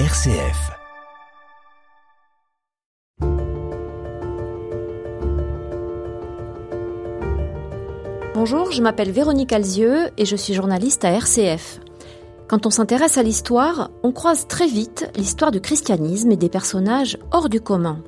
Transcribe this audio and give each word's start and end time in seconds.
RCF. 0.00 0.72
Bonjour, 8.34 8.72
je 8.72 8.82
m'appelle 8.82 9.12
Véronique 9.12 9.52
Alzieux 9.52 10.10
et 10.18 10.24
je 10.24 10.34
suis 10.34 10.52
journaliste 10.52 11.04
à 11.04 11.12
RCF. 11.12 11.78
Quand 12.48 12.66
on 12.66 12.70
s'intéresse 12.70 13.18
à 13.18 13.22
l'histoire, 13.22 13.92
on 14.02 14.10
croise 14.10 14.48
très 14.48 14.66
vite 14.66 15.08
l'histoire 15.14 15.52
du 15.52 15.60
christianisme 15.60 16.32
et 16.32 16.36
des 16.36 16.48
personnages 16.48 17.16
hors 17.30 17.48
du 17.48 17.60
commun. 17.60 18.02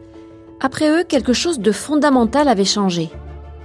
Après 0.58 0.90
eux, 0.90 1.04
quelque 1.04 1.32
chose 1.32 1.60
de 1.60 1.70
fondamental 1.70 2.48
avait 2.48 2.64
changé. 2.64 3.10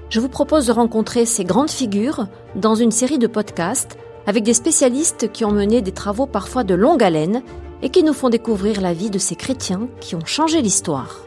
Je 0.10 0.20
vous 0.20 0.30
propose 0.30 0.68
de 0.68 0.74
rencontrer 0.74 1.26
ces 1.26 1.44
grandes 1.44 1.72
figures 1.72 2.28
dans 2.54 2.76
une 2.76 2.92
série 2.92 3.18
de 3.18 3.26
podcasts 3.26 3.98
avec 4.28 4.44
des 4.44 4.54
spécialistes 4.54 5.32
qui 5.32 5.44
ont 5.44 5.52
mené 5.52 5.82
des 5.82 5.92
travaux 5.92 6.28
parfois 6.28 6.64
de 6.64 6.76
longue 6.76 7.02
haleine 7.02 7.42
et 7.82 7.90
qui 7.90 8.04
nous 8.04 8.14
font 8.14 8.30
découvrir 8.30 8.82
la 8.82 8.94
vie 8.94 9.10
de 9.10 9.20
ces 9.20 9.36
chrétiens 9.36 9.88
qui 10.00 10.16
ont 10.16 10.26
changé 10.26 10.62
l'histoire. 10.62 11.22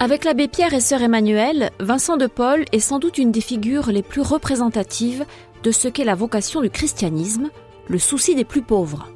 Avec 0.00 0.24
l'abbé 0.24 0.46
Pierre 0.46 0.74
et 0.74 0.80
sœur 0.80 1.02
Emmanuel, 1.02 1.70
Vincent 1.80 2.16
de 2.16 2.28
Paul 2.28 2.64
est 2.70 2.78
sans 2.78 3.00
doute 3.00 3.18
une 3.18 3.32
des 3.32 3.40
figures 3.40 3.90
les 3.90 4.02
plus 4.02 4.20
représentatives 4.22 5.24
de 5.64 5.72
ce 5.72 5.88
qu'est 5.88 6.04
la 6.04 6.14
vocation 6.14 6.60
du 6.60 6.70
christianisme, 6.70 7.50
le 7.88 7.98
souci 7.98 8.36
des 8.36 8.44
plus 8.44 8.62
pauvres. 8.62 9.08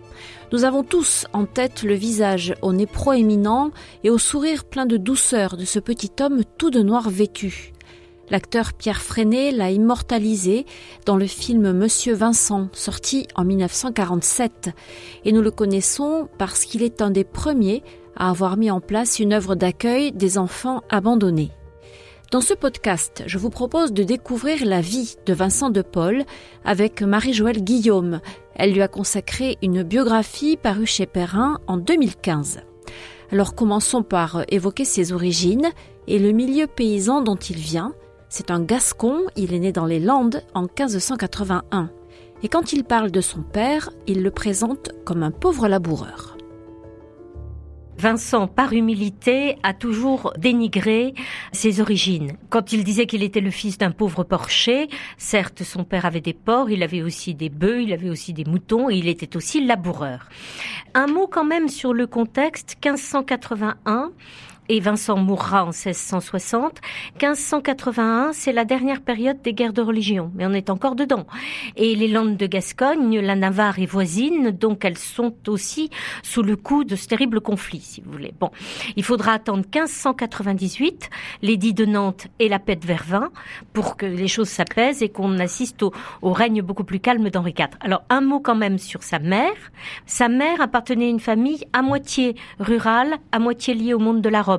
Nous 0.50 0.64
avons 0.64 0.82
tous 0.82 1.26
en 1.32 1.46
tête 1.46 1.82
le 1.84 1.94
visage 1.94 2.54
au 2.62 2.72
nez 2.72 2.86
proéminent 2.86 3.70
et 4.02 4.10
au 4.10 4.18
sourire 4.18 4.64
plein 4.64 4.84
de 4.84 4.96
douceur 4.96 5.56
de 5.56 5.64
ce 5.64 5.78
petit 5.78 6.10
homme 6.20 6.42
tout 6.58 6.70
de 6.70 6.82
noir 6.82 7.08
vêtu. 7.08 7.72
L'acteur 8.32 8.72
Pierre 8.72 9.02
Freinet 9.02 9.50
l'a 9.50 9.70
immortalisé 9.70 10.64
dans 11.04 11.18
le 11.18 11.26
film 11.26 11.72
Monsieur 11.72 12.14
Vincent, 12.14 12.70
sorti 12.72 13.28
en 13.34 13.44
1947, 13.44 14.70
et 15.26 15.32
nous 15.32 15.42
le 15.42 15.50
connaissons 15.50 16.30
parce 16.38 16.64
qu'il 16.64 16.82
est 16.82 17.02
un 17.02 17.10
des 17.10 17.24
premiers 17.24 17.82
à 18.16 18.30
avoir 18.30 18.56
mis 18.56 18.70
en 18.70 18.80
place 18.80 19.18
une 19.18 19.34
œuvre 19.34 19.54
d'accueil 19.54 20.12
des 20.12 20.38
enfants 20.38 20.80
abandonnés. 20.88 21.50
Dans 22.30 22.40
ce 22.40 22.54
podcast, 22.54 23.22
je 23.26 23.36
vous 23.36 23.50
propose 23.50 23.92
de 23.92 24.02
découvrir 24.02 24.64
la 24.64 24.80
vie 24.80 25.16
de 25.26 25.34
Vincent 25.34 25.68
de 25.68 25.82
Paul 25.82 26.24
avec 26.64 27.02
Marie-Joëlle 27.02 27.62
Guillaume. 27.62 28.22
Elle 28.54 28.72
lui 28.72 28.80
a 28.80 28.88
consacré 28.88 29.58
une 29.60 29.82
biographie 29.82 30.56
parue 30.56 30.86
chez 30.86 31.04
Perrin 31.04 31.58
en 31.66 31.76
2015. 31.76 32.60
Alors 33.30 33.54
commençons 33.54 34.02
par 34.02 34.44
évoquer 34.48 34.86
ses 34.86 35.12
origines 35.12 35.68
et 36.08 36.18
le 36.18 36.32
milieu 36.32 36.66
paysan 36.66 37.20
dont 37.20 37.36
il 37.36 37.56
vient. 37.56 37.92
C'est 38.34 38.50
un 38.50 38.62
Gascon, 38.62 39.26
il 39.36 39.52
est 39.52 39.58
né 39.58 39.72
dans 39.72 39.84
les 39.84 40.00
Landes 40.00 40.42
en 40.54 40.62
1581. 40.62 41.90
Et 42.42 42.48
quand 42.48 42.72
il 42.72 42.82
parle 42.82 43.10
de 43.10 43.20
son 43.20 43.42
père, 43.42 43.90
il 44.06 44.22
le 44.22 44.30
présente 44.30 44.88
comme 45.04 45.22
un 45.22 45.30
pauvre 45.30 45.68
laboureur. 45.68 46.38
Vincent, 47.98 48.48
par 48.48 48.72
humilité, 48.72 49.58
a 49.62 49.74
toujours 49.74 50.32
dénigré 50.38 51.12
ses 51.52 51.82
origines. 51.82 52.38
Quand 52.48 52.72
il 52.72 52.84
disait 52.84 53.04
qu'il 53.04 53.22
était 53.22 53.42
le 53.42 53.50
fils 53.50 53.76
d'un 53.76 53.90
pauvre 53.90 54.24
porcher, 54.24 54.88
certes, 55.18 55.62
son 55.62 55.84
père 55.84 56.06
avait 56.06 56.22
des 56.22 56.32
porcs, 56.32 56.70
il 56.70 56.82
avait 56.82 57.02
aussi 57.02 57.34
des 57.34 57.50
bœufs, 57.50 57.82
il 57.82 57.92
avait 57.92 58.08
aussi 58.08 58.32
des 58.32 58.46
moutons 58.46 58.88
et 58.88 58.96
il 58.96 59.08
était 59.08 59.36
aussi 59.36 59.62
laboureur. 59.62 60.30
Un 60.94 61.06
mot 61.06 61.26
quand 61.26 61.44
même 61.44 61.68
sur 61.68 61.92
le 61.92 62.06
contexte, 62.06 62.78
1581, 62.82 64.10
et 64.68 64.80
Vincent 64.80 65.16
mourra 65.16 65.64
en 65.64 65.70
1660. 65.70 66.80
1581, 67.20 68.30
c'est 68.32 68.52
la 68.52 68.64
dernière 68.64 69.00
période 69.00 69.42
des 69.42 69.52
guerres 69.52 69.72
de 69.72 69.82
religion, 69.82 70.30
mais 70.34 70.46
on 70.46 70.52
est 70.52 70.70
encore 70.70 70.94
dedans. 70.94 71.26
Et 71.76 71.94
les 71.94 72.08
Landes 72.08 72.36
de 72.36 72.46
Gascogne, 72.46 73.18
la 73.20 73.34
Navarre 73.34 73.78
est 73.80 73.86
voisine, 73.86 74.50
donc 74.50 74.84
elles 74.84 74.98
sont 74.98 75.34
aussi 75.48 75.90
sous 76.22 76.42
le 76.42 76.56
coup 76.56 76.84
de 76.84 76.96
ce 76.96 77.06
terrible 77.08 77.40
conflit, 77.40 77.80
si 77.80 78.00
vous 78.00 78.12
voulez. 78.12 78.32
Bon, 78.38 78.50
il 78.96 79.04
faudra 79.04 79.32
attendre 79.32 79.64
1598, 79.74 81.10
l'édit 81.42 81.74
de 81.74 81.84
Nantes 81.84 82.28
et 82.38 82.48
la 82.48 82.58
paix 82.58 82.76
de 82.76 82.86
Vervins, 82.86 83.30
pour 83.72 83.96
que 83.96 84.06
les 84.06 84.28
choses 84.28 84.48
s'apaisent 84.48 85.02
et 85.02 85.08
qu'on 85.08 85.38
assiste 85.38 85.82
au, 85.82 85.92
règne 86.22 86.62
beaucoup 86.62 86.84
plus 86.84 87.00
calme 87.00 87.30
d'Henri 87.30 87.54
IV. 87.58 87.68
Alors, 87.80 88.02
un 88.10 88.20
mot 88.20 88.40
quand 88.40 88.54
même 88.54 88.78
sur 88.78 89.02
sa 89.02 89.18
mère. 89.18 89.52
Sa 90.06 90.28
mère 90.28 90.60
appartenait 90.60 91.06
à 91.06 91.08
une 91.08 91.20
famille 91.20 91.64
à 91.72 91.82
moitié 91.82 92.36
rurale, 92.58 93.16
à 93.32 93.38
moitié 93.38 93.74
liée 93.74 93.94
au 93.94 93.98
monde 93.98 94.22
de 94.22 94.28
la 94.28 94.42
robe. 94.42 94.51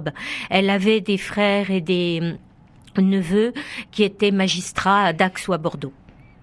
Elle 0.50 0.70
avait 0.70 1.02
des 1.02 1.18
frères 1.18 1.72
et 1.72 1.82
des 1.82 2.20
euh, 2.22 3.02
neveux 3.02 3.54
qui 3.92 4.04
étaient 4.04 4.32
magistrats 4.32 5.06
à 5.06 5.14
Dax 5.14 5.48
ou 5.48 5.54
à 5.54 5.58
Bordeaux. 5.58 5.94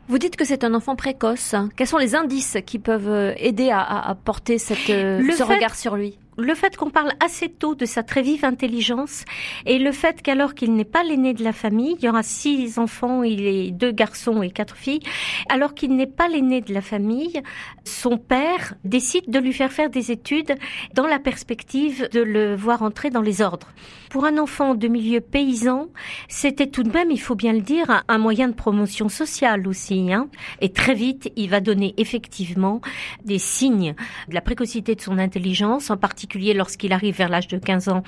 Vous 0.08 0.18
dites 0.18 0.34
que 0.34 0.44
c'est 0.44 0.64
un 0.64 0.74
enfant 0.74 0.96
précoce. 0.96 1.54
Quels 1.76 1.86
sont 1.86 1.98
les 1.98 2.16
indices 2.16 2.58
qui 2.66 2.80
peuvent 2.80 3.08
euh, 3.08 3.32
aider 3.36 3.70
à, 3.72 4.16
porter 4.24 4.58
cette, 4.58 4.90
euh, 4.90 5.22
ce 5.36 5.44
regard 5.44 5.76
sur 5.76 5.94
lui? 5.94 6.18
Le 6.40 6.54
fait 6.54 6.76
qu'on 6.76 6.90
parle 6.90 7.12
assez 7.24 7.48
tôt 7.48 7.74
de 7.74 7.84
sa 7.84 8.02
très 8.02 8.22
vive 8.22 8.44
intelligence 8.44 9.24
et 9.66 9.78
le 9.78 9.92
fait 9.92 10.22
qu'alors 10.22 10.54
qu'il 10.54 10.74
n'est 10.74 10.84
pas 10.84 11.02
l'aîné 11.02 11.34
de 11.34 11.44
la 11.44 11.52
famille, 11.52 11.96
il 11.98 12.04
y 12.04 12.08
aura 12.08 12.22
six 12.22 12.78
enfants, 12.78 13.22
il 13.22 13.46
est 13.46 13.70
deux 13.70 13.92
garçons 13.92 14.42
et 14.42 14.50
quatre 14.50 14.76
filles, 14.76 15.00
alors 15.48 15.74
qu'il 15.74 15.94
n'est 15.94 16.06
pas 16.06 16.28
l'aîné 16.28 16.60
de 16.60 16.72
la 16.72 16.80
famille, 16.80 17.42
son 17.84 18.16
père 18.16 18.74
décide 18.84 19.30
de 19.30 19.38
lui 19.38 19.52
faire 19.52 19.72
faire 19.72 19.90
des 19.90 20.10
études 20.10 20.54
dans 20.94 21.06
la 21.06 21.18
perspective 21.18 22.08
de 22.12 22.20
le 22.20 22.54
voir 22.54 22.82
entrer 22.82 23.10
dans 23.10 23.22
les 23.22 23.42
ordres. 23.42 23.68
Pour 24.10 24.24
un 24.24 24.38
enfant 24.38 24.74
de 24.74 24.88
milieu 24.88 25.20
paysan, 25.20 25.86
c'était 26.28 26.66
tout 26.66 26.82
de 26.82 26.90
même, 26.90 27.12
il 27.12 27.20
faut 27.20 27.36
bien 27.36 27.52
le 27.52 27.60
dire, 27.60 28.02
un 28.08 28.18
moyen 28.18 28.48
de 28.48 28.54
promotion 28.54 29.08
sociale 29.08 29.68
aussi. 29.68 30.12
Hein. 30.12 30.28
Et 30.60 30.72
très 30.72 30.94
vite, 30.94 31.30
il 31.36 31.48
va 31.48 31.60
donner 31.60 31.94
effectivement 31.96 32.80
des 33.24 33.38
signes 33.38 33.94
de 34.28 34.34
la 34.34 34.40
précocité 34.40 34.96
de 34.96 35.00
son 35.00 35.16
intelligence, 35.16 35.90
en 35.90 35.96
particulier 35.96 36.54
lorsqu'il 36.54 36.92
arrive 36.92 37.14
vers 37.14 37.28
l'âge 37.28 37.46
de 37.46 37.56
15 37.56 37.88
ans 37.88 38.02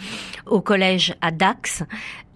au 0.46 0.60
collège 0.60 1.14
à 1.20 1.30
Dax, 1.30 1.84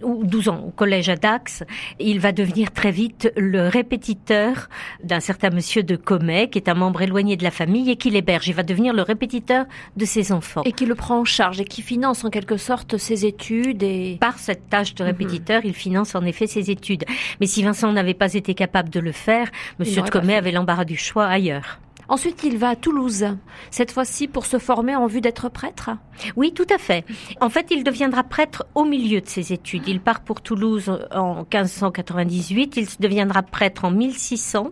ou 0.02 0.24
12 0.24 0.48
ans 0.48 0.64
au 0.66 0.70
collège 0.70 1.08
à 1.08 1.16
Dax, 1.16 1.64
il 1.98 2.20
va 2.20 2.32
devenir 2.32 2.72
très 2.72 2.90
vite 2.90 3.32
le 3.36 3.68
répétiteur 3.68 4.68
d'un 5.02 5.20
certain 5.20 5.50
monsieur 5.50 5.82
de 5.82 5.96
Comet, 5.96 6.48
qui 6.48 6.58
est 6.58 6.68
un 6.68 6.74
membre 6.74 7.02
éloigné 7.02 7.36
de 7.36 7.44
la 7.44 7.50
famille 7.50 7.90
et 7.90 7.96
qui 7.96 8.10
l'héberge. 8.10 8.48
Il 8.48 8.54
va 8.54 8.62
devenir 8.62 8.92
le 8.92 9.02
répétiteur 9.02 9.64
de 9.96 10.04
ses 10.04 10.32
enfants. 10.32 10.62
Et 10.64 10.72
qui 10.72 10.86
le 10.86 10.94
prend 10.94 11.20
en 11.20 11.24
charge 11.24 11.60
et 11.60 11.64
qui 11.64 11.82
finance 11.82 12.24
en 12.24 12.30
quelque 12.30 12.56
sorte 12.56 12.98
ses 12.98 13.26
études 13.26 13.82
et... 13.82 14.18
Par 14.20 14.38
cette 14.38 14.68
tâche 14.68 14.94
de 14.94 15.04
répétiteur, 15.04 15.62
il 15.64 15.74
finance 15.74 16.14
en 16.14 16.24
effet 16.24 16.46
ses 16.46 16.70
études. 16.70 17.04
Mais 17.40 17.46
si 17.46 17.62
Vincent 17.62 17.92
n'avait 17.92 18.14
pas 18.14 18.34
été 18.34 18.54
capable 18.54 18.90
de 18.90 19.00
le 19.00 19.12
faire, 19.12 19.50
monsieur 19.78 20.02
de 20.02 20.10
Comet 20.10 20.34
avait 20.34 20.52
l'embarras 20.52 20.84
du 20.84 20.96
choix 20.96 21.26
ailleurs. 21.26 21.80
Ensuite, 22.08 22.44
il 22.44 22.56
va 22.56 22.70
à 22.70 22.76
Toulouse, 22.76 23.26
cette 23.70 23.90
fois-ci 23.90 24.28
pour 24.28 24.46
se 24.46 24.58
former 24.58 24.94
en 24.94 25.06
vue 25.06 25.20
d'être 25.20 25.48
prêtre 25.48 25.90
Oui, 26.36 26.52
tout 26.52 26.66
à 26.72 26.78
fait. 26.78 27.04
En 27.40 27.50
fait, 27.50 27.66
il 27.70 27.82
deviendra 27.82 28.22
prêtre 28.22 28.66
au 28.74 28.84
milieu 28.84 29.20
de 29.20 29.26
ses 29.26 29.52
études. 29.52 29.88
Il 29.88 30.00
part 30.00 30.20
pour 30.20 30.40
Toulouse 30.40 30.90
en 31.12 31.44
1598, 31.52 32.76
il 32.76 32.86
deviendra 33.00 33.42
prêtre 33.42 33.84
en 33.84 33.90
1600, 33.90 34.70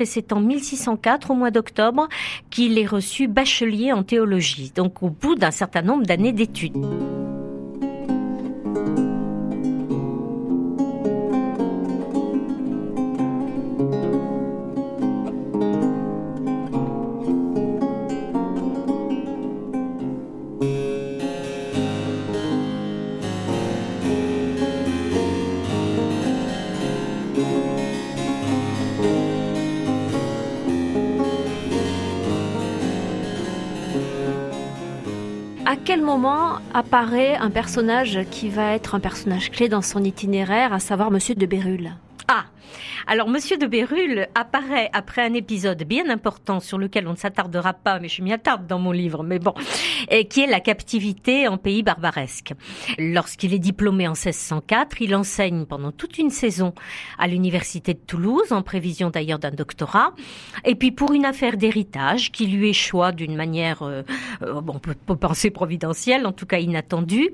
et 0.00 0.06
c'est 0.06 0.32
en 0.32 0.40
1604, 0.40 1.30
au 1.30 1.34
mois 1.34 1.50
d'octobre, 1.50 2.08
qu'il 2.50 2.78
est 2.78 2.86
reçu 2.86 3.28
bachelier 3.28 3.92
en 3.92 4.02
théologie, 4.02 4.72
donc 4.74 5.02
au 5.02 5.10
bout 5.10 5.36
d'un 5.36 5.50
certain 5.50 5.82
nombre 5.82 6.04
d'années 6.04 6.32
d'études. 6.32 6.76
À 35.72 35.76
quel 35.76 36.02
moment 36.02 36.58
apparaît 36.74 37.34
un 37.36 37.48
personnage 37.48 38.20
qui 38.30 38.50
va 38.50 38.74
être 38.74 38.94
un 38.94 39.00
personnage 39.00 39.50
clé 39.50 39.70
dans 39.70 39.80
son 39.80 40.04
itinéraire, 40.04 40.74
à 40.74 40.80
savoir 40.80 41.10
Monsieur 41.10 41.34
de 41.34 41.46
Bérulle? 41.46 41.92
Ah 42.28 42.44
alors, 43.06 43.28
Monsieur 43.28 43.56
de 43.56 43.66
Bérulle 43.66 44.28
apparaît 44.34 44.90
après 44.92 45.22
un 45.22 45.34
épisode 45.34 45.82
bien 45.84 46.08
important 46.08 46.60
sur 46.60 46.78
lequel 46.78 47.08
on 47.08 47.12
ne 47.12 47.16
s'attardera 47.16 47.72
pas, 47.72 47.98
mais 47.98 48.08
je 48.08 48.22
m'y 48.22 48.32
attarde 48.32 48.66
dans 48.66 48.78
mon 48.78 48.92
livre, 48.92 49.22
mais 49.22 49.38
bon, 49.38 49.54
qui 50.30 50.40
est 50.40 50.46
la 50.46 50.60
captivité 50.60 51.48
en 51.48 51.58
pays 51.58 51.82
barbaresque. 51.82 52.54
Lorsqu'il 52.98 53.54
est 53.54 53.58
diplômé 53.58 54.06
en 54.06 54.12
1604, 54.12 55.02
il 55.02 55.14
enseigne 55.14 55.66
pendant 55.66 55.92
toute 55.92 56.18
une 56.18 56.30
saison 56.30 56.74
à 57.18 57.26
l'université 57.26 57.94
de 57.94 57.98
Toulouse, 57.98 58.52
en 58.52 58.62
prévision 58.62 59.10
d'ailleurs 59.10 59.38
d'un 59.38 59.50
doctorat, 59.50 60.14
et 60.64 60.74
puis 60.74 60.92
pour 60.92 61.12
une 61.12 61.24
affaire 61.24 61.56
d'héritage 61.56 62.30
qui 62.30 62.46
lui 62.46 62.70
échoua 62.70 63.12
d'une 63.12 63.36
manière, 63.36 63.82
euh, 63.82 64.02
euh, 64.42 64.60
on 64.66 64.78
peut 64.78 64.94
penser 65.16 65.50
providentielle, 65.50 66.26
en 66.26 66.32
tout 66.32 66.46
cas 66.46 66.58
inattendue, 66.58 67.30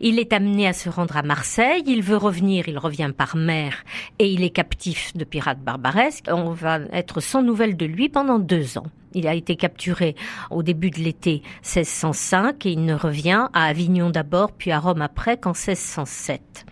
il 0.00 0.18
est 0.18 0.32
amené 0.32 0.66
à 0.66 0.72
se 0.72 0.88
rendre 0.88 1.16
à 1.16 1.22
Marseille, 1.22 1.82
il 1.86 2.02
veut 2.02 2.16
revenir, 2.16 2.68
il 2.68 2.78
revient 2.78 3.12
par 3.16 3.36
mer, 3.36 3.84
et 4.18 4.28
il 4.28 4.42
est 4.42 4.50
capturé 4.50 4.79
captif 4.80 5.14
de 5.14 5.24
pirates 5.24 5.60
barbaresques. 5.60 6.24
On 6.28 6.52
va 6.52 6.78
être 6.92 7.20
sans 7.20 7.42
nouvelles 7.42 7.76
de 7.76 7.84
lui 7.84 8.08
pendant 8.08 8.38
deux 8.38 8.78
ans. 8.78 8.86
Il 9.12 9.26
a 9.26 9.34
été 9.34 9.54
capturé 9.54 10.16
au 10.50 10.62
début 10.62 10.88
de 10.88 11.00
l'été 11.00 11.42
1605 11.64 12.64
et 12.64 12.70
il 12.70 12.86
ne 12.86 12.94
revient 12.94 13.48
à 13.52 13.64
Avignon 13.64 14.08
d'abord, 14.08 14.52
puis 14.52 14.70
à 14.70 14.78
Rome 14.78 15.02
après 15.02 15.36
qu'en 15.36 15.52
1607 15.52 16.64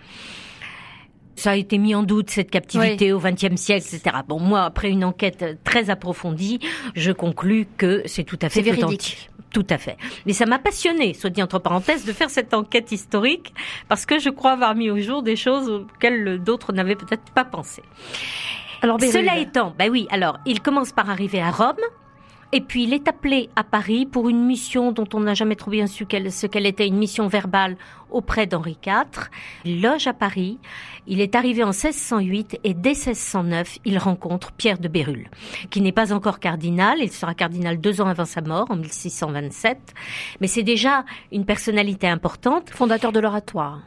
ça 1.37 1.53
a 1.53 1.55
été 1.55 1.79
mis 1.79 1.95
en 1.95 2.03
doute 2.03 2.31
cette 2.31 2.51
captivité 2.51 3.13
au 3.13 3.21
XXe 3.21 3.55
siècle, 3.55 3.87
etc. 3.87 4.17
Bon, 4.27 4.41
moi, 4.41 4.65
après 4.65 4.91
une 4.91 5.05
enquête 5.05 5.63
très 5.63 5.89
approfondie, 5.89 6.59
je 6.97 7.13
conclus 7.13 7.69
que 7.77 8.03
c'est 8.07 8.25
tout 8.25 8.41
à 8.43 8.49
fait 8.49 8.61
véridique. 8.61 9.31
Tout 9.53 9.67
à 9.71 9.79
fait. 9.79 9.97
Mais 10.27 10.33
ça 10.33 10.47
m'a 10.47 10.59
passionné, 10.59 11.15
soit 11.15 11.31
dit 11.31 11.43
entre 11.43 11.59
parenthèses, 11.59 12.05
de 12.05 12.13
faire 12.13 12.31
cette 12.31 12.53
enquête 12.53 12.93
historique 12.93 13.55
parce 13.89 14.05
que 14.05 14.19
je 14.19 14.31
crois 14.31 14.53
avoir 14.53 14.75
mis 14.75 14.91
au 14.91 14.99
jour 14.99 15.23
des 15.23 15.37
choses 15.37 15.71
auxquelles 15.71 16.43
d'autres 16.43 16.73
n'avaient 16.73 16.97
peut-être 16.97 17.33
pas 17.33 17.45
pensé. 17.45 17.83
Alors, 18.83 19.01
Cela 19.01 19.39
étant, 19.39 19.75
ben 19.77 19.91
oui, 19.91 20.07
alors, 20.11 20.39
il 20.47 20.61
commence 20.61 20.93
par 20.93 21.11
arriver 21.11 21.41
à 21.41 21.51
Rome. 21.51 21.77
Et 22.51 22.63
puis 22.63 22.85
il 22.85 22.95
est 22.95 23.09
appelé 23.09 23.51
à 23.57 23.65
Paris 23.65 24.07
pour 24.07 24.31
une 24.31 24.43
mission 24.43 24.91
dont 24.91 25.09
on 25.13 25.21
n'a 25.21 25.35
jamais 25.35 25.55
trop 25.55 25.71
bien 25.71 25.87
su 25.87 26.07
ce 26.31 26.47
qu'elle 26.47 26.67
était, 26.67 26.87
une 26.87 26.97
mission 26.97 27.29
verbale 27.29 27.77
auprès 28.11 28.47
d'Henri 28.47 28.79
IV. 28.87 29.29
Il 29.67 29.83
loge 29.83 30.07
à 30.07 30.15
Paris. 30.15 30.59
Il 31.07 31.21
est 31.21 31.35
arrivé 31.35 31.63
en 31.63 31.69
1608 31.69 32.61
et 32.65 32.73
dès 32.73 32.95
1609, 32.95 33.79
il 33.85 33.99
rencontre 33.99 34.53
Pierre 34.53 34.79
de 34.79 34.89
Bérulle, 34.89 35.29
qui 35.69 35.83
n'est 35.83 35.93
pas 35.93 36.13
encore 36.15 36.41
cardinal. 36.41 36.99
Il 37.01 37.13
sera 37.13 37.35
cardinal 37.35 37.79
deux 37.79 38.01
ans 38.01 38.09
avant 38.09 38.25
sa 38.25 38.41
mort, 38.41 38.71
en 38.71 38.77
1627. 38.77 39.79
Mais 40.41 40.47
c'est 40.47 40.63
déjà 40.63 41.05
une 41.33 41.45
personnalité 41.45 42.09
importante. 42.09 42.71
Fondateur 42.71 43.13
de 43.13 43.21
l'oratoire 43.21 43.81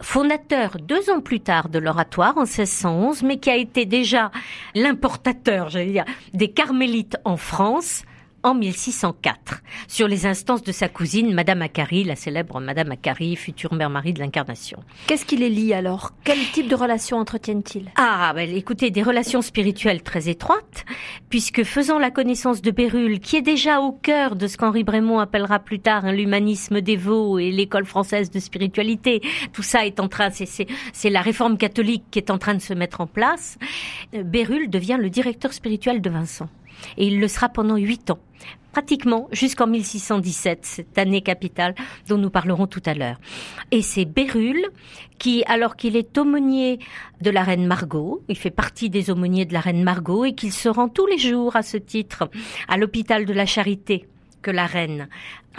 fondateur 0.00 0.76
deux 0.80 1.10
ans 1.10 1.20
plus 1.20 1.40
tard 1.40 1.68
de 1.68 1.78
l'oratoire 1.78 2.36
en 2.36 2.42
1611, 2.42 3.22
mais 3.22 3.38
qui 3.38 3.50
a 3.50 3.56
été 3.56 3.86
déjà 3.86 4.30
l'importateur, 4.74 5.68
j'allais 5.68 5.92
dire, 5.92 6.04
des 6.34 6.50
carmélites 6.50 7.16
en 7.24 7.36
France 7.36 8.04
en 8.42 8.54
1604, 8.54 9.62
sur 9.88 10.08
les 10.08 10.26
instances 10.26 10.62
de 10.62 10.72
sa 10.72 10.88
cousine, 10.88 11.34
Madame 11.34 11.62
Acari, 11.62 12.04
la 12.04 12.16
célèbre 12.16 12.60
Madame 12.60 12.92
Acari, 12.92 13.36
future 13.36 13.74
mère 13.74 13.90
Marie 13.90 14.12
de 14.12 14.18
l'Incarnation. 14.20 14.78
Qu'est-ce 15.06 15.24
qui 15.24 15.36
les 15.36 15.50
lie 15.50 15.74
alors? 15.74 16.12
Quel 16.24 16.38
type 16.52 16.68
de 16.68 16.74
relations 16.74 17.18
entretiennent-ils? 17.18 17.90
Ah, 17.96 18.32
ben, 18.34 18.48
écoutez, 18.48 18.90
des 18.90 19.02
relations 19.02 19.42
spirituelles 19.42 20.02
très 20.02 20.28
étroites, 20.28 20.84
puisque 21.28 21.64
faisant 21.64 21.98
la 21.98 22.10
connaissance 22.10 22.62
de 22.62 22.70
Bérulle, 22.70 23.20
qui 23.20 23.36
est 23.36 23.42
déjà 23.42 23.80
au 23.80 23.92
cœur 23.92 24.36
de 24.36 24.46
ce 24.46 24.56
qu'Henri 24.56 24.84
Brémond 24.84 25.18
appellera 25.18 25.58
plus 25.58 25.80
tard 25.80 26.04
hein, 26.04 26.12
l'humanisme 26.12 26.80
dévot 26.80 27.38
et 27.38 27.50
l'école 27.50 27.84
française 27.84 28.30
de 28.30 28.40
spiritualité, 28.40 29.20
tout 29.52 29.62
ça 29.62 29.86
est 29.86 30.00
en 30.00 30.08
train, 30.08 30.30
c'est 30.30 31.10
la 31.10 31.20
réforme 31.20 31.58
catholique 31.58 32.04
qui 32.10 32.18
est 32.18 32.30
en 32.30 32.38
train 32.38 32.54
de 32.54 32.60
se 32.60 32.74
mettre 32.74 33.00
en 33.00 33.06
place, 33.06 33.58
euh, 34.14 34.22
Bérulle 34.22 34.70
devient 34.70 34.98
le 34.98 35.10
directeur 35.10 35.52
spirituel 35.52 36.00
de 36.00 36.10
Vincent. 36.10 36.48
Et 36.96 37.06
il 37.06 37.20
le 37.20 37.28
sera 37.28 37.48
pendant 37.48 37.76
huit 37.76 38.10
ans, 38.10 38.18
pratiquement 38.72 39.28
jusqu'en 39.32 39.66
1617, 39.66 40.58
cette 40.64 40.98
année 40.98 41.22
capitale 41.22 41.74
dont 42.08 42.18
nous 42.18 42.30
parlerons 42.30 42.66
tout 42.66 42.82
à 42.86 42.94
l'heure. 42.94 43.20
Et 43.70 43.82
c'est 43.82 44.04
Bérulle 44.04 44.66
qui, 45.18 45.44
alors 45.46 45.76
qu'il 45.76 45.96
est 45.96 46.16
aumônier 46.16 46.78
de 47.20 47.30
la 47.30 47.42
reine 47.42 47.66
Margot, 47.66 48.22
il 48.28 48.36
fait 48.36 48.50
partie 48.50 48.90
des 48.90 49.10
aumôniers 49.10 49.44
de 49.44 49.52
la 49.52 49.60
reine 49.60 49.82
Margot 49.82 50.24
et 50.24 50.34
qu'il 50.34 50.52
se 50.52 50.68
rend 50.68 50.88
tous 50.88 51.06
les 51.06 51.18
jours 51.18 51.56
à 51.56 51.62
ce 51.62 51.76
titre 51.76 52.30
à 52.68 52.76
l'hôpital 52.76 53.26
de 53.26 53.32
la 53.32 53.46
Charité 53.46 54.06
que 54.42 54.50
la 54.50 54.66
reine 54.66 55.08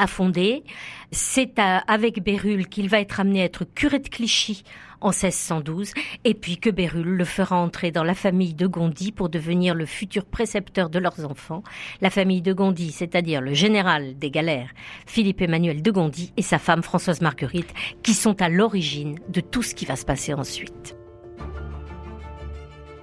fondé. 0.08 0.64
C'est 1.12 1.60
avec 1.60 2.24
Bérulle 2.24 2.68
qu'il 2.68 2.90
va 2.90 3.00
être 3.00 3.20
amené 3.20 3.42
à 3.42 3.46
être 3.46 3.66
curé 3.66 4.00
de 4.00 4.08
Clichy 4.08 4.64
en 5.02 5.10
1612, 5.10 5.94
et 6.24 6.34
puis 6.36 6.58
que 6.58 6.70
Bérulle 6.70 7.18
le 7.18 7.26
fera 7.26 7.58
entrer 7.58 7.92
dans 7.92 8.04
la 8.04 8.14
famille 8.14 8.54
de 8.54 8.68
Gondy 8.68 9.12
pour 9.12 9.30
devenir 9.30 9.74
le 9.74 9.86
futur 9.86 10.26
précepteur 10.26 10.90
de 10.90 11.00
leurs 11.00 11.26
enfants. 11.26 11.64
La 12.02 12.12
famille 12.12 12.42
de 12.42 12.54
Gondy, 12.54 12.92
c'est-à-dire 12.92 13.42
le 13.42 13.54
général 13.54 14.18
des 14.18 14.30
galères, 14.30 14.70
Philippe 15.08 15.42
Emmanuel 15.42 15.82
de 15.82 15.92
Gondy, 15.92 16.32
et 16.38 16.44
sa 16.44 16.60
femme 16.60 16.84
Françoise 16.84 17.22
Marguerite, 17.22 17.74
qui 18.04 18.14
sont 18.14 18.42
à 18.42 18.50
l'origine 18.50 19.18
de 19.30 19.42
tout 19.42 19.64
ce 19.64 19.74
qui 19.74 19.86
va 19.86 19.96
se 19.96 20.06
passer 20.06 20.34
ensuite. 20.34 20.96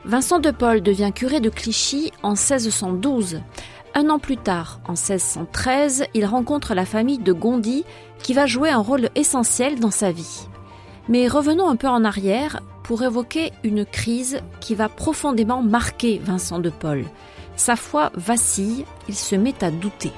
Vincent 0.04 0.38
de 0.38 0.50
Paul 0.50 0.80
devient 0.80 1.12
curé 1.14 1.40
de 1.40 1.50
Clichy 1.50 2.12
en 2.22 2.30
1612. 2.30 3.42
Un 3.98 4.10
an 4.10 4.20
plus 4.20 4.36
tard, 4.36 4.78
en 4.86 4.92
1613, 4.92 6.04
il 6.14 6.24
rencontre 6.24 6.72
la 6.72 6.86
famille 6.86 7.18
de 7.18 7.32
Gondy 7.32 7.84
qui 8.22 8.32
va 8.32 8.46
jouer 8.46 8.70
un 8.70 8.78
rôle 8.78 9.08
essentiel 9.16 9.80
dans 9.80 9.90
sa 9.90 10.12
vie. 10.12 10.46
Mais 11.08 11.26
revenons 11.26 11.68
un 11.68 11.74
peu 11.74 11.88
en 11.88 12.04
arrière 12.04 12.60
pour 12.84 13.02
évoquer 13.02 13.50
une 13.64 13.84
crise 13.84 14.38
qui 14.60 14.76
va 14.76 14.88
profondément 14.88 15.62
marquer 15.62 16.20
Vincent 16.22 16.60
de 16.60 16.70
Paul. 16.70 17.06
Sa 17.56 17.74
foi 17.74 18.12
vacille, 18.14 18.84
il 19.08 19.16
se 19.16 19.34
met 19.34 19.64
à 19.64 19.72
douter. 19.72 20.12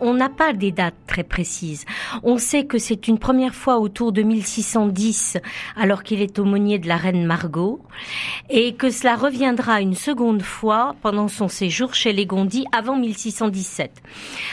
On 0.00 0.14
n'a 0.14 0.28
pas 0.28 0.52
des 0.52 0.72
dates 0.72 0.94
très 1.06 1.24
précises. 1.24 1.84
On 2.22 2.38
sait 2.38 2.66
que 2.66 2.78
c'est 2.78 3.08
une 3.08 3.18
première 3.18 3.54
fois 3.54 3.78
autour 3.78 4.12
de 4.12 4.22
1610, 4.22 5.38
alors 5.76 6.02
qu'il 6.02 6.22
est 6.22 6.38
aumônier 6.38 6.78
de 6.78 6.88
la 6.88 6.96
reine 6.96 7.24
Margot, 7.24 7.80
et 8.48 8.74
que 8.74 8.90
cela 8.90 9.16
reviendra 9.16 9.80
une 9.80 9.94
seconde 9.94 10.42
fois 10.42 10.94
pendant 11.02 11.28
son 11.28 11.48
séjour 11.48 11.94
chez 11.94 12.12
les 12.12 12.26
Gondis 12.26 12.66
avant 12.72 12.96
1617. 12.96 14.02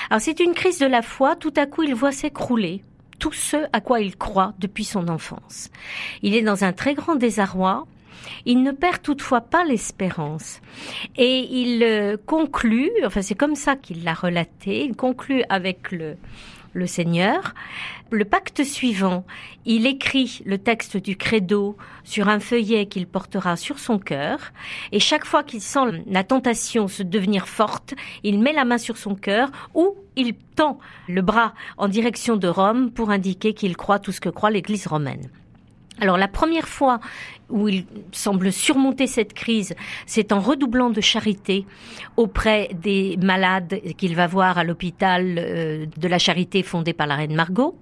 Alors 0.09 0.21
c'est 0.21 0.39
une 0.39 0.53
crise 0.53 0.79
de 0.79 0.87
la 0.87 1.01
foi, 1.01 1.35
tout 1.35 1.53
à 1.55 1.65
coup 1.65 1.83
il 1.83 1.93
voit 1.93 2.11
s'écrouler 2.11 2.83
tout 3.19 3.31
ce 3.31 3.57
à 3.71 3.81
quoi 3.81 4.01
il 4.01 4.15
croit 4.15 4.53
depuis 4.59 4.83
son 4.83 5.07
enfance. 5.07 5.69
Il 6.21 6.35
est 6.35 6.41
dans 6.41 6.63
un 6.63 6.73
très 6.73 6.93
grand 6.93 7.15
désarroi. 7.15 7.85
Il 8.45 8.63
ne 8.63 8.71
perd 8.71 9.01
toutefois 9.01 9.41
pas 9.41 9.63
l'espérance. 9.63 10.61
Et 11.17 11.47
il 11.49 11.83
euh, 11.83 12.17
conclut, 12.25 12.91
enfin 13.05 13.21
c'est 13.21 13.35
comme 13.35 13.55
ça 13.55 13.75
qu'il 13.75 14.03
l'a 14.03 14.13
relaté, 14.13 14.83
il 14.85 14.95
conclut 14.95 15.43
avec 15.49 15.91
le, 15.91 16.17
le 16.75 16.85
Seigneur. 16.85 17.55
Le 18.11 18.23
pacte 18.23 18.63
suivant, 18.63 19.25
il 19.65 19.87
écrit 19.87 20.43
le 20.45 20.59
texte 20.59 20.97
du 20.97 21.17
credo 21.17 21.75
sur 22.03 22.29
un 22.29 22.39
feuillet 22.39 22.85
qu'il 22.85 23.07
portera 23.07 23.55
sur 23.55 23.79
son 23.79 23.97
cœur, 23.97 24.51
et 24.91 24.99
chaque 24.99 25.25
fois 25.25 25.43
qu'il 25.43 25.61
sent 25.61 26.03
la 26.05 26.23
tentation 26.23 26.87
se 26.87 27.01
devenir 27.01 27.47
forte, 27.47 27.95
il 28.23 28.39
met 28.39 28.53
la 28.53 28.65
main 28.65 28.77
sur 28.77 28.97
son 28.97 29.15
cœur 29.15 29.49
ou 29.73 29.95
il 30.15 30.35
tend 30.55 30.77
le 31.07 31.23
bras 31.23 31.55
en 31.77 31.87
direction 31.87 32.35
de 32.35 32.47
Rome 32.47 32.91
pour 32.91 33.09
indiquer 33.09 33.53
qu'il 33.53 33.75
croit 33.75 33.99
tout 33.99 34.11
ce 34.11 34.21
que 34.21 34.29
croit 34.29 34.51
l'Église 34.51 34.85
romaine. 34.85 35.29
Alors 35.99 36.17
la 36.17 36.27
première 36.27 36.67
fois 36.67 36.99
où 37.49 37.67
il 37.67 37.85
semble 38.11 38.51
surmonter 38.51 39.07
cette 39.07 39.33
crise, 39.33 39.73
c'est 40.05 40.31
en 40.31 40.39
redoublant 40.39 40.89
de 40.89 41.01
charité 41.01 41.65
auprès 42.17 42.69
des 42.73 43.17
malades 43.21 43.79
qu'il 43.97 44.15
va 44.15 44.27
voir 44.27 44.57
à 44.57 44.63
l'hôpital 44.63 45.35
euh, 45.37 45.85
de 45.97 46.07
la 46.07 46.19
charité 46.19 46.63
fondé 46.63 46.93
par 46.93 47.07
la 47.07 47.15
reine 47.15 47.35
Margot. 47.35 47.77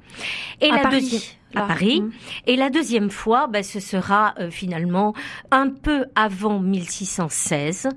Et 0.62 0.70
la 0.70 0.90
deuxième 0.90 1.22
à 1.56 1.68
Paris. 1.68 2.02
Mmh. 2.02 2.12
Et 2.48 2.56
la 2.56 2.70
deuxième 2.70 3.10
fois, 3.10 3.48
ben, 3.48 3.64
ce 3.64 3.80
sera 3.80 4.34
euh, 4.40 4.50
finalement 4.50 5.14
un 5.52 5.70
peu 5.70 6.06
avant 6.16 6.60
1616, 6.60 7.90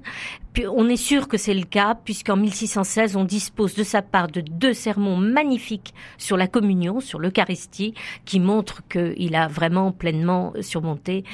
on 0.65 0.89
est 0.89 0.97
sûr 0.97 1.29
que 1.29 1.37
c'est 1.37 1.55
le 1.55 1.65
cas, 1.65 1.95
puisqu'en 1.95 2.37
1616, 2.37 3.17
on 3.17 3.25
dispose 3.25 3.75
de 3.75 3.83
sa 3.83 4.03
part 4.03 4.29
de 4.29 4.41
deux 4.41 4.73
sermons 4.73 5.17
magnifiques 5.17 5.93
sur 6.19 6.37
la 6.37 6.47
communion, 6.47 7.01
sur 7.01 7.19
l'Eucharistie, 7.19 7.95
qui 8.25 8.41
montrent 8.41 8.83
qu'il 8.89 9.35
a 9.35 9.49
vraiment 9.49 9.93
pleinement 9.93 10.53
surmonté 10.61 11.25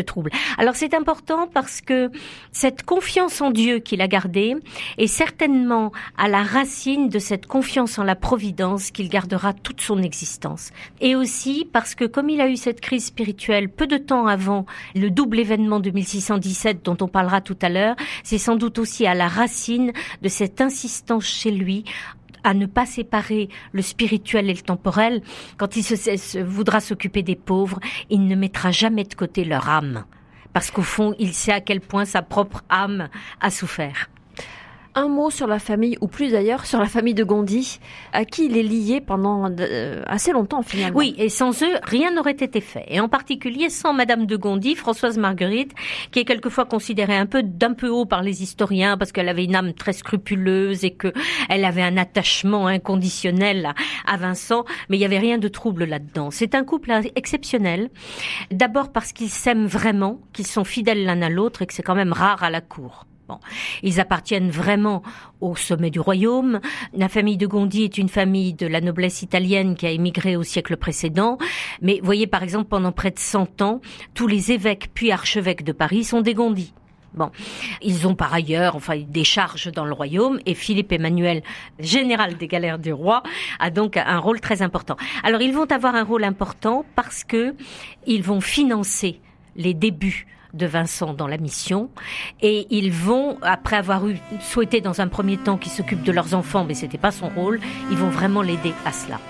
trouble. 0.00 0.30
Alors 0.58 0.76
c'est 0.76 0.94
important 0.94 1.48
parce 1.52 1.80
que 1.80 2.10
cette 2.52 2.82
confiance 2.82 3.40
en 3.40 3.50
Dieu 3.50 3.78
qu'il 3.78 4.00
a 4.00 4.08
gardée 4.08 4.56
est 4.98 5.06
certainement 5.06 5.92
à 6.16 6.28
la 6.28 6.42
racine 6.42 7.08
de 7.08 7.18
cette 7.18 7.46
confiance 7.46 7.98
en 7.98 8.04
la 8.04 8.16
providence 8.16 8.90
qu'il 8.90 9.08
gardera 9.08 9.52
toute 9.52 9.80
son 9.80 10.02
existence. 10.02 10.70
Et 11.00 11.16
aussi 11.16 11.68
parce 11.72 11.94
que 11.94 12.04
comme 12.04 12.30
il 12.30 12.40
a 12.40 12.48
eu 12.48 12.56
cette 12.56 12.80
crise 12.80 13.06
spirituelle 13.06 13.68
peu 13.68 13.86
de 13.86 13.96
temps 13.96 14.26
avant 14.26 14.66
le 14.94 15.10
double 15.10 15.40
événement 15.40 15.80
de 15.80 15.90
1617 15.90 16.84
dont 16.84 16.96
on 17.00 17.08
parlera 17.08 17.40
tout 17.40 17.58
à 17.62 17.68
l'heure, 17.68 17.96
c'est 18.22 18.38
sans 18.38 18.56
doute 18.56 18.78
aussi 18.78 19.06
à 19.06 19.14
la 19.14 19.28
racine 19.28 19.92
de 20.22 20.28
cette 20.28 20.60
insistance 20.60 21.24
chez 21.24 21.50
lui 21.50 21.84
à 22.46 22.54
ne 22.54 22.66
pas 22.66 22.86
séparer 22.86 23.48
le 23.72 23.82
spirituel 23.82 24.48
et 24.48 24.54
le 24.54 24.60
temporel. 24.60 25.20
Quand 25.56 25.76
il 25.76 25.84
voudra 26.44 26.80
s'occuper 26.80 27.24
des 27.24 27.34
pauvres, 27.34 27.80
il 28.08 28.26
ne 28.28 28.36
mettra 28.36 28.70
jamais 28.70 29.02
de 29.02 29.14
côté 29.14 29.44
leur 29.44 29.68
âme. 29.68 30.04
Parce 30.52 30.70
qu'au 30.70 30.82
fond, 30.82 31.14
il 31.18 31.34
sait 31.34 31.52
à 31.52 31.60
quel 31.60 31.80
point 31.80 32.04
sa 32.04 32.22
propre 32.22 32.62
âme 32.70 33.08
a 33.40 33.50
souffert. 33.50 34.08
Un 34.96 35.08
mot 35.08 35.30
sur 35.30 35.46
la 35.46 35.58
famille, 35.58 35.96
ou 36.00 36.08
plus 36.08 36.32
d'ailleurs, 36.32 36.64
sur 36.64 36.80
la 36.80 36.86
famille 36.86 37.14
de 37.14 37.22
Gondi, 37.22 37.78
à 38.12 38.24
qui 38.24 38.46
il 38.46 38.56
est 38.56 38.62
lié 38.62 39.00
pendant 39.00 39.48
euh, 39.60 40.02
assez 40.06 40.32
longtemps 40.32 40.62
finalement. 40.62 40.98
Oui, 40.98 41.14
et 41.18 41.28
sans 41.28 41.62
eux, 41.62 41.74
rien 41.82 42.10
n'aurait 42.12 42.32
été 42.32 42.62
fait. 42.62 42.86
Et 42.88 42.98
en 42.98 43.08
particulier 43.08 43.68
sans 43.68 43.92
Madame 43.92 44.26
de 44.26 44.36
Gondi, 44.36 44.74
Françoise 44.74 45.18
Marguerite, 45.18 45.72
qui 46.10 46.20
est 46.20 46.24
quelquefois 46.24 46.64
considérée 46.64 47.16
un 47.16 47.26
peu 47.26 47.42
d'un 47.42 47.74
peu 47.74 47.88
haut 47.88 48.06
par 48.06 48.22
les 48.22 48.42
historiens 48.42 48.96
parce 48.96 49.12
qu'elle 49.12 49.28
avait 49.28 49.44
une 49.44 49.54
âme 49.54 49.74
très 49.74 49.92
scrupuleuse 49.92 50.84
et 50.84 50.92
que 50.92 51.12
elle 51.50 51.66
avait 51.66 51.82
un 51.82 51.98
attachement 51.98 52.66
inconditionnel 52.66 53.74
à 54.06 54.16
Vincent, 54.16 54.64
mais 54.88 54.96
il 54.96 55.00
n'y 55.00 55.06
avait 55.06 55.18
rien 55.18 55.36
de 55.36 55.48
trouble 55.48 55.84
là-dedans. 55.84 56.30
C'est 56.30 56.54
un 56.54 56.64
couple 56.64 56.92
exceptionnel. 57.14 57.90
D'abord 58.50 58.92
parce 58.92 59.12
qu'ils 59.12 59.28
s'aiment 59.28 59.66
vraiment, 59.66 60.20
qu'ils 60.32 60.46
sont 60.46 60.64
fidèles 60.64 61.04
l'un 61.04 61.20
à 61.20 61.28
l'autre 61.28 61.60
et 61.60 61.66
que 61.66 61.74
c'est 61.74 61.82
quand 61.82 61.94
même 61.94 62.14
rare 62.14 62.42
à 62.42 62.50
la 62.50 62.62
cour. 62.62 63.04
Bon. 63.28 63.40
Ils 63.82 63.98
appartiennent 63.98 64.50
vraiment 64.50 65.02
au 65.40 65.56
sommet 65.56 65.90
du 65.90 65.98
royaume. 65.98 66.60
La 66.94 67.08
famille 67.08 67.36
de 67.36 67.46
Gondi 67.48 67.82
est 67.82 67.98
une 67.98 68.08
famille 68.08 68.54
de 68.54 68.68
la 68.68 68.80
noblesse 68.80 69.22
italienne 69.22 69.74
qui 69.74 69.84
a 69.86 69.90
émigré 69.90 70.36
au 70.36 70.44
siècle 70.44 70.76
précédent. 70.76 71.36
Mais 71.82 71.98
voyez, 72.04 72.28
par 72.28 72.44
exemple, 72.44 72.68
pendant 72.68 72.92
près 72.92 73.10
de 73.10 73.18
100 73.18 73.62
ans, 73.62 73.80
tous 74.14 74.28
les 74.28 74.52
évêques 74.52 74.90
puis 74.94 75.10
archevêques 75.10 75.64
de 75.64 75.72
Paris 75.72 76.04
sont 76.04 76.20
des 76.20 76.34
Gondi. 76.34 76.72
Bon, 77.14 77.30
ils 77.82 78.06
ont 78.06 78.14
par 78.14 78.32
ailleurs, 78.32 78.76
enfin, 78.76 78.98
des 78.98 79.24
charges 79.24 79.72
dans 79.72 79.86
le 79.86 79.94
royaume 79.94 80.38
et 80.44 80.54
Philippe 80.54 80.92
Emmanuel, 80.92 81.42
général 81.80 82.36
des 82.36 82.46
galères 82.46 82.78
du 82.78 82.92
roi, 82.92 83.22
a 83.58 83.70
donc 83.70 83.96
un 83.96 84.18
rôle 84.18 84.40
très 84.40 84.60
important. 84.60 84.96
Alors, 85.24 85.40
ils 85.40 85.54
vont 85.54 85.64
avoir 85.64 85.94
un 85.94 86.04
rôle 86.04 86.24
important 86.24 86.84
parce 86.94 87.24
que 87.24 87.56
ils 88.06 88.22
vont 88.22 88.42
financer 88.42 89.20
les 89.56 89.72
débuts 89.72 90.26
de 90.56 90.66
Vincent 90.66 91.14
dans 91.14 91.26
la 91.26 91.38
mission 91.38 91.90
et 92.40 92.66
ils 92.70 92.92
vont, 92.92 93.38
après 93.42 93.76
avoir 93.76 94.06
eu 94.08 94.18
souhaité 94.40 94.80
dans 94.80 95.00
un 95.00 95.08
premier 95.08 95.36
temps 95.36 95.56
qu'il 95.56 95.72
s'occupe 95.72 96.02
de 96.02 96.12
leurs 96.12 96.34
enfants, 96.34 96.64
mais 96.64 96.74
c'était 96.74 96.98
pas 96.98 97.12
son 97.12 97.28
rôle, 97.28 97.60
ils 97.90 97.96
vont 97.96 98.10
vraiment 98.10 98.42
l'aider 98.42 98.72
à 98.84 98.92
cela. 98.92 99.20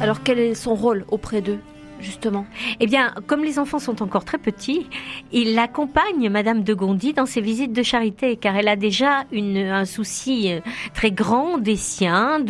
Alors 0.00 0.22
quel 0.22 0.38
est 0.38 0.54
son 0.54 0.74
rôle 0.74 1.06
auprès 1.08 1.40
d'eux? 1.40 1.60
Justement 2.04 2.46
Eh 2.80 2.86
bien, 2.86 3.14
comme 3.26 3.42
les 3.42 3.58
enfants 3.58 3.78
sont 3.78 4.02
encore 4.02 4.24
très 4.24 4.38
petits, 4.38 4.86
il 5.32 5.58
accompagne 5.58 6.28
Madame 6.28 6.62
de 6.62 6.74
Gondi 6.74 7.12
dans 7.12 7.26
ses 7.26 7.40
visites 7.40 7.72
de 7.72 7.82
charité, 7.82 8.36
car 8.36 8.56
elle 8.56 8.68
a 8.68 8.76
déjà 8.76 9.24
une, 9.32 9.58
un 9.58 9.84
souci 9.84 10.52
euh, 10.52 10.60
très 10.94 11.10
grand 11.10 11.58
des 11.58 11.76
siens. 11.76 12.40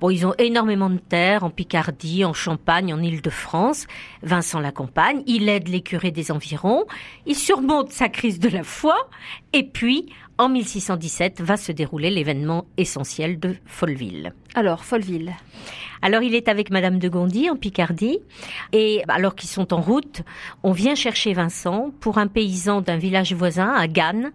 Bon, 0.00 0.10
ils 0.10 0.26
ont 0.26 0.34
énormément 0.38 0.90
de 0.90 0.98
terres 0.98 1.44
en 1.44 1.50
Picardie, 1.50 2.24
en 2.24 2.32
Champagne, 2.32 2.92
en 2.92 3.00
Île-de-France. 3.00 3.86
Vincent 4.22 4.60
l'accompagne, 4.60 5.22
il 5.26 5.48
aide 5.48 5.68
les 5.68 5.80
curés 5.80 6.10
des 6.10 6.30
environs, 6.30 6.84
il 7.26 7.36
surmonte 7.36 7.90
sa 7.90 8.08
crise 8.08 8.40
de 8.40 8.48
la 8.48 8.62
foi, 8.62 8.96
et 9.52 9.62
puis, 9.62 10.06
en 10.38 10.48
1617, 10.48 11.40
va 11.40 11.56
se 11.56 11.72
dérouler 11.72 12.10
l'événement 12.10 12.66
essentiel 12.76 13.38
de 13.38 13.56
Folleville. 13.66 14.32
Alors, 14.54 14.84
Folleville. 14.84 15.32
Alors 16.04 16.20
il 16.20 16.34
est 16.34 16.48
avec 16.48 16.70
Madame 16.70 16.98
de 16.98 17.08
Gondi 17.08 17.48
en 17.48 17.56
Picardie 17.56 18.18
et 18.72 19.02
alors 19.08 19.34
qu'ils 19.34 19.48
sont 19.48 19.72
en 19.72 19.80
route, 19.80 20.20
on 20.62 20.72
vient 20.72 20.94
chercher 20.94 21.32
Vincent 21.32 21.92
pour 21.98 22.18
un 22.18 22.26
paysan 22.26 22.82
d'un 22.82 22.98
village 22.98 23.32
voisin 23.32 23.72
à 23.72 23.88
Gannes, 23.88 24.32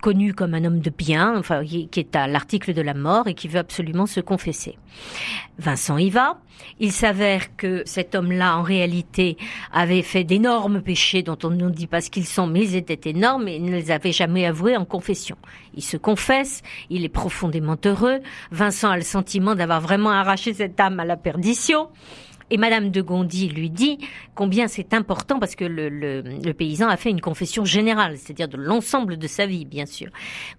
connu 0.00 0.32
comme 0.32 0.54
un 0.54 0.64
homme 0.64 0.78
de 0.78 0.90
bien, 0.90 1.36
enfin 1.36 1.64
qui 1.64 1.88
est 1.96 2.14
à 2.14 2.28
l'article 2.28 2.72
de 2.72 2.82
la 2.82 2.94
mort 2.94 3.26
et 3.26 3.34
qui 3.34 3.48
veut 3.48 3.58
absolument 3.58 4.06
se 4.06 4.20
confesser. 4.20 4.78
Vincent 5.58 5.98
y 5.98 6.10
va. 6.10 6.38
Il 6.80 6.92
s'avère 6.92 7.56
que 7.56 7.82
cet 7.84 8.14
homme-là, 8.14 8.56
en 8.56 8.62
réalité, 8.62 9.36
avait 9.72 10.02
fait 10.02 10.24
d'énormes 10.24 10.80
péchés 10.82 11.22
dont 11.22 11.38
on 11.42 11.50
ne 11.50 11.70
dit 11.70 11.86
pas 11.86 12.00
ce 12.00 12.10
qu'ils 12.10 12.26
sont, 12.26 12.46
mais 12.46 12.62
ils 12.62 12.76
étaient 12.76 13.10
énormes 13.10 13.48
et 13.48 13.56
il 13.56 13.64
ne 13.64 13.72
les 13.72 13.90
avait 13.90 14.12
jamais 14.12 14.46
avoués 14.46 14.76
en 14.76 14.84
confession. 14.84 15.36
Il 15.74 15.82
se 15.82 15.96
confesse, 15.96 16.62
il 16.90 17.04
est 17.04 17.08
profondément 17.08 17.76
heureux. 17.84 18.20
Vincent 18.50 18.90
a 18.90 18.96
le 18.96 19.02
sentiment 19.02 19.54
d'avoir 19.54 19.80
vraiment 19.80 20.10
arraché 20.10 20.54
cette 20.54 20.78
âme 20.78 21.00
à 21.00 21.04
la 21.04 21.16
perdition. 21.16 21.88
Et 22.50 22.56
Madame 22.56 22.90
de 22.90 23.02
Gondi 23.02 23.48
lui 23.48 23.70
dit 23.70 23.98
combien 24.34 24.68
c'est 24.68 24.94
important 24.94 25.38
parce 25.38 25.54
que 25.54 25.64
le, 25.64 25.88
le, 25.88 26.52
paysan 26.52 26.88
a 26.88 26.96
fait 26.96 27.10
une 27.10 27.20
confession 27.20 27.64
générale, 27.64 28.16
c'est-à-dire 28.16 28.48
de 28.48 28.56
l'ensemble 28.56 29.18
de 29.18 29.26
sa 29.26 29.46
vie, 29.46 29.64
bien 29.64 29.86
sûr. 29.86 30.08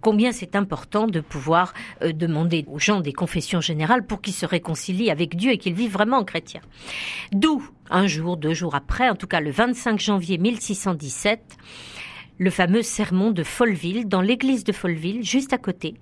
Combien 0.01 0.31
c'est 0.31 0.55
important 0.55 1.07
de 1.07 1.19
pouvoir 1.19 1.73
euh, 2.03 2.13
demander 2.13 2.65
aux 2.67 2.79
gens 2.79 3.01
des 3.01 3.13
confessions 3.13 3.61
générales 3.61 4.05
pour 4.05 4.21
qu'ils 4.21 4.33
se 4.33 4.45
réconcilient 4.45 5.09
avec 5.09 5.35
Dieu 5.35 5.51
et 5.51 5.57
qu'ils 5.57 5.73
vivent 5.73 5.93
vraiment 5.93 6.17
en 6.17 6.23
chrétien. 6.23 6.61
D'où, 7.31 7.67
un 7.89 8.07
jour, 8.07 8.37
deux 8.37 8.53
jours 8.53 8.75
après, 8.75 9.09
en 9.09 9.15
tout 9.15 9.27
cas 9.27 9.39
le 9.39 9.51
25 9.51 9.99
janvier 9.99 10.37
1617, 10.37 11.57
le 12.39 12.49
fameux 12.49 12.81
sermon 12.81 13.31
de 13.31 13.43
Folleville, 13.43 14.07
dans 14.07 14.21
l'église 14.21 14.63
de 14.63 14.71
Folleville, 14.71 15.23
juste 15.23 15.53
à 15.53 15.57
côté. 15.57 15.95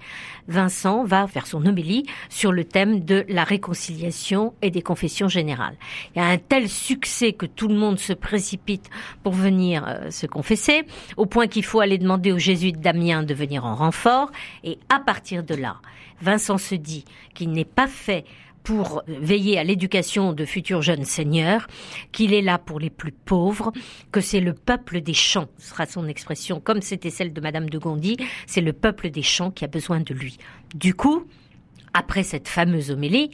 Vincent 0.48 1.04
va 1.04 1.28
faire 1.28 1.48
son 1.48 1.66
homélie 1.66 2.06
sur 2.30 2.52
le 2.52 2.64
thème 2.64 3.04
de 3.04 3.26
la 3.28 3.44
réconciliation 3.44 4.54
et 4.62 4.72
des 4.72 4.84
confessions 4.84 5.28
générales. 5.28 5.76
Il 6.16 6.20
y 6.20 6.22
a 6.22 6.28
un 6.28 6.38
tel 6.38 6.70
succès 6.70 7.34
que 7.34 7.48
tout 7.48 7.68
le 7.68 7.76
monde 7.76 8.00
se 8.00 8.14
précipite 8.14 8.90
pour 9.24 9.34
venir 9.34 9.84
euh, 9.88 10.12
se 10.12 10.28
confesser, 10.28 10.84
au 11.18 11.26
point 11.26 11.48
qu'il 11.48 11.66
faut 11.66 11.80
aller 11.80 11.98
demander 11.98 12.32
au 12.32 12.38
jésuite 12.38 12.80
Damien 12.80 13.24
de 13.24 13.34
venir 13.34 13.66
en 13.66 13.76
renfort, 13.76 14.32
et 14.64 14.78
à 14.90 15.00
partir 15.00 15.44
de 15.44 15.56
là, 15.56 15.78
Vincent 16.22 16.58
se 16.58 16.76
dit 16.76 17.06
qu'il 17.34 17.52
n'est 17.52 17.66
pas 17.66 17.88
fait 17.88 18.26
pour 18.68 19.02
veiller 19.08 19.58
à 19.58 19.64
l'éducation 19.64 20.34
de 20.34 20.44
futurs 20.44 20.82
jeunes 20.82 21.06
seigneurs, 21.06 21.68
qu'il 22.12 22.34
est 22.34 22.42
là 22.42 22.58
pour 22.58 22.82
les 22.82 22.90
plus 22.90 23.14
pauvres, 23.14 23.72
que 24.12 24.20
c'est 24.20 24.42
le 24.42 24.54
peuple 24.54 25.00
des 25.00 25.14
champs, 25.14 25.48
ce 25.58 25.70
sera 25.70 25.86
son 25.86 26.06
expression, 26.06 26.60
comme 26.60 26.82
c'était 26.82 27.10
celle 27.10 27.32
de 27.32 27.40
Madame 27.40 27.70
de 27.70 27.78
Gondi, 27.78 28.18
c'est 28.46 28.60
le 28.60 28.74
peuple 28.74 29.10
des 29.10 29.22
champs 29.22 29.52
qui 29.52 29.64
a 29.64 29.70
besoin 29.70 30.02
de 30.02 30.14
lui. 30.14 30.38
Du 30.76 30.94
coup, 30.94 31.24
après 31.94 32.24
cette 32.24 32.50
fameuse 32.50 32.92
homélie, 32.92 33.32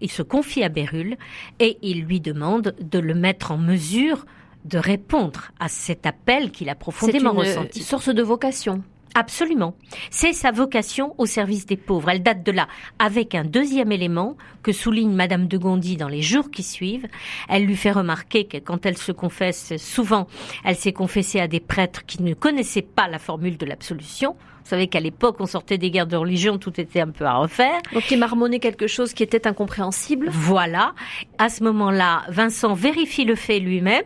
il 0.00 0.10
se 0.10 0.22
confie 0.22 0.64
à 0.64 0.68
Bérulle 0.68 1.18
et 1.60 1.78
il 1.82 2.02
lui 2.02 2.20
demande 2.20 2.74
de 2.80 2.98
le 2.98 3.14
mettre 3.14 3.52
en 3.52 3.58
mesure 3.58 4.26
de 4.64 4.78
répondre 4.78 5.52
à 5.60 5.68
cet 5.68 6.04
appel 6.04 6.50
qu'il 6.50 6.68
a 6.68 6.74
profondément 6.74 7.32
ressenti. 7.32 7.80
Source 7.80 8.08
de 8.08 8.22
vocation. 8.24 8.82
Absolument. 9.14 9.76
C'est 10.10 10.32
sa 10.32 10.50
vocation 10.50 11.14
au 11.18 11.26
service 11.26 11.66
des 11.66 11.76
pauvres. 11.76 12.10
Elle 12.10 12.22
date 12.22 12.42
de 12.42 12.50
là, 12.50 12.66
avec 12.98 13.34
un 13.34 13.44
deuxième 13.44 13.92
élément 13.92 14.36
que 14.62 14.72
souligne 14.72 15.12
Madame 15.12 15.46
de 15.46 15.56
Gondi 15.56 15.96
dans 15.96 16.08
les 16.08 16.22
jours 16.22 16.50
qui 16.50 16.64
suivent. 16.64 17.06
Elle 17.48 17.64
lui 17.64 17.76
fait 17.76 17.92
remarquer 17.92 18.44
que 18.44 18.58
quand 18.58 18.84
elle 18.86 18.98
se 18.98 19.12
confesse, 19.12 19.76
souvent, 19.76 20.26
elle 20.64 20.76
s'est 20.76 20.92
confessée 20.92 21.38
à 21.38 21.46
des 21.46 21.60
prêtres 21.60 22.04
qui 22.06 22.22
ne 22.22 22.34
connaissaient 22.34 22.82
pas 22.82 23.06
la 23.06 23.20
formule 23.20 23.56
de 23.56 23.66
l'absolution. 23.66 24.36
Vous 24.64 24.70
savez 24.70 24.88
qu'à 24.88 25.00
l'époque, 25.00 25.36
on 25.40 25.46
sortait 25.46 25.76
des 25.76 25.90
guerres 25.90 26.06
de 26.06 26.16
religion, 26.16 26.56
tout 26.58 26.80
était 26.80 27.00
un 27.00 27.10
peu 27.10 27.26
à 27.26 27.34
refaire. 27.34 27.80
Donc 27.92 28.10
il 28.10 28.18
marmonnait 28.18 28.60
quelque 28.60 28.86
chose 28.86 29.12
qui 29.12 29.22
était 29.22 29.46
incompréhensible. 29.46 30.28
Voilà. 30.30 30.94
À 31.36 31.50
ce 31.50 31.62
moment-là, 31.64 32.22
Vincent 32.28 32.72
vérifie 32.72 33.26
le 33.26 33.34
fait 33.34 33.60
lui-même. 33.60 34.04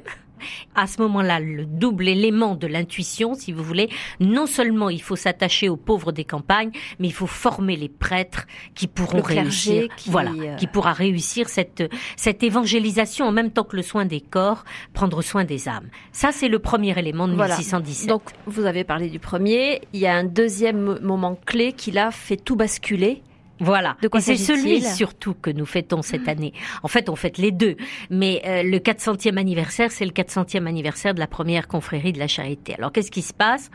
À 0.75 0.87
ce 0.87 1.01
moment-là, 1.03 1.41
le 1.41 1.65
double 1.65 2.09
élément 2.09 2.55
de 2.55 2.67
l'intuition, 2.67 3.35
si 3.35 3.53
vous 3.53 3.63
voulez, 3.63 3.89
non 4.21 4.47
seulement 4.47 4.91
il 4.91 5.03
faut 5.03 5.17
s'attacher 5.17 5.69
aux 5.69 5.77
pauvres 5.77 6.13
des 6.13 6.25
campagnes, 6.25 6.71
mais 6.99 7.09
il 7.09 7.13
faut 7.13 7.27
former 7.27 7.77
les 7.77 7.89
prêtres 7.89 8.47
qui 8.75 8.87
pourront 8.87 9.23
réussir, 9.23 9.89
qui... 9.97 10.11
voilà, 10.11 10.31
euh, 10.31 10.57
qui 10.57 10.67
pourra 10.67 10.93
réussir 10.93 11.49
cette 11.49 11.85
cette 12.17 12.43
évangélisation 12.43 13.27
en 13.27 13.33
même 13.33 13.51
temps 13.51 13.65
que 13.65 13.77
le 13.77 13.83
soin 13.83 14.05
des 14.05 14.21
corps, 14.21 14.65
prendre 14.93 15.23
soin 15.23 15.45
des 15.45 15.69
âmes. 15.69 15.89
Ça, 16.13 16.33
c'est 16.33 16.49
le 16.49 16.59
premier 16.59 16.99
élément 16.99 17.29
de 17.29 17.35
1617. 17.35 18.09
Donc, 18.09 18.23
vous 18.47 18.65
avez 18.65 18.85
parlé 18.85 19.09
du 19.09 19.19
premier. 19.19 19.83
Il 19.93 20.01
y 20.01 20.07
a 20.07 20.15
un 20.15 20.25
deuxième 20.25 20.99
moment 21.01 21.39
clé 21.47 21.73
qui 21.73 21.91
l'a 21.91 22.11
fait 22.11 22.37
tout 22.37 22.57
basculer. 22.57 23.23
Voilà. 23.61 23.97
De 24.03 24.09
quoi 24.09 24.21
c'est 24.21 24.37
celui 24.37 24.83
surtout 24.83 25.35
que 25.35 25.51
nous 25.51 25.67
fêtons 25.67 26.03
cette 26.03 26.29
année. 26.29 26.53
En 26.83 26.89
fait, 26.89 27.09
on 27.09 27.17
fête 27.17 27.39
les 27.39 27.51
deux. 27.51 27.77
Mais 28.11 28.43
euh, 28.47 28.63
le 28.63 28.79
400e 28.79 29.37
anniversaire, 29.37 29.91
c'est 29.91 30.05
le 30.05 30.13
400e 30.13 30.67
anniversaire 30.67 31.15
de 31.15 31.21
la 31.21 31.27
première 31.27 31.69
confrérie 31.69 32.13
de 32.13 32.19
la 32.19 32.29
Charité. 32.29 32.75
Alors, 32.75 32.93
qu'est-ce 32.93 33.11
qui 33.11 33.23
se 33.23 33.35
passe? 33.35 33.71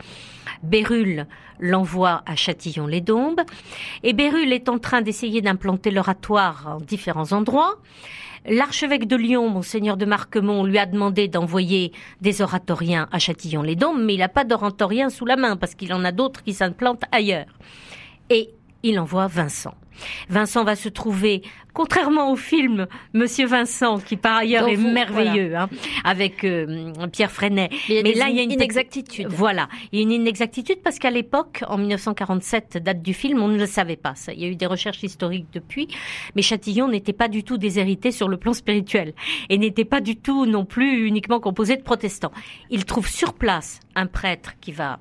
Bérulle 0.64 1.28
l'envoie 1.60 2.24
à 2.26 2.36
Châtillon-les-Dombes. 2.36 3.42
Et 4.04 4.14
Bérulle 4.14 4.54
est 4.54 4.70
en 4.70 4.80
train 4.80 5.02
d'essayer 5.02 5.42
d'implanter 5.42 5.92
l'oratoire 5.92 6.78
en 6.78 6.78
différents 6.78 7.32
endroits. 7.32 7.80
L'archevêque 8.46 9.08
de 9.08 9.16
Lyon, 9.16 9.50
monseigneur 9.50 9.96
de 9.96 10.06
Marquemont, 10.06 10.66
lui 10.66 10.78
a 10.78 10.86
demandé 10.86 11.30
d'envoyer 11.30 11.94
des 12.20 12.42
oratoriens 12.42 13.08
à 13.12 13.20
Châtillon-les-Dombes, 13.20 14.02
mais 14.04 14.16
il 14.16 14.20
n'a 14.20 14.28
pas 14.28 14.44
d'oratoriens 14.44 15.10
sous 15.10 15.26
la 15.26 15.38
main 15.38 15.56
parce 15.56 15.76
qu'il 15.76 15.94
en 15.94 16.04
a 16.04 16.12
d'autres 16.12 16.44
qui 16.44 16.54
s'implantent 16.54 17.06
ailleurs. 17.14 17.46
Et 18.30 18.50
il 18.84 19.00
envoie 19.00 19.28
Vincent. 19.28 19.74
Vincent 20.30 20.64
va 20.64 20.76
se 20.76 20.90
trouver, 20.90 21.44
contrairement 21.74 22.32
au 22.32 22.36
film 22.36 22.88
Monsieur 23.14 23.46
Vincent, 23.46 24.00
qui 24.00 24.18
par 24.18 24.38
ailleurs 24.38 24.68
est 24.68 24.78
merveilleux, 24.78 25.56
hein, 25.56 25.70
avec 26.04 26.44
euh, 26.44 26.92
Pierre 27.12 27.32
Freinet. 27.32 27.70
Mais, 27.90 28.14
là, 28.14 28.30
il 28.30 28.36
y 28.36 28.40
a 28.40 28.44
une 28.44 28.52
inexactitude. 28.52 29.28
Voilà, 29.30 29.70
il 29.92 30.00
y 30.00 30.02
a 30.02 30.04
une 30.04 30.12
inexactitude 30.12 30.80
parce 30.84 31.00
qu'à 31.00 31.12
l'époque, 31.12 31.64
en 31.68 31.78
1947, 31.78 32.78
date 32.78 33.02
du 33.02 33.14
film, 33.14 33.42
on 33.42 33.48
ne 33.48 33.58
le 33.58 33.66
savait 33.66 33.96
pas. 33.96 34.16
Ça. 34.16 34.34
Il 34.34 34.42
y 34.42 34.46
a 34.46 34.48
eu 34.48 34.56
des 34.56 34.66
recherches 34.66 35.04
historiques 35.04 35.48
depuis, 35.54 35.88
mais 36.36 36.42
Châtillon 36.42 36.88
n'était 36.88 37.14
pas 37.14 37.28
du 37.28 37.44
tout 37.44 37.58
déshérité 37.58 38.12
sur 38.12 38.28
le 38.28 38.38
plan 38.38 38.54
spirituel 38.54 39.14
et 39.50 39.58
n'était 39.58 39.86
pas 39.86 40.02
du 40.02 40.16
tout 40.16 40.46
non 40.46 40.66
plus 40.66 41.06
uniquement 41.06 41.40
composé 41.40 41.78
de 41.78 41.84
protestants. 41.84 42.32
Il 42.70 42.86
trouve 42.86 43.08
sur 43.08 43.34
place 43.34 43.80
un 43.96 44.08
prêtre 44.08 44.54
qui 44.60 44.72
va 44.72 45.00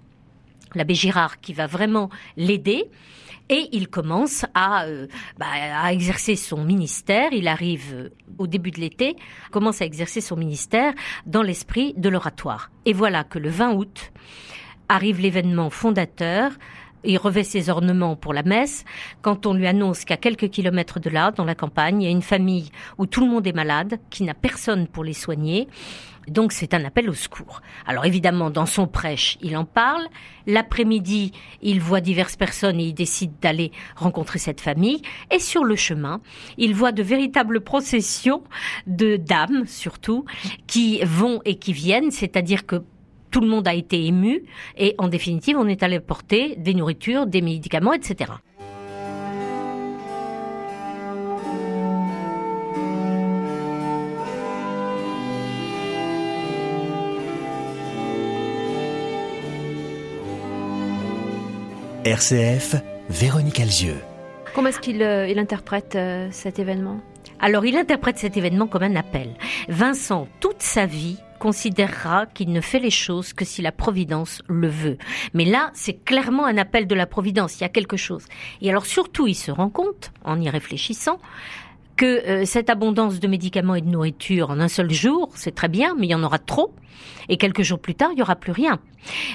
l'abbé 0.75 0.95
Girard 0.95 1.41
qui 1.41 1.53
va 1.53 1.67
vraiment 1.67 2.09
l'aider 2.37 2.87
et 3.49 3.69
il 3.73 3.89
commence 3.89 4.45
à, 4.55 4.85
euh, 4.85 5.07
bah, 5.39 5.47
à 5.51 5.93
exercer 5.93 6.37
son 6.37 6.65
ministère. 6.65 7.33
Il 7.33 7.49
arrive 7.49 7.93
euh, 7.95 8.09
au 8.39 8.47
début 8.47 8.71
de 8.71 8.81
l'été, 8.81 9.17
commence 9.51 9.83
à 9.83 9.85
exercer 9.85 10.21
son 10.21 10.37
ministère 10.37 10.93
dans 11.27 11.43
l'esprit 11.43 11.95
de 11.97 12.09
l'oratoire. 12.09 12.71
Et 12.85 12.93
voilà 12.93 13.25
que 13.25 13.39
le 13.39 13.51
20 13.51 13.75
août 13.75 14.13
arrive 14.89 15.21
l'événement 15.21 15.71
fondateur. 15.71 16.53
Il 17.05 17.19
revêt 17.19 17.43
ses 17.43 17.69
ornements 17.69 18.15
pour 18.15 18.33
la 18.33 18.45
messe 18.45 18.85
quand 19.23 19.47
on 19.47 19.55
lui 19.55 19.67
annonce 19.67 20.05
qu'à 20.05 20.17
quelques 20.17 20.49
kilomètres 20.49 21.01
de 21.01 21.11
là, 21.11 21.33
dans 21.33 21.45
la 21.45 21.57
campagne, 21.57 22.01
il 22.01 22.05
y 22.05 22.09
a 22.09 22.13
une 22.13 22.23
famille 22.23 22.71
où 22.97 23.07
tout 23.07 23.25
le 23.25 23.31
monde 23.31 23.47
est 23.47 23.53
malade, 23.53 23.99
qui 24.11 24.23
n'a 24.23 24.35
personne 24.35 24.87
pour 24.87 25.03
les 25.03 25.13
soigner 25.13 25.67
donc 26.29 26.53
c'est 26.53 26.75
un 26.75 26.85
appel 26.85 27.09
au 27.11 27.15
secours. 27.15 27.61
Alors 27.87 28.05
évidemment, 28.05 28.51
dans 28.51 28.67
son 28.67 28.87
prêche, 28.87 29.39
il 29.41 29.57
en 29.57 29.65
parle. 29.65 30.07
L'après-midi, 30.47 31.33
il 31.63 31.81
voit 31.81 32.01
diverses 32.01 32.37
personnes 32.37 32.81
et 32.81 32.85
il 32.85 32.95
décide 32.95 33.33
d'aller 33.41 33.73
rencontrer 33.97 34.39
cette 34.39 34.61
famille. 34.61 35.03
Et 35.31 35.39
sur 35.39 35.65
le 35.65 35.77
chemin, 35.77 36.21
il 36.59 36.75
voit 36.75 36.93
de 36.93 37.03
véritables 37.03 37.61
processions 37.61 38.43
de 38.87 39.17
dames, 39.17 39.67
surtout, 39.67 40.25
qui 40.67 41.01
vont 41.05 41.41
et 41.45 41.57
qui 41.57 41.73
viennent, 41.73 42.11
c'est-à-dire 42.11 42.67
que 42.67 42.83
tout 43.31 43.41
le 43.41 43.49
monde 43.49 43.67
a 43.67 43.75
été 43.75 44.05
ému 44.05 44.45
et 44.77 44.95
en 44.99 45.09
définitive, 45.09 45.57
on 45.59 45.67
est 45.67 45.83
allé 45.83 45.99
porter 46.01 46.55
des 46.57 46.75
nourritures, 46.75 47.27
des 47.27 47.41
médicaments, 47.41 47.95
etc. 47.95 48.31
RCF, 62.05 62.75
Véronique 63.11 63.61
Alzieux. 63.61 64.01
Comment 64.57 64.71
est-ce 64.71 64.81
qu'il 64.81 65.03
euh, 65.03 65.33
interprète 65.39 65.95
euh, 65.95 66.27
cet 66.33 66.59
événement? 66.59 67.01
Alors, 67.39 67.65
il 67.65 67.77
interprète 67.77 68.19
cet 68.19 68.37
événement 68.37 68.67
comme 68.67 68.83
un 68.83 68.97
appel. 68.97 69.29
Vincent, 69.69 70.27
toute 70.41 70.63
sa 70.63 70.85
vie, 70.85 71.19
considérera 71.39 72.27
qu'il 72.27 72.53
ne 72.53 72.61
fait 72.61 72.81
les 72.81 72.91
choses 72.91 73.33
que 73.33 73.45
si 73.45 73.63
la 73.63 73.71
Providence 73.71 74.43
le 74.49 74.67
veut. 74.67 74.99
Mais 75.33 75.45
là, 75.45 75.71
c'est 75.75 76.05
clairement 76.05 76.45
un 76.45 76.59
appel 76.59 76.89
de 76.89 76.95
la 76.97 77.07
Providence, 77.07 77.61
il 77.61 77.63
y 77.63 77.67
a 77.67 77.69
quelque 77.69 77.97
chose. 77.97 78.25
Et 78.63 78.71
alors 78.71 78.87
surtout, 78.87 79.29
il 79.29 79.37
se 79.37 79.53
rend 79.53 79.69
compte, 79.69 80.11
en 80.25 80.41
y 80.41 80.51
réfléchissant, 80.51 81.21
que 81.97 82.27
euh, 82.27 82.45
cette 82.45 82.71
abondance 82.71 83.21
de 83.21 83.29
médicaments 83.29 83.75
et 83.75 83.81
de 83.81 83.89
nourriture 83.89 84.51
en 84.51 84.61
un 84.61 84.69
seul 84.69 84.91
jour, 84.91 85.31
c'est 85.35 85.55
très 85.55 85.69
bien, 85.69 85.95
mais 85.99 86.07
il 86.07 86.11
y 86.11 86.15
en 86.15 86.23
aura 86.23 86.39
trop. 86.39 86.73
Et 87.29 87.37
quelques 87.37 87.63
jours 87.63 87.79
plus 87.79 87.95
tard, 87.95 88.11
il 88.13 88.17
n'y 88.17 88.23
aura 88.23 88.37
plus 88.37 88.53
rien. 88.53 88.79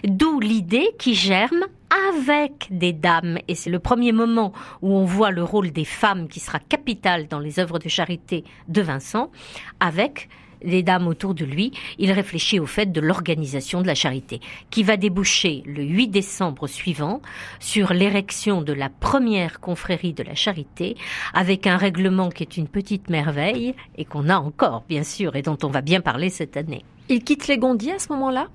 D'où 0.04 0.40
l'idée 0.40 0.90
qui 0.98 1.16
germe 1.16 1.66
avec 2.12 2.68
des 2.70 2.94
dames. 2.94 3.38
Et 3.48 3.56
c'est 3.56 3.70
le 3.70 3.80
premier 3.80 4.12
moment 4.12 4.54
où 4.82 4.94
on 4.94 5.06
voit 5.06 5.32
le 5.32 5.44
rôle 5.44 5.72
des 5.72 5.86
femmes 5.86 6.28
qui 6.28 6.40
sera 6.40 6.60
capital 6.60 7.28
dans 7.28 7.40
les 7.40 7.60
œuvres 7.60 7.80
de 7.80 7.90
charité 7.90 8.44
de 8.68 8.82
Vincent, 8.82 9.32
avec 9.80 10.30
les 10.62 10.84
dames 10.84 11.08
autour 11.08 11.34
de 11.34 11.46
lui, 11.46 11.72
il 11.98 12.12
réfléchit 12.12 12.60
au 12.60 12.66
fait 12.66 12.92
de 12.92 13.02
l'organisation 13.02 13.82
de 13.82 13.88
la 13.88 13.96
charité, 13.96 14.40
qui 14.70 14.84
va 14.84 14.98
déboucher 14.98 15.64
le 15.66 15.84
8 15.84 16.08
décembre 16.08 16.68
suivant 16.68 17.22
sur 17.60 17.94
l'érection 17.94 18.62
de 18.62 18.74
la 18.74 18.90
première 18.90 19.60
confrérie 19.60 20.14
de 20.14 20.24
la 20.24 20.36
charité, 20.36 20.96
avec 21.34 21.68
un 21.68 21.78
règlement 21.78 22.30
qui 22.30 22.44
est 22.44 22.58
une 22.58 22.68
petite 22.68 23.10
merveille, 23.10 23.76
et 23.98 24.06
qu'on 24.06 24.30
a 24.30 24.38
encore, 24.38 24.84
bien 24.88 25.04
sûr, 25.04 25.36
et 25.36 25.42
dont 25.42 25.58
on 25.64 25.70
va 25.70 25.82
bien 25.82 26.02
parler 26.02 26.30
cette 26.30 26.58
année. 26.58 26.84
Il 27.10 27.24
quitte 27.24 27.48
les 27.48 27.58
Gondis 27.58 27.92
à 27.92 28.00
ce 28.00 28.10
moment-là? 28.14 28.48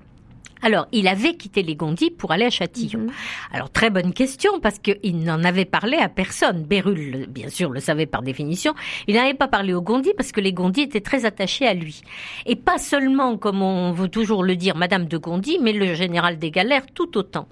Alors, 0.63 0.87
il 0.93 1.09
avait 1.09 1.35
quitté 1.35 1.61
les 1.61 1.75
Gondis 1.75 2.09
pour 2.09 2.31
aller 2.31 2.45
à 2.45 2.49
Châtillon. 2.49 3.01
Mhm. 3.01 3.11
Alors, 3.51 3.69
très 3.69 3.89
bonne 3.89 4.13
question, 4.13 4.61
parce 4.61 4.79
qu'il 4.79 5.19
n'en 5.19 5.43
avait 5.43 5.65
parlé 5.65 5.97
à 5.97 6.07
personne. 6.07 6.63
Bérulle, 6.63 7.25
bien 7.27 7.49
sûr, 7.49 7.69
le 7.69 7.81
savait 7.81 8.05
par 8.05 8.21
définition. 8.21 8.73
Il 9.07 9.15
n'avait 9.15 9.33
pas 9.33 9.49
parlé 9.49 9.73
aux 9.73 9.81
Gondis, 9.81 10.13
parce 10.15 10.31
que 10.31 10.39
les 10.39 10.53
Gondis 10.53 10.83
étaient 10.83 11.01
très 11.01 11.25
attachés 11.25 11.67
à 11.67 11.73
lui. 11.73 12.01
Et 12.45 12.55
pas 12.55 12.77
seulement, 12.77 13.37
comme 13.37 13.61
on 13.61 13.91
veut 13.91 14.07
toujours 14.07 14.41
le 14.41 14.55
dire, 14.55 14.77
Madame 14.77 15.05
de 15.05 15.17
Gondy, 15.17 15.59
mais 15.61 15.73
le 15.73 15.95
général 15.95 16.39
des 16.39 16.49
Galères 16.49 16.85
tout 16.93 17.17
autant. 17.17 17.49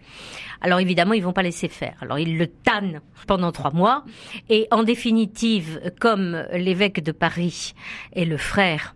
Alors 0.61 0.79
évidemment, 0.79 1.13
ils 1.13 1.23
vont 1.23 1.33
pas 1.33 1.41
laisser 1.41 1.67
faire. 1.67 1.95
Alors 2.01 2.19
ils 2.19 2.37
le 2.37 2.47
tannent 2.47 3.01
pendant 3.27 3.51
trois 3.51 3.71
mois. 3.71 4.05
Et 4.49 4.67
en 4.71 4.83
définitive, 4.83 5.81
comme 5.99 6.45
l'évêque 6.53 7.03
de 7.03 7.11
Paris 7.11 7.73
est 8.13 8.25
le 8.25 8.37
frère 8.37 8.95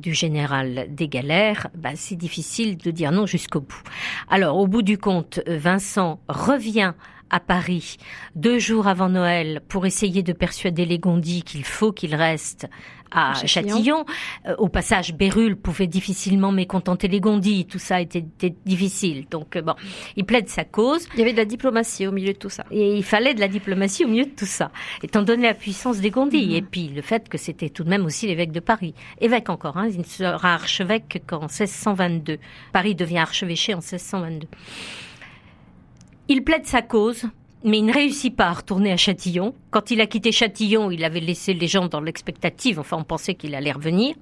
du 0.00 0.14
général 0.14 0.86
des 0.90 1.08
galères, 1.08 1.68
bah, 1.74 1.90
c'est 1.94 2.16
difficile 2.16 2.76
de 2.78 2.90
dire 2.90 3.12
non 3.12 3.26
jusqu'au 3.26 3.60
bout. 3.60 3.82
Alors, 4.28 4.56
au 4.56 4.66
bout 4.66 4.82
du 4.82 4.98
compte, 4.98 5.40
Vincent 5.46 6.20
revient 6.28 6.94
à 7.30 7.40
Paris 7.40 7.96
deux 8.34 8.58
jours 8.58 8.86
avant 8.86 9.08
Noël 9.08 9.60
pour 9.68 9.86
essayer 9.86 10.22
de 10.22 10.32
persuader 10.32 10.84
les 10.84 10.98
Gondis 10.98 11.42
qu'il 11.42 11.64
faut 11.64 11.92
qu'il 11.92 12.14
reste 12.14 12.68
à 13.10 13.34
Châtillon. 13.46 14.04
Euh, 14.46 14.54
au 14.58 14.68
passage, 14.68 15.14
Bérulle 15.14 15.56
pouvait 15.56 15.86
difficilement 15.86 16.52
mécontenter 16.52 17.08
les 17.08 17.20
Gondis. 17.20 17.66
Tout 17.66 17.78
ça 17.78 18.00
était, 18.00 18.24
difficile. 18.66 19.26
Donc 19.30 19.56
euh, 19.56 19.62
bon, 19.62 19.74
il 20.16 20.24
plaide 20.24 20.48
sa 20.48 20.64
cause. 20.64 21.08
Il 21.14 21.20
y 21.20 21.22
avait 21.22 21.32
de 21.32 21.38
la 21.38 21.44
diplomatie 21.44 22.06
au 22.06 22.12
milieu 22.12 22.32
de 22.32 22.38
tout 22.38 22.50
ça. 22.50 22.64
Et 22.70 22.96
il 22.96 23.04
fallait 23.04 23.34
de 23.34 23.40
la 23.40 23.48
diplomatie 23.48 24.04
au 24.04 24.08
milieu 24.08 24.24
de 24.24 24.30
tout 24.30 24.46
ça, 24.46 24.70
étant 25.02 25.22
donné 25.22 25.44
la 25.44 25.54
puissance 25.54 25.98
des 26.00 26.10
Gondis 26.10 26.48
mhm. 26.48 26.54
et 26.54 26.62
puis 26.62 26.88
le 26.88 27.02
fait 27.02 27.28
que 27.28 27.38
c'était 27.38 27.70
tout 27.70 27.84
de 27.84 27.90
même 27.90 28.04
aussi 28.04 28.26
l'évêque 28.26 28.52
de 28.52 28.60
Paris, 28.60 28.94
évêque 29.20 29.48
encore. 29.48 29.76
Hein, 29.76 29.88
il 29.90 29.98
ne 29.98 30.04
sera 30.04 30.54
archevêque 30.54 31.22
qu'en 31.26 31.40
1622. 31.40 32.38
Paris 32.72 32.94
devient 32.94 33.18
archevêché 33.18 33.74
en 33.74 33.78
1622. 33.78 34.48
Il 36.30 36.44
plaide 36.44 36.66
sa 36.66 36.82
cause, 36.82 37.24
mais 37.64 37.78
il 37.78 37.86
ne 37.86 37.92
réussit 37.92 38.36
pas 38.36 38.48
à 38.48 38.52
retourner 38.52 38.92
à 38.92 38.98
Châtillon. 38.98 39.54
Quand 39.70 39.90
il 39.90 40.02
a 40.02 40.06
quitté 40.06 40.30
Châtillon, 40.30 40.90
il 40.90 41.02
avait 41.02 41.20
laissé 41.20 41.54
les 41.54 41.66
gens 41.68 41.88
dans 41.88 42.02
l'expectative, 42.02 42.78
enfin 42.78 42.98
on 42.98 43.04
pensait 43.04 43.34
qu'il 43.34 43.54
allait 43.54 43.72
revenir. 43.72 44.14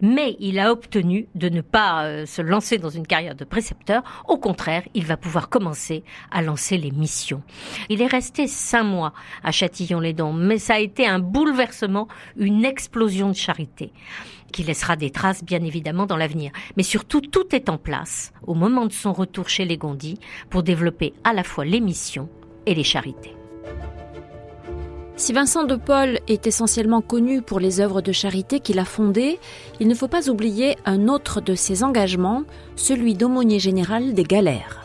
Mais 0.00 0.36
il 0.38 0.60
a 0.60 0.70
obtenu 0.70 1.26
de 1.34 1.48
ne 1.48 1.60
pas 1.60 2.04
euh, 2.04 2.24
se 2.24 2.40
lancer 2.40 2.78
dans 2.78 2.90
une 2.90 3.06
carrière 3.06 3.34
de 3.34 3.44
précepteur. 3.44 4.04
Au 4.28 4.38
contraire, 4.38 4.84
il 4.94 5.04
va 5.06 5.16
pouvoir 5.16 5.48
commencer 5.48 6.04
à 6.30 6.40
lancer 6.40 6.78
les 6.78 6.92
missions. 6.92 7.42
Il 7.88 8.00
est 8.00 8.06
resté 8.06 8.46
cinq 8.46 8.84
mois 8.84 9.12
à 9.42 9.50
Châtillon-les-Dons, 9.50 10.32
mais 10.32 10.58
ça 10.58 10.74
a 10.74 10.78
été 10.78 11.04
un 11.04 11.18
bouleversement, 11.18 12.06
une 12.36 12.64
explosion 12.64 13.30
de 13.30 13.36
charité 13.36 13.90
qui 14.54 14.62
laissera 14.62 14.94
des 14.94 15.10
traces 15.10 15.44
bien 15.44 15.62
évidemment 15.64 16.06
dans 16.06 16.16
l'avenir. 16.16 16.52
Mais 16.76 16.84
surtout, 16.84 17.20
tout 17.20 17.54
est 17.54 17.68
en 17.68 17.76
place 17.76 18.32
au 18.46 18.54
moment 18.54 18.86
de 18.86 18.92
son 18.92 19.12
retour 19.12 19.48
chez 19.48 19.64
les 19.64 19.76
Gondis 19.76 20.18
pour 20.48 20.62
développer 20.62 21.12
à 21.24 21.32
la 21.32 21.42
fois 21.42 21.64
les 21.64 21.80
missions 21.80 22.28
et 22.64 22.74
les 22.74 22.84
charités. 22.84 23.34
Si 25.16 25.32
Vincent 25.32 25.64
de 25.64 25.76
Paul 25.76 26.18
est 26.28 26.46
essentiellement 26.46 27.00
connu 27.00 27.42
pour 27.42 27.60
les 27.60 27.80
œuvres 27.80 28.00
de 28.00 28.12
charité 28.12 28.60
qu'il 28.60 28.78
a 28.78 28.84
fondées, 28.84 29.38
il 29.80 29.88
ne 29.88 29.94
faut 29.94 30.08
pas 30.08 30.30
oublier 30.30 30.76
un 30.86 31.08
autre 31.08 31.40
de 31.40 31.54
ses 31.54 31.82
engagements, 31.82 32.44
celui 32.76 33.14
d'aumônier 33.14 33.58
général 33.58 34.14
des 34.14 34.24
galères 34.24 34.83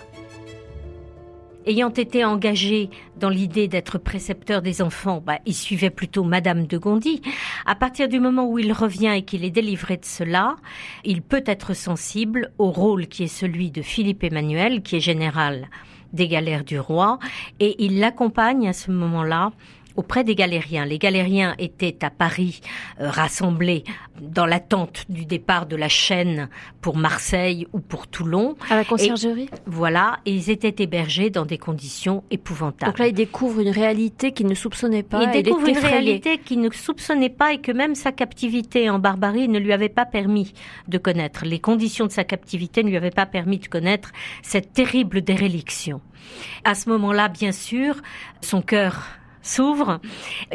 ayant 1.69 1.91
été 1.91 2.25
engagé 2.25 2.89
dans 3.17 3.29
l'idée 3.29 3.67
d'être 3.67 3.99
précepteur 3.99 4.61
des 4.61 4.81
enfants, 4.81 5.21
bah, 5.23 5.37
il 5.45 5.53
suivait 5.53 5.91
plutôt 5.91 6.23
Madame 6.23 6.65
de 6.65 6.77
Gondy. 6.77 7.21
À 7.65 7.75
partir 7.75 8.09
du 8.09 8.19
moment 8.19 8.49
où 8.49 8.57
il 8.57 8.73
revient 8.73 9.13
et 9.15 9.21
qu'il 9.21 9.45
est 9.45 9.51
délivré 9.51 9.97
de 9.97 10.05
cela, 10.05 10.55
il 11.05 11.21
peut 11.21 11.43
être 11.45 11.75
sensible 11.75 12.51
au 12.57 12.71
rôle 12.71 13.07
qui 13.07 13.23
est 13.23 13.27
celui 13.27 13.69
de 13.69 13.83
Philippe 13.83 14.23
Emmanuel, 14.23 14.81
qui 14.81 14.95
est 14.95 14.99
général 14.99 15.69
des 16.11 16.27
galères 16.27 16.63
du 16.63 16.79
roi, 16.79 17.19
et 17.59 17.75
il 17.83 17.99
l'accompagne 17.99 18.67
à 18.67 18.73
ce 18.73 18.89
moment-là 18.89 19.51
auprès 19.99 20.23
des 20.23 20.33
galériens. 20.33 20.85
Les 20.85 20.97
galériens 20.97 21.55
étaient 21.57 22.05
à 22.05 22.09
Paris 22.09 22.61
euh, 23.01 23.09
rassemblés 23.09 23.83
dans 24.21 24.45
l'attente 24.45 25.03
du 25.09 25.25
départ 25.25 25.65
de 25.65 25.75
la 25.75 25.89
chaîne 25.89 26.47
pour 26.79 26.95
Marseille 26.95 27.67
ou 27.73 27.81
pour 27.81 28.07
Toulon. 28.07 28.55
À 28.69 28.77
la 28.77 28.85
conciergerie? 28.85 29.49
Voilà, 29.65 30.19
et 30.25 30.31
ils 30.31 30.49
étaient 30.49 30.81
hébergés 30.81 31.29
dans 31.29 31.45
des 31.45 31.57
conditions 31.57 32.23
épouvantables. 32.31 32.89
Donc 32.89 32.99
là, 32.99 33.07
ils 33.07 33.13
découvrent 33.13 33.59
une 33.59 33.71
réalité 33.71 34.31
qu'ils 34.31 34.47
ne 34.47 34.55
soupçonnaient 34.55 35.03
pas. 35.03 35.21
Il 35.21 35.43
découvre 35.43 35.67
une 35.67 35.77
réalité 35.77 36.37
qu'il 36.37 36.61
ne 36.61 36.69
soupçonnait 36.69 37.27
pas 37.27 37.51
et 37.51 37.59
que 37.59 37.73
même 37.73 37.93
sa 37.93 38.13
captivité 38.13 38.89
en 38.89 38.99
barbarie 38.99 39.49
ne 39.49 39.59
lui 39.59 39.73
avait 39.73 39.89
pas 39.89 40.05
permis 40.05 40.53
de 40.87 40.97
connaître. 40.97 41.43
Les 41.43 41.59
conditions 41.59 42.05
de 42.05 42.11
sa 42.13 42.23
captivité 42.23 42.83
ne 42.83 42.89
lui 42.89 42.95
avaient 42.95 43.11
pas 43.11 43.25
permis 43.25 43.57
de 43.57 43.67
connaître 43.67 44.11
cette 44.43 44.71
terrible 44.71 45.21
déréliction. 45.21 45.99
À 46.63 46.73
ce 46.73 46.87
moment-là, 46.89 47.27
bien 47.27 47.51
sûr, 47.51 47.95
son 48.41 48.61
cœur 48.61 49.18
s'ouvre. 49.41 49.99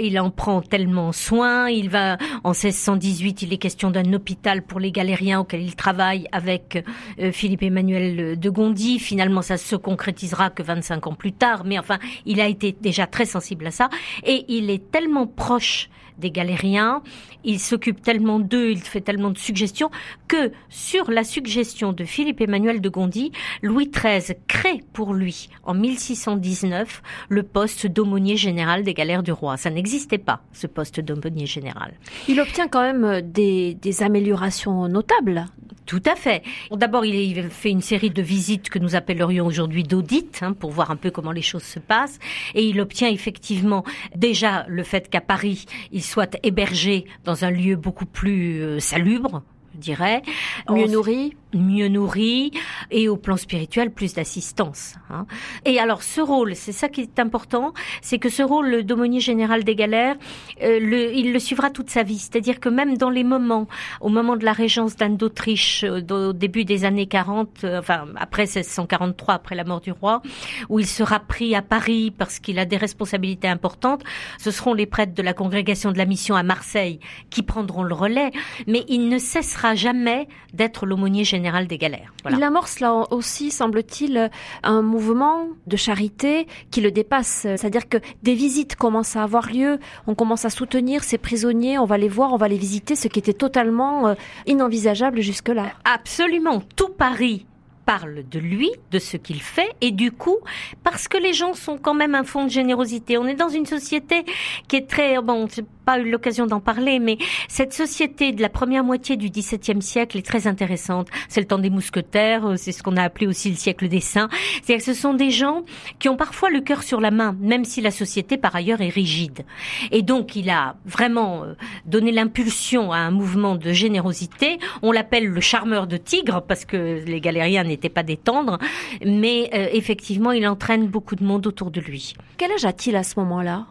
Il 0.00 0.18
en 0.18 0.30
prend 0.30 0.60
tellement 0.60 1.12
soin. 1.12 1.68
Il 1.68 1.90
va, 1.90 2.18
en 2.42 2.50
1618, 2.50 3.42
il 3.42 3.52
est 3.52 3.58
question 3.58 3.90
d'un 3.90 4.12
hôpital 4.12 4.62
pour 4.62 4.80
les 4.80 4.92
galériens 4.92 5.40
auquel 5.40 5.62
il 5.62 5.76
travaille 5.76 6.26
avec 6.32 6.84
euh, 7.18 7.32
Philippe 7.32 7.62
Emmanuel 7.62 8.38
de 8.38 8.50
Gondi. 8.50 8.98
Finalement, 8.98 9.42
ça 9.42 9.56
se 9.56 9.76
concrétisera 9.76 10.50
que 10.50 10.62
25 10.62 11.06
ans 11.06 11.14
plus 11.14 11.32
tard. 11.32 11.64
Mais 11.64 11.78
enfin, 11.78 11.98
il 12.26 12.40
a 12.40 12.48
été 12.48 12.76
déjà 12.78 13.06
très 13.06 13.26
sensible 13.26 13.66
à 13.66 13.70
ça. 13.70 13.88
Et 14.24 14.44
il 14.48 14.70
est 14.70 14.90
tellement 14.90 15.26
proche 15.26 15.88
des 16.18 16.30
galériens. 16.30 17.02
Il 17.44 17.60
s'occupe 17.60 18.02
tellement 18.02 18.38
d'eux, 18.38 18.70
il 18.70 18.80
fait 18.80 19.00
tellement 19.00 19.30
de 19.30 19.38
suggestions 19.38 19.90
que 20.28 20.52
sur 20.68 21.10
la 21.10 21.24
suggestion 21.24 21.92
de 21.92 22.04
Philippe 22.04 22.40
Emmanuel 22.40 22.80
de 22.80 22.88
Gondi, 22.88 23.32
Louis 23.62 23.90
XIII 23.90 24.36
crée 24.48 24.82
pour 24.92 25.14
lui 25.14 25.48
en 25.64 25.74
1619 25.74 27.02
le 27.28 27.42
poste 27.42 27.86
d'aumônier 27.86 28.36
général 28.36 28.82
des 28.82 28.94
galères 28.94 29.22
du 29.22 29.32
roi. 29.32 29.56
Ça 29.56 29.70
n'existait 29.70 30.18
pas, 30.18 30.42
ce 30.52 30.66
poste 30.66 31.00
d'aumônier 31.00 31.46
général. 31.46 31.94
Il 32.28 32.40
obtient 32.40 32.68
quand 32.68 32.82
même 32.82 33.04
euh, 33.04 33.20
des, 33.22 33.74
des 33.74 34.02
améliorations 34.02 34.88
notables. 34.88 35.46
Tout 35.86 36.02
à 36.06 36.16
fait. 36.16 36.42
D'abord, 36.70 37.04
il 37.04 37.50
fait 37.50 37.70
une 37.70 37.82
série 37.82 38.08
de 38.08 38.22
visites 38.22 38.70
que 38.70 38.78
nous 38.78 38.96
appellerions 38.96 39.44
aujourd'hui 39.44 39.82
d'audit, 39.82 40.42
hein, 40.42 40.54
pour 40.54 40.70
voir 40.70 40.90
un 40.90 40.96
peu 40.96 41.10
comment 41.10 41.32
les 41.32 41.42
choses 41.42 41.62
se 41.62 41.78
passent. 41.78 42.18
Et 42.54 42.64
il 42.64 42.80
obtient 42.80 43.10
effectivement 43.10 43.84
déjà 44.16 44.64
le 44.68 44.82
fait 44.82 45.10
qu'à 45.10 45.20
Paris, 45.20 45.66
il 45.92 46.02
soit 46.04 46.36
hébergé 46.42 47.04
dans 47.24 47.44
un 47.44 47.50
lieu 47.50 47.76
beaucoup 47.76 48.06
plus 48.06 48.62
euh, 48.62 48.80
salubre, 48.80 49.42
je 49.74 49.80
dirais. 49.80 50.22
Mieux 50.70 50.86
nourri 50.86 51.36
mieux 51.54 51.88
nourri 51.88 52.52
et 52.90 53.08
au 53.08 53.16
plan 53.16 53.36
spirituel 53.36 53.90
plus 53.90 54.14
d'assistance. 54.14 54.94
Hein. 55.10 55.26
Et 55.64 55.78
alors 55.78 56.02
ce 56.02 56.20
rôle, 56.20 56.54
c'est 56.54 56.72
ça 56.72 56.88
qui 56.88 57.02
est 57.02 57.18
important, 57.18 57.72
c'est 58.02 58.18
que 58.18 58.28
ce 58.28 58.42
rôle 58.42 58.82
d'aumônier 58.82 59.20
général 59.20 59.64
des 59.64 59.74
galères, 59.74 60.16
euh, 60.62 60.78
il 61.14 61.32
le 61.32 61.38
suivra 61.38 61.70
toute 61.70 61.90
sa 61.90 62.02
vie. 62.02 62.18
C'est-à-dire 62.18 62.60
que 62.60 62.68
même 62.68 62.96
dans 62.96 63.10
les 63.10 63.24
moments, 63.24 63.66
au 64.00 64.08
moment 64.08 64.36
de 64.36 64.44
la 64.44 64.52
régence 64.52 64.96
d'Anne 64.96 65.16
d'Autriche, 65.16 65.84
euh, 65.84 66.02
au 66.10 66.32
début 66.32 66.64
des 66.64 66.84
années 66.84 67.06
40, 67.06 67.64
euh, 67.64 67.78
enfin 67.78 68.06
après 68.16 68.42
1643, 68.42 69.34
après 69.34 69.54
la 69.54 69.64
mort 69.64 69.80
du 69.80 69.92
roi, 69.92 70.22
où 70.68 70.80
il 70.80 70.86
sera 70.86 71.20
pris 71.20 71.54
à 71.54 71.62
Paris 71.62 72.12
parce 72.16 72.38
qu'il 72.38 72.58
a 72.58 72.64
des 72.64 72.76
responsabilités 72.76 73.48
importantes, 73.48 74.02
ce 74.38 74.50
seront 74.50 74.74
les 74.74 74.86
prêtres 74.86 75.14
de 75.14 75.22
la 75.22 75.32
congrégation 75.32 75.92
de 75.92 75.98
la 75.98 76.06
mission 76.06 76.34
à 76.34 76.42
Marseille 76.42 77.00
qui 77.30 77.42
prendront 77.42 77.82
le 77.82 77.94
relais, 77.94 78.30
mais 78.66 78.84
il 78.88 79.08
ne 79.08 79.18
cessera 79.18 79.74
jamais 79.74 80.28
d'être 80.52 80.86
l'aumônier 80.86 81.24
général 81.24 81.43
des 81.66 81.78
galères. 81.78 82.12
Il 82.30 82.42
amorce 82.42 82.80
là 82.80 83.04
aussi, 83.10 83.50
semble-t-il, 83.50 84.30
un 84.62 84.82
mouvement 84.82 85.48
de 85.66 85.76
charité 85.76 86.46
qui 86.70 86.80
le 86.80 86.90
dépasse. 86.90 87.42
C'est-à-dire 87.42 87.88
que 87.88 87.98
des 88.22 88.34
visites 88.34 88.76
commencent 88.76 89.16
à 89.16 89.22
avoir 89.22 89.50
lieu, 89.50 89.78
on 90.06 90.14
commence 90.14 90.44
à 90.44 90.50
soutenir 90.50 91.04
ces 91.04 91.18
prisonniers, 91.18 91.78
on 91.78 91.84
va 91.84 91.98
les 91.98 92.08
voir, 92.08 92.32
on 92.32 92.36
va 92.36 92.48
les 92.48 92.56
visiter, 92.56 92.96
ce 92.96 93.08
qui 93.08 93.18
était 93.18 93.34
totalement 93.34 94.08
euh, 94.08 94.14
inenvisageable 94.46 95.20
jusque-là. 95.20 95.72
Absolument, 95.84 96.62
tout 96.76 96.88
Paris 96.88 97.46
parle 97.84 98.26
de 98.28 98.38
lui, 98.38 98.70
de 98.90 98.98
ce 98.98 99.16
qu'il 99.16 99.42
fait, 99.42 99.70
et 99.80 99.90
du 99.90 100.10
coup, 100.10 100.38
parce 100.82 101.06
que 101.06 101.18
les 101.18 101.34
gens 101.34 101.52
sont 101.52 101.76
quand 101.76 101.94
même 101.94 102.14
un 102.14 102.24
fond 102.24 102.44
de 102.44 102.50
générosité. 102.50 103.18
On 103.18 103.26
est 103.26 103.34
dans 103.34 103.50
une 103.50 103.66
société 103.66 104.24
qui 104.68 104.76
est 104.76 104.88
très, 104.88 105.20
bon, 105.20 105.46
pas 105.84 105.98
eu 105.98 106.10
l'occasion 106.10 106.46
d'en 106.46 106.60
parler, 106.60 106.98
mais 106.98 107.18
cette 107.48 107.72
société 107.72 108.32
de 108.32 108.40
la 108.40 108.48
première 108.48 108.84
moitié 108.84 109.16
du 109.16 109.28
XVIIe 109.28 109.82
siècle 109.82 110.18
est 110.18 110.26
très 110.26 110.46
intéressante. 110.46 111.08
C'est 111.28 111.40
le 111.40 111.46
temps 111.46 111.58
des 111.58 111.70
mousquetaires, 111.70 112.46
euh, 112.46 112.56
c'est 112.56 112.72
ce 112.72 112.82
qu'on 112.82 112.96
a 112.96 113.02
appelé 113.02 113.26
aussi 113.26 113.50
le 113.50 113.56
siècle 113.56 113.88
des 113.88 114.00
saints. 114.00 114.28
C'est-à-dire 114.62 114.84
que 114.84 114.92
ce 114.92 115.00
sont 115.00 115.14
des 115.14 115.30
gens 115.30 115.62
qui 115.98 116.08
ont 116.08 116.16
parfois 116.16 116.50
le 116.50 116.60
cœur 116.60 116.82
sur 116.82 117.00
la 117.00 117.10
main, 117.10 117.36
même 117.40 117.64
si 117.64 117.80
la 117.80 117.90
société 117.90 118.36
par 118.36 118.56
ailleurs 118.56 118.80
est 118.80 118.88
rigide. 118.88 119.44
Et 119.90 120.02
donc 120.02 120.36
il 120.36 120.50
a 120.50 120.76
vraiment 120.84 121.44
euh, 121.44 121.54
donné 121.86 122.12
l'impulsion 122.12 122.92
à 122.92 122.98
un 122.98 123.10
mouvement 123.10 123.54
de 123.56 123.72
générosité. 123.72 124.58
On 124.82 124.92
l'appelle 124.92 125.26
le 125.26 125.40
charmeur 125.40 125.86
de 125.86 125.96
tigres 125.96 126.42
parce 126.42 126.64
que 126.64 127.02
les 127.04 127.20
galériens 127.20 127.64
n'étaient 127.64 127.88
pas 127.88 128.02
des 128.02 128.16
tendres, 128.16 128.58
mais 129.04 129.50
euh, 129.54 129.68
effectivement 129.72 130.32
il 130.32 130.46
entraîne 130.46 130.86
beaucoup 130.86 131.16
de 131.16 131.24
monde 131.24 131.46
autour 131.46 131.70
de 131.70 131.80
lui. 131.80 132.14
Quel 132.36 132.52
âge 132.52 132.64
a-t-il 132.64 132.96
à 132.96 133.02
ce 133.02 133.18
moment-là? 133.20 133.66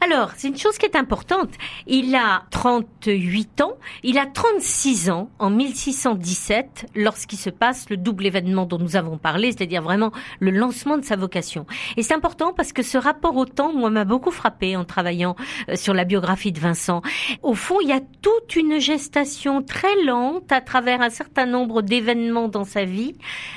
Alors, 0.00 0.30
c'est 0.36 0.48
une 0.48 0.56
chose 0.56 0.78
qui 0.78 0.86
est 0.86 0.96
importante. 0.96 1.50
Il 1.88 2.14
a 2.14 2.44
38 2.50 3.60
ans, 3.62 3.72
il 4.04 4.16
a 4.18 4.26
36 4.26 5.10
ans 5.10 5.28
en 5.40 5.50
1617 5.50 6.86
lorsqu'il 6.94 7.38
se 7.38 7.50
passe 7.50 7.90
le 7.90 7.96
double 7.96 8.26
événement 8.26 8.64
dont 8.64 8.78
nous 8.78 8.94
avons 8.94 9.18
parlé, 9.18 9.50
c'est-à-dire 9.50 9.82
vraiment 9.82 10.12
le 10.38 10.52
lancement 10.52 10.98
de 10.98 11.04
sa 11.04 11.16
vocation. 11.16 11.66
Et 11.96 12.02
c'est 12.04 12.14
important 12.14 12.52
parce 12.52 12.72
que 12.72 12.84
ce 12.84 12.96
rapport 12.96 13.36
au 13.36 13.44
temps, 13.44 13.72
moi, 13.72 13.90
m'a 13.90 14.04
beaucoup 14.04 14.30
frappé 14.30 14.76
en 14.76 14.84
travaillant 14.84 15.34
euh, 15.68 15.74
sur 15.74 15.94
la 15.94 16.04
biographie 16.04 16.52
de 16.52 16.60
Vincent. 16.60 17.02
Au 17.42 17.54
fond, 17.54 17.78
il 17.82 17.88
y 17.88 17.92
a 17.92 18.00
toute 18.00 18.54
une 18.54 18.78
gestation 18.78 19.62
très 19.62 20.04
lente 20.04 20.52
à 20.52 20.60
travers 20.60 21.00
un 21.00 21.10
certain 21.10 21.46
nombre 21.46 21.82
d'événements 21.82 22.48
dans 22.48 22.64
sa 22.64 22.84
vie 22.84 23.14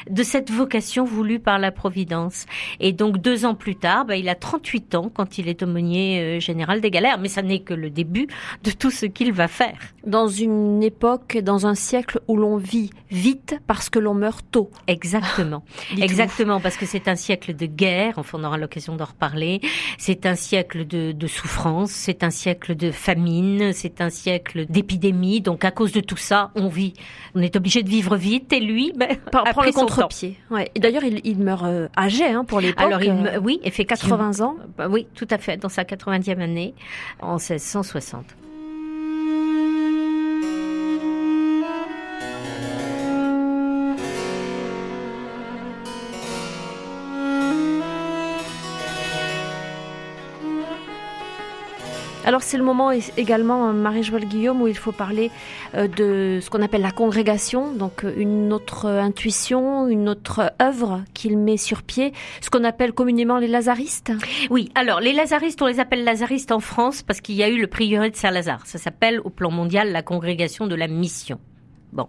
de 0.10 0.24
cette 0.24 0.50
vocation 0.50 1.06
voulue 1.06 1.40
par 1.40 1.60
la 1.60 1.72
Providence. 1.72 2.48
Et 2.80 2.94
donc, 2.94 3.20
deux 3.20 3.46
ans 3.46 3.56
plus 3.56 3.76
tard, 3.76 4.06
bah, 4.06 4.16
il 4.16 4.28
a 4.28 4.36
38 4.36 4.96
ans 4.96 5.12
quand 5.14 5.38
il 5.38 5.48
est 5.48 5.62
aumônier 5.62 6.20
euh, 6.20 6.31
général 6.40 6.82
des 6.82 6.92
galères, 6.92 7.20
mais 7.20 7.28
ça 7.28 7.42
n'est 7.42 7.60
que 7.60 7.74
le 7.74 7.90
début 7.90 8.28
de 8.64 8.72
tout 8.72 8.92
ce 8.92 9.06
qu'il 9.06 9.34
va 9.34 9.48
faire. 9.48 9.78
Dans 10.06 10.28
une 10.28 10.84
époque, 10.84 11.38
dans 11.38 11.68
un 11.68 11.76
siècle 11.76 12.20
où 12.28 12.38
l'on 12.38 12.58
vit 12.58 12.92
vite 13.10 13.60
parce 13.68 13.90
que 13.90 14.00
l'on 14.00 14.14
meurt 14.14 14.46
tôt. 14.52 14.72
Exactement. 14.88 15.64
Exactement, 15.98 16.60
parce 16.60 16.78
que 16.78 16.86
c'est 16.86 17.08
un 17.08 17.16
siècle 17.16 17.56
de 17.56 17.66
guerre, 17.66 18.14
enfin 18.18 18.38
on 18.40 18.44
aura 18.44 18.58
l'occasion 18.58 18.96
d'en 18.96 19.06
reparler, 19.06 19.62
c'est 19.98 20.26
un 20.26 20.36
siècle 20.36 20.88
de, 20.88 21.12
de 21.12 21.28
souffrance, 21.28 21.92
c'est 21.92 22.24
un 22.24 22.30
siècle 22.30 22.76
de 22.76 22.92
famine, 22.92 23.74
c'est 23.74 24.02
un 24.02 24.10
siècle 24.10 24.66
d'épidémie, 24.68 25.42
donc 25.42 25.66
à 25.66 25.72
cause 25.72 25.92
de 25.92 26.00
tout 26.02 26.18
ça, 26.18 26.52
on 26.56 26.68
vit, 26.68 26.94
on 27.36 27.42
est 27.42 27.56
obligé 27.56 27.84
de 27.84 27.90
vivre 27.90 28.16
vite, 28.16 28.54
et 28.54 28.60
lui, 28.60 28.94
ben, 28.96 29.18
prend 29.32 29.64
le 29.64 29.72
contre-pied. 29.72 30.38
Ouais. 30.50 30.72
Et 30.76 30.80
d'ailleurs, 30.80 31.04
il, 31.04 31.22
il 31.24 31.40
meurt 31.40 31.66
euh, 31.66 31.88
âgé 31.98 32.26
hein, 32.26 32.44
pour 32.46 32.60
l'époque. 32.62 32.86
Alors, 32.86 33.02
il, 33.02 33.40
oui, 33.44 33.60
effectivement. 33.64 34.18
80 34.18 34.46
ans. 34.46 34.56
Bah 34.78 34.88
oui, 34.90 35.08
tout 35.16 35.28
à 35.30 35.38
fait, 35.38 35.58
dans 35.58 35.70
sa 35.70 35.84
80 36.24 36.44
année 36.44 36.76
en 37.22 37.38
1660. 37.38 38.26
Alors 52.32 52.44
c'est 52.44 52.56
le 52.56 52.64
moment 52.64 52.92
également, 53.18 53.68
euh, 53.68 53.74
Marie-Joëlle 53.74 54.24
Guillaume, 54.24 54.62
où 54.62 54.68
il 54.70 54.78
faut 54.78 54.94
parler 54.94 55.32
euh, 55.76 55.90
de 55.90 56.40
ce 56.42 56.50
qu'on 56.50 56.62
appelle 56.62 56.80
la 56.80 56.92
congrégation, 56.92 57.74
donc 57.74 58.06
euh, 58.06 58.14
une 58.16 58.54
autre 58.54 58.86
intuition, 58.88 59.90
une 59.90 60.08
autre 60.08 60.54
œuvre 60.62 61.04
qu'il 61.14 61.38
met 61.38 61.58
sur 61.58 61.84
pied, 61.84 62.14
ce 62.40 62.50
qu'on 62.50 62.64
appelle 62.64 62.94
communément 62.94 63.38
les 63.38 63.50
lazaristes. 63.50 64.14
Oui, 64.50 64.72
alors 64.76 65.02
les 65.02 65.12
lazaristes, 65.12 65.62
on 65.62 65.66
les 65.66 65.82
appelle 65.82 66.06
lazaristes 66.06 66.54
en 66.54 66.62
France 66.62 67.02
parce 67.02 67.20
qu'il 67.20 67.36
y 67.36 67.44
a 67.44 67.50
eu 67.50 67.60
le 67.60 67.68
prieuré 67.68 68.10
de 68.10 68.16
Saint-Lazare. 68.16 68.66
Ça 68.66 68.78
s'appelle 68.78 69.20
au 69.26 69.30
plan 69.30 69.52
mondial 69.52 69.92
la 69.92 70.02
congrégation 70.02 70.68
de 70.68 70.76
la 70.76 70.88
mission. 70.88 71.38
Bon. 71.92 72.08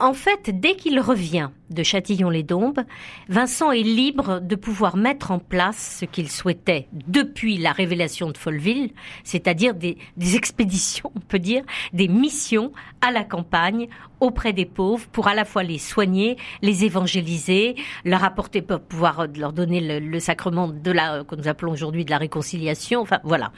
En 0.00 0.12
fait, 0.12 0.50
dès 0.58 0.74
qu'il 0.74 0.98
revient 0.98 1.50
de 1.70 1.82
Châtillon-les-Dombes, 1.82 2.80
Vincent 3.28 3.70
est 3.70 3.82
libre 3.82 4.40
de 4.40 4.56
pouvoir 4.56 4.96
mettre 4.96 5.30
en 5.30 5.38
place 5.38 5.98
ce 6.00 6.04
qu'il 6.04 6.28
souhaitait 6.30 6.88
depuis 7.06 7.56
la 7.56 7.72
révélation 7.72 8.30
de 8.30 8.36
Folleville, 8.36 8.90
c'est-à-dire 9.24 9.74
des, 9.74 9.96
expéditions, 10.34 11.12
on 11.14 11.20
peut 11.20 11.38
dire, 11.38 11.62
des 11.92 12.08
missions 12.08 12.72
à 13.00 13.12
la 13.12 13.24
campagne 13.24 13.88
auprès 14.20 14.52
des 14.52 14.66
pauvres 14.66 15.06
pour 15.12 15.28
à 15.28 15.34
la 15.34 15.44
fois 15.44 15.62
les 15.62 15.78
soigner, 15.78 16.36
les 16.60 16.84
évangéliser, 16.84 17.74
leur 18.04 18.22
apporter, 18.22 18.60
pouvoir 18.60 19.26
leur 19.34 19.52
donner 19.52 19.80
le, 19.80 19.98
le 19.98 20.20
sacrement 20.20 20.68
de 20.68 20.90
la, 20.90 21.24
que 21.24 21.34
nous 21.36 21.48
appelons 21.48 21.72
aujourd'hui 21.72 22.04
de 22.04 22.10
la 22.10 22.18
réconciliation, 22.18 23.00
enfin 23.00 23.20
voilà. 23.24 23.52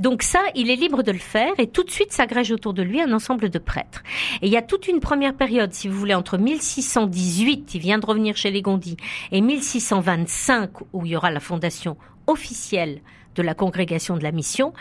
Donc 0.00 0.22
ça, 0.22 0.40
il 0.54 0.70
est 0.70 0.76
libre 0.76 1.02
de 1.02 1.12
le 1.12 1.18
faire 1.18 1.52
et 1.58 1.68
tout 1.68 1.84
de 1.84 1.90
suite 1.90 2.12
s'agrège 2.12 2.50
autour 2.50 2.74
de 2.74 2.82
lui 2.82 3.00
un 3.00 3.12
ensemble 3.12 3.50
de 3.50 3.58
prêtres. 3.58 4.02
Et 4.42 4.46
il 4.46 4.52
y 4.52 4.56
a 4.56 4.62
toute 4.62 4.88
une 4.88 5.00
première 5.00 5.34
période, 5.34 5.72
si 5.72 5.88
vous 5.88 5.98
voulez, 5.98 6.14
entre 6.14 6.38
1618 6.38 7.33
1618, 7.34 7.74
il 7.74 7.80
vient 7.80 7.98
de 7.98 8.06
revenir 8.06 8.36
chez 8.36 8.50
les 8.50 8.62
Gondis, 8.62 8.96
et 9.32 9.40
1625, 9.40 10.70
où 10.92 11.04
il 11.04 11.12
y 11.12 11.16
aura 11.16 11.30
la 11.30 11.40
fondation 11.40 11.96
officielle 12.26 13.00
de 13.34 13.42
la 13.42 13.54
congrégation 13.54 14.16
de 14.16 14.22
la 14.22 14.32
mission, 14.32 14.72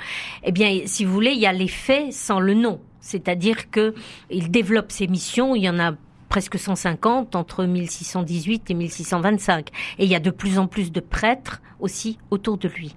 eh 0.44 0.52
bien, 0.52 0.82
si 0.86 1.06
vous 1.06 1.14
voulez, 1.14 1.32
il 1.32 1.40
y 1.40 1.48
a 1.48 1.54
les 1.54 1.68
faits 1.68 2.14
sans 2.14 2.40
le 2.40 2.54
nom. 2.54 2.80
C'est-à-dire 3.00 3.72
que 3.72 3.96
il 4.30 4.52
développe 4.52 4.92
ses 4.92 5.08
missions, 5.08 5.56
il 5.56 5.64
y 5.64 5.70
en 5.70 5.80
a 5.80 5.94
presque 6.30 6.58
150 6.58 7.36
entre 7.36 7.66
1618 7.66 8.70
et 8.72 8.74
1625. 8.74 9.70
Et 9.98 10.06
il 10.06 10.10
y 10.10 10.16
a 10.16 10.20
de 10.20 10.32
plus 10.32 10.58
en 10.58 10.68
plus 10.68 10.92
de 10.92 11.00
prêtres 11.00 11.62
aussi 11.80 12.18
autour 12.32 12.58
de 12.58 12.70
lui. 12.70 12.96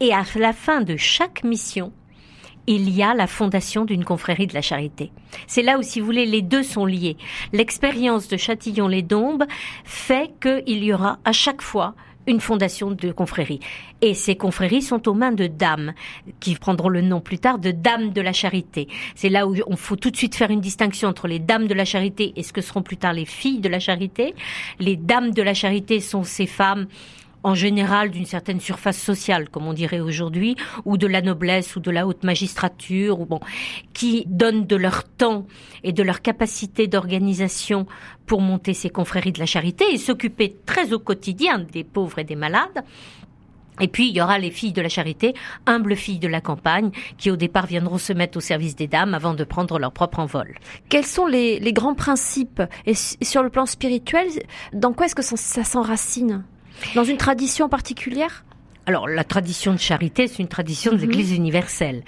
Et 0.00 0.12
à 0.12 0.24
la 0.36 0.52
fin 0.52 0.80
de 0.80 0.96
chaque 0.96 1.44
mission, 1.44 1.92
il 2.66 2.90
y 2.90 3.02
a 3.02 3.14
la 3.14 3.26
fondation 3.26 3.84
d'une 3.84 4.04
confrérie 4.04 4.46
de 4.46 4.54
la 4.54 4.62
charité. 4.62 5.10
C'est 5.46 5.62
là 5.62 5.78
où, 5.78 5.82
si 5.82 6.00
vous 6.00 6.06
voulez, 6.06 6.26
les 6.26 6.42
deux 6.42 6.62
sont 6.62 6.86
liés. 6.86 7.16
L'expérience 7.52 8.28
de 8.28 8.36
Châtillon-les-Dombes 8.36 9.44
fait 9.84 10.30
qu'il 10.40 10.84
y 10.84 10.92
aura 10.92 11.18
à 11.24 11.32
chaque 11.32 11.62
fois 11.62 11.94
une 12.26 12.40
fondation 12.40 12.90
de 12.90 13.12
confrérie. 13.12 13.60
Et 14.00 14.14
ces 14.14 14.36
confréries 14.36 14.82
sont 14.82 15.08
aux 15.08 15.14
mains 15.14 15.32
de 15.32 15.46
dames, 15.46 15.92
qui 16.40 16.54
prendront 16.54 16.88
le 16.88 17.00
nom 17.00 17.20
plus 17.20 17.38
tard 17.38 17.58
de 17.58 17.70
dames 17.70 18.12
de 18.12 18.20
la 18.20 18.32
charité. 18.32 18.88
C'est 19.14 19.28
là 19.28 19.46
où 19.46 19.56
on 19.66 19.76
faut 19.76 19.96
tout 19.96 20.10
de 20.10 20.16
suite 20.16 20.34
faire 20.36 20.50
une 20.50 20.60
distinction 20.60 21.08
entre 21.08 21.26
les 21.26 21.38
dames 21.38 21.66
de 21.66 21.74
la 21.74 21.84
charité 21.84 22.32
et 22.36 22.42
ce 22.42 22.52
que 22.52 22.60
seront 22.60 22.82
plus 22.82 22.96
tard 22.96 23.12
les 23.12 23.24
filles 23.24 23.60
de 23.60 23.68
la 23.68 23.80
charité. 23.80 24.34
Les 24.78 24.96
dames 24.96 25.32
de 25.32 25.42
la 25.42 25.54
charité 25.54 26.00
sont 26.00 26.22
ces 26.22 26.46
femmes 26.46 26.86
en 27.42 27.54
général 27.54 28.10
d'une 28.10 28.26
certaine 28.26 28.60
surface 28.60 28.98
sociale, 28.98 29.48
comme 29.48 29.66
on 29.66 29.72
dirait 29.72 30.00
aujourd'hui, 30.00 30.56
ou 30.84 30.96
de 30.96 31.06
la 31.06 31.22
noblesse 31.22 31.76
ou 31.76 31.80
de 31.80 31.90
la 31.90 32.06
haute 32.06 32.24
magistrature, 32.24 33.20
ou 33.20 33.26
bon, 33.26 33.40
qui 33.92 34.24
donnent 34.26 34.66
de 34.66 34.76
leur 34.76 35.04
temps 35.04 35.46
et 35.82 35.92
de 35.92 36.02
leur 36.02 36.22
capacité 36.22 36.86
d'organisation 36.86 37.86
pour 38.26 38.40
monter 38.40 38.74
ces 38.74 38.90
confréries 38.90 39.32
de 39.32 39.40
la 39.40 39.46
charité 39.46 39.84
et 39.92 39.98
s'occuper 39.98 40.56
très 40.66 40.92
au 40.92 40.98
quotidien 40.98 41.58
des 41.58 41.84
pauvres 41.84 42.18
et 42.18 42.24
des 42.24 42.36
malades. 42.36 42.84
Et 43.80 43.88
puis, 43.88 44.08
il 44.08 44.16
y 44.16 44.20
aura 44.20 44.38
les 44.38 44.50
filles 44.50 44.72
de 44.72 44.82
la 44.82 44.88
charité, 44.88 45.34
humbles 45.66 45.96
filles 45.96 46.18
de 46.18 46.28
la 46.28 46.40
campagne, 46.40 46.90
qui 47.16 47.30
au 47.30 47.36
départ 47.36 47.66
viendront 47.66 47.98
se 47.98 48.12
mettre 48.12 48.36
au 48.36 48.40
service 48.40 48.76
des 48.76 48.86
dames 48.86 49.14
avant 49.14 49.34
de 49.34 49.44
prendre 49.44 49.78
leur 49.78 49.92
propre 49.92 50.18
envol. 50.18 50.54
Quels 50.88 51.06
sont 51.06 51.26
les, 51.26 51.72
grands 51.72 51.94
principes? 51.94 52.62
Et 52.86 52.94
sur 52.94 53.42
le 53.42 53.48
plan 53.48 53.64
spirituel, 53.64 54.28
dans 54.74 54.92
quoi 54.92 55.06
est-ce 55.06 55.14
que 55.14 55.22
ça 55.22 55.64
s'enracine? 55.64 56.44
Dans 56.94 57.04
une 57.04 57.16
tradition 57.16 57.68
particulière? 57.68 58.44
Alors, 58.84 59.06
la 59.06 59.22
tradition 59.22 59.72
de 59.72 59.78
charité, 59.78 60.26
c'est 60.26 60.42
une 60.42 60.48
tradition 60.48 60.90
de 60.90 60.96
mhm. 60.96 61.02
l'Église 61.02 61.32
universelle. 61.32 62.02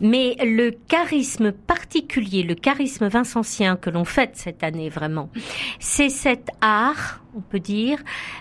Mais 0.00 0.36
le 0.44 0.70
charisme 0.88 1.52
particulier, 1.52 2.42
le 2.42 2.56
charisme 2.56 3.06
vincentien 3.06 3.76
que 3.76 3.90
l'on 3.90 4.04
fête 4.04 4.32
cette 4.34 4.64
année 4.64 4.88
vraiment, 4.88 5.30
c'est 5.78 6.08
cet 6.08 6.48
art, 6.60 7.20
on 7.36 7.40
peut 7.40 7.60
dire, 7.60 7.98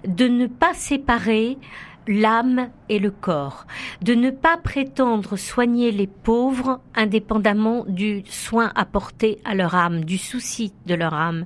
de 0.08 0.28
ne 0.28 0.48
pas 0.48 0.74
séparer 0.74 1.58
l'âme 2.08 2.70
et 2.90 3.00
le 3.00 3.12
corps, 3.12 3.66
de 4.02 4.14
ne 4.14 4.30
pas 4.30 4.58
prétendre 4.58 5.38
soigner 5.38 5.92
les 5.92 6.08
pauvres 6.08 6.82
indépendamment 6.94 7.86
du 7.88 8.24
soin 8.28 8.72
apporté 8.76 9.40
à 9.44 9.56
leur 9.56 9.76
âme, 9.76 10.06
du 10.06 10.18
souci 10.18 10.74
de 10.86 10.96
leur 10.96 11.14
âme. 11.14 11.46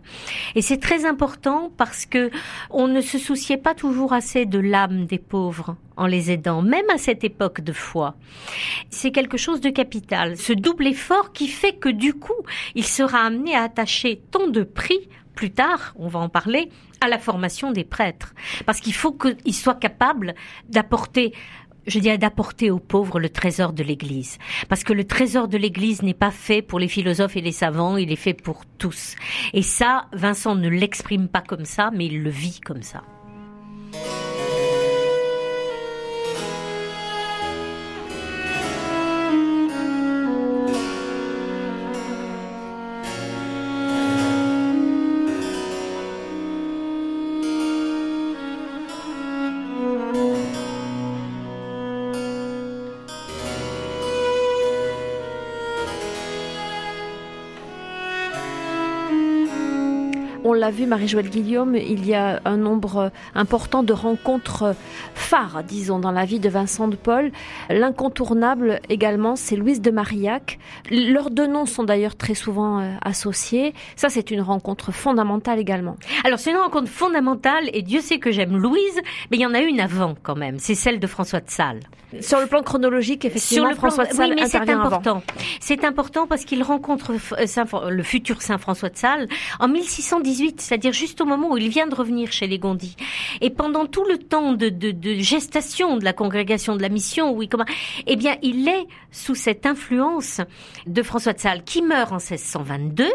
Et 0.56 0.62
c'est 0.62 0.78
très 0.80 1.06
important 1.06 1.72
parce 1.78 2.06
que 2.06 2.30
on 2.70 2.88
ne 2.88 3.02
se 3.02 3.18
souciait 3.18 3.58
pas 3.58 3.76
toujours 3.76 4.14
assez 4.14 4.46
de 4.46 4.60
l'âme 4.60 5.06
des 5.06 5.20
pauvres 5.20 5.76
en 5.98 6.08
les 6.08 6.32
aidant, 6.32 6.62
même 6.62 6.90
à 6.94 6.98
cette 6.98 7.24
époque 7.24 7.62
de 7.62 7.74
foi. 7.74 8.16
C'est 8.90 9.12
quelque 9.12 9.38
chose 9.38 9.62
de 9.62 9.70
capital, 9.70 10.38
ce 10.38 10.54
double 10.54 10.88
effort 10.88 11.34
qui 11.34 11.48
fait 11.48 11.74
que 11.74 11.90
du 11.90 12.14
coup, 12.14 12.42
il 12.76 12.86
sera 12.86 13.20
amené 13.20 13.56
à 13.56 13.64
attacher 13.64 14.22
tant 14.32 14.48
de 14.48 14.64
prix 14.64 15.10
plus 15.40 15.52
tard, 15.52 15.94
on 15.96 16.10
va 16.10 16.20
en 16.20 16.28
parler, 16.28 16.70
à 17.02 17.08
la 17.08 17.20
formation 17.20 17.72
des 17.72 17.84
prêtres. 17.84 18.34
Parce 18.66 18.80
qu'il 18.80 18.94
faut 18.94 19.14
qu'ils 19.14 19.56
soient 19.56 19.76
capables 19.76 20.36
d'apporter 20.68 21.34
je 21.88 21.98
dirais 21.98 22.18
d'apporter 22.18 22.70
aux 22.70 22.80
pauvres 22.80 23.20
le 23.20 23.30
trésor 23.30 23.74
de 23.74 23.84
l'Église. 23.84 24.38
Parce 24.68 24.84
que 24.84 24.94
le 24.94 25.06
trésor 25.06 25.48
de 25.48 25.58
l'Église 25.58 26.04
n'est 26.04 26.14
pas 26.14 26.30
fait 26.30 26.62
pour 26.62 26.78
les 26.78 26.88
philosophes 26.88 27.36
et 27.36 27.42
les 27.42 27.52
savants, 27.52 27.98
il 27.98 28.12
est 28.12 28.18
fait 28.18 28.34
pour 28.34 28.66
tous. 28.78 29.16
Et 29.54 29.64
ça, 29.64 30.06
Vincent 30.14 30.56
ne 30.56 30.70
l'exprime 30.70 31.28
pas 31.28 31.42
comme 31.42 31.66
ça, 31.66 31.90
mais 31.92 32.06
il 32.06 32.22
le 32.22 32.30
vit 32.30 32.60
comme 32.62 32.84
ça. 32.84 33.04
L'a 60.70 60.76
vu, 60.76 60.86
Marie-Joëlle 60.86 61.32
Guillaume, 61.32 61.76
il 61.76 62.06
y 62.06 62.14
a 62.14 62.42
un 62.46 62.58
nombre 62.58 63.12
important 63.34 63.82
de 63.82 63.92
rencontres 63.92 64.76
phares, 65.16 65.64
disons, 65.64 65.98
dans 65.98 66.12
la 66.12 66.26
vie 66.26 66.40
de 66.40 66.48
Vincent 66.48 66.88
de 66.88 66.96
Paul. 66.96 67.32
L'incontournable 67.72 68.80
également, 68.88 69.36
c'est 69.36 69.56
Louise 69.56 69.82
de 69.82 69.90
Marillac. 69.90 70.60
Leurs 70.92 71.32
deux 71.32 71.48
noms 71.48 71.66
sont 71.66 71.84
d'ailleurs 71.84 72.16
très 72.16 72.36
souvent 72.36 72.82
euh, 72.82 72.92
associés. 73.02 73.74
Ça, 73.96 74.10
c'est 74.10 74.30
une 74.30 74.42
rencontre 74.42 74.92
fondamentale 74.92 75.58
également. 75.58 75.96
Alors, 76.24 76.38
c'est 76.38 76.52
une 76.52 76.58
rencontre 76.58 76.92
fondamentale 76.92 77.72
et 77.74 77.82
Dieu 77.82 78.02
sait 78.02 78.20
que 78.20 78.32
j'aime 78.32 78.56
Louise, 78.56 79.02
mais 79.32 79.38
il 79.38 79.42
y 79.42 79.48
en 79.48 79.56
a 79.56 79.62
une 79.62 79.80
avant 79.80 80.14
quand 80.22 80.36
même. 80.36 80.60
C'est 80.60 80.76
celle 80.76 81.00
de 81.00 81.08
François 81.08 81.40
de 81.40 81.50
Sales. 81.50 81.80
Sur 82.22 82.40
le 82.40 82.48
plan 82.48 82.64
chronologique, 82.64 83.24
effectivement, 83.26 83.66
Sur 83.66 83.70
le 83.70 83.76
François 83.76 84.06
de 84.06 84.14
Sales 84.14 84.30
oui, 84.32 84.36
mais 84.40 84.48
c'est 84.48 84.70
important. 84.70 85.22
C'est 85.60 85.84
important 85.84 86.26
parce 86.26 86.44
qu'il 86.44 86.64
rencontre 86.64 87.14
euh, 87.34 87.90
le 87.90 88.04
futur 88.04 88.42
Saint 88.42 88.58
François 88.58 88.90
de 88.90 88.98
Sales 88.98 89.28
en 89.60 89.68
1618 89.68 90.59
c'est-à-dire 90.62 90.94
juste 90.94 91.22
au 91.22 91.26
moment 91.26 91.52
où 91.52 91.58
il 91.58 91.70
vient 91.70 91.88
de 91.88 91.96
revenir 91.96 92.32
chez 92.32 92.48
les 92.48 92.60
Gondis. 92.60 92.96
Et 93.42 93.50
pendant 93.50 93.86
tout 93.86 94.06
le 94.06 94.18
temps 94.18 94.54
de, 94.54 94.72
gestation 95.20 95.98
de 95.98 96.04
la 96.04 96.14
congrégation 96.14 96.76
de 96.76 96.82
la 96.82 96.90
mission, 96.90 97.32
oui, 97.32 97.48
comment, 97.48 97.66
eh 98.08 98.16
bien, 98.16 98.38
il 98.42 98.68
est 98.68 98.88
sous 99.12 99.36
cette 99.36 99.66
influence 99.66 100.42
de 100.88 101.04
François 101.04 101.34
de 101.34 101.40
Sales, 101.40 101.64
qui 101.64 101.82
meurt 101.82 102.12
en 102.12 102.18
1622. 102.18 103.08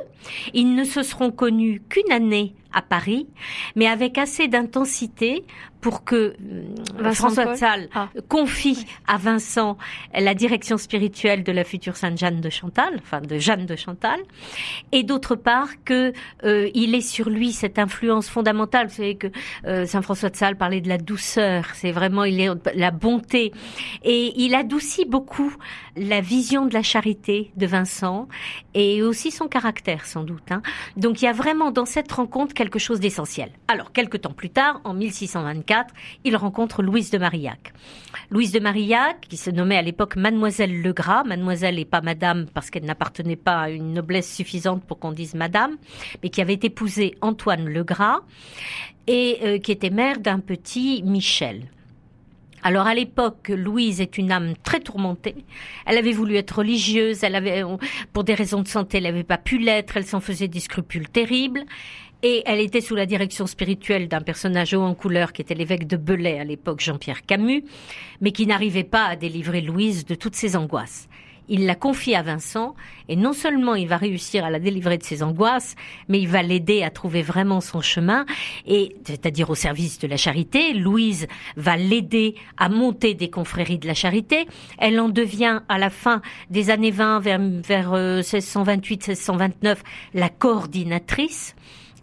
Ils 0.52 0.74
ne 0.74 0.85
se 0.85 1.02
seront 1.02 1.30
connus 1.30 1.83
qu'une 1.88 2.11
année 2.12 2.54
à 2.74 2.82
Paris, 2.82 3.28
mais 3.76 3.87
avec 3.87 4.18
assez 4.18 4.48
d'intensité 4.48 5.44
pour 5.84 6.02
que 6.02 6.14
euh, 6.14 7.12
François 7.12 7.44
de 7.44 7.56
Sales 7.56 7.90
ah. 7.94 8.08
confie 8.28 8.87
à 9.06 9.18
Vincent 9.18 9.76
la 10.18 10.32
direction 10.32 10.78
spirituelle 10.78 11.44
de 11.44 11.52
la 11.52 11.62
future 11.62 11.96
Sainte 11.96 12.16
Jeanne 12.16 12.40
de 12.40 12.48
Chantal, 12.48 12.98
enfin 13.02 13.20
de 13.20 13.37
Jeanne 13.37 13.66
de 13.66 13.76
Chantal, 13.76 14.18
et 14.92 15.02
d'autre 15.02 15.37
part 15.37 15.68
que 15.84 16.14
euh, 16.44 16.70
il 16.72 16.94
est 16.94 17.02
sur 17.02 17.28
lui 17.28 17.52
cette 17.52 17.78
influence 17.78 18.30
fondamentale. 18.30 18.87
Vous 18.87 18.94
savez 18.94 19.16
que 19.16 19.26
euh, 19.66 19.84
Saint 19.84 20.00
François 20.00 20.30
de 20.30 20.37
Sales 20.37 20.56
parlait 20.56 20.80
de 20.80 20.88
la 20.88 20.96
douceur, 20.96 21.66
c'est 21.74 21.92
vraiment 21.92 22.24
il 22.24 22.40
est 22.40 22.48
la 22.74 22.90
bonté, 22.90 23.52
et 24.04 24.32
il 24.37 24.54
adoucit 24.54 25.04
beaucoup 25.04 25.54
la 25.96 26.22
vision 26.22 26.64
de 26.64 26.72
la 26.72 26.82
charité 26.82 27.52
de 27.56 27.66
Vincent 27.66 28.26
et 28.72 29.02
aussi 29.02 29.30
son 29.30 29.48
caractère 29.48 30.06
sans 30.06 30.24
doute. 30.24 30.50
Hein. 30.50 30.62
Donc 30.96 31.20
il 31.20 31.26
y 31.26 31.28
a 31.28 31.32
vraiment 31.32 31.70
dans 31.70 31.84
cette 31.84 32.10
rencontre 32.10 32.54
quelque 32.64 32.79
chose 32.79 32.98
d'essentiel. 32.98 33.50
Alors, 33.68 33.92
quelques 33.92 34.22
temps 34.22 34.33
plus 34.33 34.48
tard, 34.48 34.81
en 34.85 34.94
1624, 34.94 35.92
il 36.24 36.35
rencontre 36.35 36.83
Louise 36.83 37.11
de 37.11 37.18
Marillac. 37.18 37.74
Louise 38.31 38.53
de 38.53 38.59
Marillac, 38.59 39.20
qui 39.29 39.37
se 39.37 39.50
nommait 39.50 39.77
à 39.77 39.83
l'époque 39.83 40.16
Mademoiselle 40.16 40.81
Legras, 40.81 41.24
Mademoiselle 41.24 41.79
et 41.79 41.85
pas 41.85 42.00
Madame 42.00 42.46
parce 42.55 42.70
qu'elle 42.70 42.87
n'appartenait 42.87 43.37
pas 43.37 43.61
à 43.61 43.68
une 43.68 43.92
noblesse 43.92 44.35
suffisante 44.35 44.83
pour 44.83 44.98
qu'on 44.98 45.12
dise 45.12 45.35
Madame, 45.35 45.77
mais 46.22 46.31
qui 46.31 46.40
avait 46.40 46.59
épousé 46.62 47.16
Antoine 47.20 47.68
Legras 47.68 48.20
et 49.07 49.40
euh, 49.42 49.59
qui 49.59 49.70
était 49.70 49.90
mère 49.90 50.18
d'un 50.20 50.40
petit 50.40 51.03
Michel. 51.03 51.68
Alors 52.66 52.87
à 52.87 52.94
l'époque, 52.94 53.50
Louise 53.50 54.00
est 54.00 54.16
une 54.16 54.33
âme 54.33 54.55
très 54.64 54.81
tourmentée. 54.81 55.37
Elle 55.85 55.98
avait 55.98 56.12
voulu 56.12 56.37
être 56.37 56.59
religieuse, 56.59 57.22
elle 57.22 57.35
avait, 57.35 57.62
pour 58.14 58.24
des 58.24 58.33
raisons 58.33 58.62
de 58.62 58.68
santé, 58.68 58.96
elle 58.96 59.05
n'avait 59.05 59.22
pas 59.22 59.37
pu 59.37 59.59
l'être, 59.59 59.98
elle 59.98 60.07
s'en 60.07 60.20
faisait 60.20 60.48
des 60.48 60.61
scrupules 60.61 61.11
terribles. 61.11 61.64
Et 62.26 62.42
elle 62.46 62.60
était 62.60 62.80
sous 62.80 62.94
la 62.94 63.04
direction 63.04 63.46
spirituelle 63.46 64.08
d'un 64.08 64.22
personnage 64.22 64.72
haut 64.72 64.80
en 64.80 64.94
couleur 64.94 65.34
qui 65.34 65.42
était 65.42 65.54
l'évêque 65.54 65.87
de 65.87 65.98
Belay 65.98 66.40
à 66.40 66.44
l'époque, 66.44 66.80
Jean-Pierre 66.80 67.26
Camus, 67.26 67.64
mais 68.22 68.32
qui 68.32 68.46
n'arrivait 68.46 68.82
pas 68.82 69.04
à 69.04 69.14
délivrer 69.14 69.60
Louise 69.60 70.06
de 70.06 70.14
toutes 70.14 70.34
ses 70.34 70.56
angoisses. 70.56 71.06
Il 71.50 71.66
la 71.66 71.74
confie 71.74 72.14
à 72.14 72.22
Vincent, 72.22 72.74
et 73.10 73.16
non 73.16 73.34
seulement 73.34 73.74
il 73.74 73.88
va 73.88 73.98
réussir 73.98 74.42
à 74.42 74.48
la 74.48 74.58
délivrer 74.58 74.96
de 74.96 75.02
ses 75.02 75.22
angoisses, 75.22 75.74
mais 76.08 76.18
il 76.18 76.26
va 76.26 76.42
l'aider 76.42 76.82
à 76.82 76.88
trouver 76.88 77.20
vraiment 77.20 77.60
son 77.60 77.82
chemin, 77.82 78.24
et 78.66 78.96
c'est-à-dire 79.04 79.50
au 79.50 79.54
service 79.54 79.98
de 79.98 80.06
la 80.06 80.16
charité. 80.16 80.72
Louise 80.72 81.26
va 81.58 81.76
l'aider 81.76 82.37
à 82.56 82.70
monter 82.70 83.12
des 83.12 83.28
confréries 83.28 83.78
de 83.78 83.87
la 83.87 83.92
charité. 83.92 84.46
Elle 84.78 84.98
en 84.98 85.10
devient 85.10 85.60
à 85.68 85.76
la 85.76 85.90
fin 85.90 86.22
des 86.48 86.70
années 86.70 86.90
20, 86.90 87.20
vers, 87.20 87.38
vers 87.38 87.92
1628-1629, 88.22 89.52
euh, 89.66 89.74
la 90.14 90.30
coordinatrice. 90.30 91.54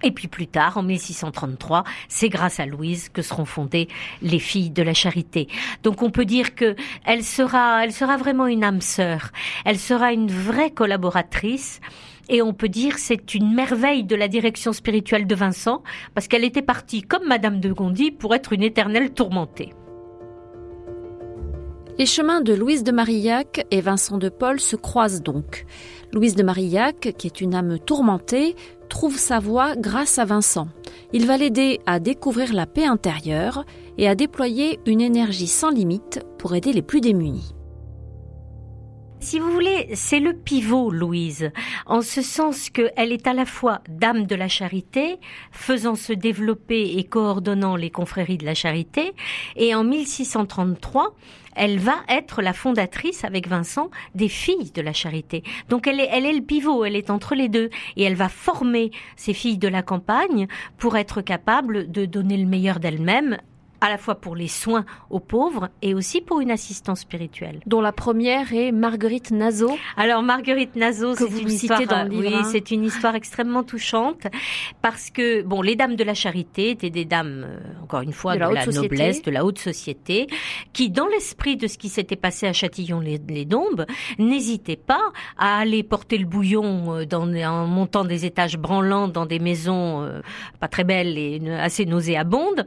Et 0.04 0.12
puis 0.12 0.28
plus 0.28 0.48
tard, 0.48 0.78
en 0.78 0.84
1633, 0.84 1.84
c'est 2.08 2.30
grâce 2.30 2.60
à 2.60 2.66
Louise 2.66 3.10
que 3.10 3.22
seront 3.22 3.46
fondées 3.46 3.88
les 4.22 4.40
filles 4.40 4.72
de 4.72 4.84
la 4.84 4.94
charité. 4.94 5.48
Donc 5.84 6.02
on 6.02 6.10
peut 6.10 6.26
dire 6.26 6.56
que 6.56 6.76
elle 7.06 7.24
sera, 7.24 7.84
elle 7.84 7.94
sera 7.94 8.18
vraiment 8.18 8.48
une 8.48 8.64
âme 8.64 8.82
sœur. 8.82 9.32
Elle 9.66 9.80
sera 9.80 10.14
une 10.14 10.32
vraie 10.32 10.72
collaboratrice. 10.72 11.80
Et 12.30 12.42
on 12.42 12.54
peut 12.54 12.70
dire 12.70 12.98
c'est 12.98 13.36
une 13.36 13.54
merveille 13.54 14.04
de 14.04 14.16
la 14.16 14.28
direction 14.28 14.72
spirituelle 14.72 15.28
de 15.28 15.36
Vincent, 15.36 15.84
parce 16.14 16.28
qu'elle 16.28 16.46
était 16.46 16.62
partie, 16.62 17.02
comme 17.02 17.28
Madame 17.28 17.60
de 17.60 17.74
Gondi, 17.74 18.12
pour 18.12 18.34
être 18.34 18.54
une 18.54 18.64
éternelle 18.64 19.12
tourmentée. 19.12 19.74
Les 21.98 22.06
chemins 22.06 22.42
de 22.42 22.54
Louise 22.54 22.84
de 22.84 22.92
Marillac 22.92 23.66
et 23.70 23.82
Vincent 23.82 24.18
de 24.18 24.30
Paul 24.30 24.60
se 24.60 24.76
croisent 24.76 25.22
donc. 25.22 25.66
Louise 26.14 26.36
de 26.36 26.44
Marillac, 26.44 27.14
qui 27.18 27.28
est 27.28 27.42
une 27.42 27.54
âme 27.54 27.80
tourmentée, 27.80 28.56
trouve 28.90 29.18
sa 29.18 29.40
voie 29.40 29.76
grâce 29.76 30.18
à 30.18 30.26
Vincent. 30.26 30.68
Il 31.14 31.28
va 31.28 31.38
l'aider 31.38 31.80
à 31.86 32.00
découvrir 32.00 32.54
la 32.54 32.66
paix 32.66 32.86
intérieure 32.86 33.66
et 33.98 34.08
à 34.08 34.16
déployer 34.16 34.80
une 34.86 35.02
énergie 35.02 35.48
sans 35.48 35.70
limite 35.70 36.22
pour 36.38 36.56
aider 36.56 36.74
les 36.74 36.82
plus 36.82 37.02
démunis. 37.02 37.54
Si 39.22 39.38
vous 39.38 39.52
voulez, 39.52 39.88
c'est 39.94 40.20
le 40.20 40.34
pivot, 40.34 40.90
Louise, 40.90 41.52
en 41.86 42.02
ce 42.02 42.24
sens 42.24 42.72
qu'elle 42.72 43.12
est 43.12 43.28
à 43.28 43.34
la 43.34 43.46
fois 43.46 43.82
dame 43.88 44.26
de 44.26 44.34
la 44.34 44.48
charité, 44.48 45.20
faisant 45.52 45.94
se 45.94 46.12
développer 46.12 46.98
et 46.98 47.04
coordonnant 47.04 47.76
les 47.76 47.92
confréries 47.92 48.40
de 48.40 48.46
la 48.46 48.56
charité, 48.56 49.14
et 49.56 49.76
en 49.76 49.84
1633, 49.84 51.16
elle 51.56 51.78
va 51.78 51.98
être 52.10 52.42
la 52.42 52.52
fondatrice 52.52 53.24
avec 53.24 53.48
Vincent 53.48 53.92
des 54.16 54.28
filles 54.28 54.72
de 54.74 54.82
la 54.82 54.94
charité. 54.94 55.44
Donc 55.70 55.86
elle 55.86 56.00
est, 56.00 56.10
elle 56.12 56.26
est 56.26 56.34
le 56.34 56.42
pivot, 56.42 56.84
elle 56.84 56.96
est 56.96 57.12
entre 57.12 57.36
les 57.36 57.48
deux 57.48 57.70
et 57.98 58.04
elle 58.04 58.16
va 58.16 58.28
former 58.28 58.90
ces 59.18 59.34
filles 59.34 59.60
de 59.60 59.68
la 59.68 59.84
campagne 59.84 60.48
pour 60.78 60.98
être 60.98 61.22
capable 61.22 61.92
de 61.92 62.06
donner 62.06 62.38
le 62.38 62.48
meilleur 62.48 62.80
d'elles-mêmes 62.80 63.38
à 63.82 63.90
la 63.90 63.98
fois 63.98 64.16
pour 64.16 64.36
les 64.36 64.48
soins 64.48 64.86
aux 65.10 65.20
pauvres 65.20 65.70
et 65.82 65.94
aussi 65.94 66.22
pour 66.22 66.40
une 66.40 66.52
assistance 66.52 67.02
spirituelle. 67.02 67.60
Dont 67.66 67.82
la 67.82 67.92
première 67.92 68.54
est 68.54 68.72
Marguerite 68.72 69.32
Nazo. 69.32 69.76
Alors 69.98 70.22
Marguerite 70.22 70.76
Nazo, 70.76 71.16
c'est 71.16 71.42
une 71.42 71.50
histoire, 71.50 71.86
dans 71.88 72.08
le 72.08 72.16
oui, 72.16 72.34
hein. 72.34 72.44
c'est 72.52 72.72
une 72.72 72.86
histoire 72.86 73.16
extrêmement 73.16 73.64
touchante 73.64 74.28
parce 74.82 75.10
que 75.10 75.42
bon, 75.42 75.62
les 75.62 75.76
dames 75.76 75.96
de 75.96 76.04
la 76.04 76.14
charité 76.14 76.70
étaient 76.70 76.92
des 76.92 77.06
dames, 77.06 77.46
euh, 77.48 77.84
encore 77.84 78.02
une 78.02 78.14
fois, 78.14 78.36
de, 78.36 78.40
la, 78.40 78.66
noblesse, 78.68 79.24
de 79.24 79.32
la 79.32 79.44
haute 79.44 79.60
société, 79.60 80.28
qui, 80.74 80.90
dans 80.92 81.08
l'esprit 81.08 81.58
de 81.58 81.68
ce 81.68 81.78
qui 81.78 81.90
s'était 81.90 82.16
passé 82.16 82.46
à 82.46 82.54
Châtillon-les-Dombes, 82.54 83.86
n'hésitaient 84.20 84.76
pas 84.76 85.12
à 85.38 85.58
aller 85.58 85.82
porter 85.82 86.20
le 86.20 86.26
bouillon 86.26 86.96
euh, 86.96 87.06
dans, 87.06 87.28
en 87.34 87.66
montant 87.66 88.06
des 88.06 88.26
étages 88.26 88.58
branlants 88.58 89.08
dans 89.08 89.26
des 89.26 89.40
maisons 89.40 90.04
euh, 90.04 90.22
pas 90.60 90.68
très 90.68 90.84
belles 90.84 91.18
et 91.18 91.42
assez 91.60 91.86
nauséabondes. 91.86 92.66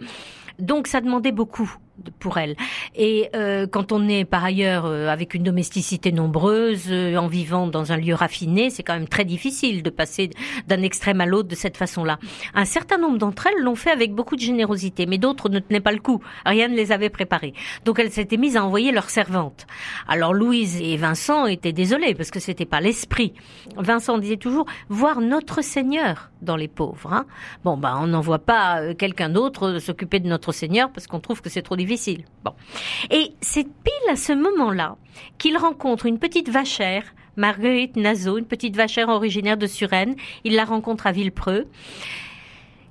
Donc 0.59 0.87
ça 0.87 1.01
demandait 1.01 1.33
beaucoup 1.33 1.77
pour 2.19 2.39
elle. 2.39 2.57
Et 2.95 3.29
euh, 3.35 3.67
quand 3.67 3.93
on 3.93 4.09
est 4.09 4.25
par 4.25 4.45
ailleurs 4.45 4.87
euh, 4.87 5.09
avec 5.09 5.35
une 5.35 5.45
domesticité 5.45 6.13
nombreuse, 6.13 6.87
euh, 6.91 7.17
en 7.17 7.29
vivant 7.29 7.67
dans 7.67 7.93
un 7.93 7.97
lieu 7.97 8.15
raffiné, 8.15 8.71
c'est 8.71 8.83
quand 8.83 8.95
même 8.95 9.09
très 9.09 9.25
difficile 9.25 9.83
de 9.83 9.91
passer 9.91 10.31
d'un 10.67 10.83
extrême 10.83 11.21
à 11.21 11.27
l'autre 11.27 11.49
de 11.49 11.55
cette 11.55 11.77
façon-là. 11.77 12.19
Un 12.55 12.65
certain 12.65 12.99
nombre 12.99 13.19
d'entre 13.19 13.47
elles 13.47 13.63
l'ont 13.63 13.75
fait 13.75 13.91
avec 13.91 14.13
beaucoup 14.13 14.37
de 14.37 14.41
générosité, 14.41 15.07
mais 15.07 15.19
d'autres 15.19 15.49
ne 15.49 15.59
tenaient 15.61 15.81
pas 15.81 15.93
le 15.93 16.01
coup. 16.01 16.21
Rien 16.45 16.69
ne 16.69 16.75
les 16.75 16.93
avait 16.93 17.11
préparées. 17.11 17.55
Donc 17.85 17.99
elles 17.99 18.11
s'étaient 18.11 18.37
mises 18.37 18.57
à 18.57 18.65
envoyer 18.65 18.93
leurs 18.93 19.11
servantes. 19.11 19.67
Alors 20.09 20.35
Louise 20.35 20.81
et 20.81 20.97
Vincent 20.97 21.47
étaient 21.47 21.73
désolés 21.73 22.15
parce 22.15 22.31
que 22.31 22.41
c'était 22.41 22.67
pas 22.67 22.81
l'esprit. 22.81 23.35
Vincent 23.77 24.19
disait 24.19 24.37
toujours 24.37 24.67
voir 24.89 25.21
notre 25.21 25.63
Seigneur 25.63 26.31
dans 26.43 26.57
les 26.57 26.69
pauvres. 26.69 27.13
Hein. 27.13 27.27
Bon, 27.65 27.77
bah 27.77 27.97
on 28.01 28.07
n'envoie 28.07 28.41
pas 28.41 28.95
quelqu'un 28.95 29.31
d'autre 29.31 29.79
s'occuper 29.79 30.21
de 30.21 30.29
notre 30.29 30.53
Seigneur 30.53 30.91
parce 30.91 31.07
qu'on 31.07 31.21
trouve 31.21 31.41
que 31.41 31.49
c'est 31.49 31.63
trop 31.63 31.77
difficile 31.77 31.84
Bon. 32.45 32.53
Et 33.11 33.33
c'est 33.41 33.65
pile 33.65 34.11
à 34.11 34.17
ce 34.17 34.33
moment-là 34.33 34.97
qu'il 35.39 35.57
rencontre 35.57 36.07
une 36.07 36.19
petite 36.19 36.49
vachère, 36.49 37.05
Marguerite 37.37 37.97
Nazo, 37.97 38.39
une 38.39 38.47
petite 38.47 38.77
vachère 38.77 39.09
originaire 39.09 39.57
de 39.57 39.67
Suresnes. 39.67 40.17
Il 40.45 40.55
la 40.55 40.65
rencontre 40.65 41.07
à 41.07 41.13
Villepreux 41.13 41.67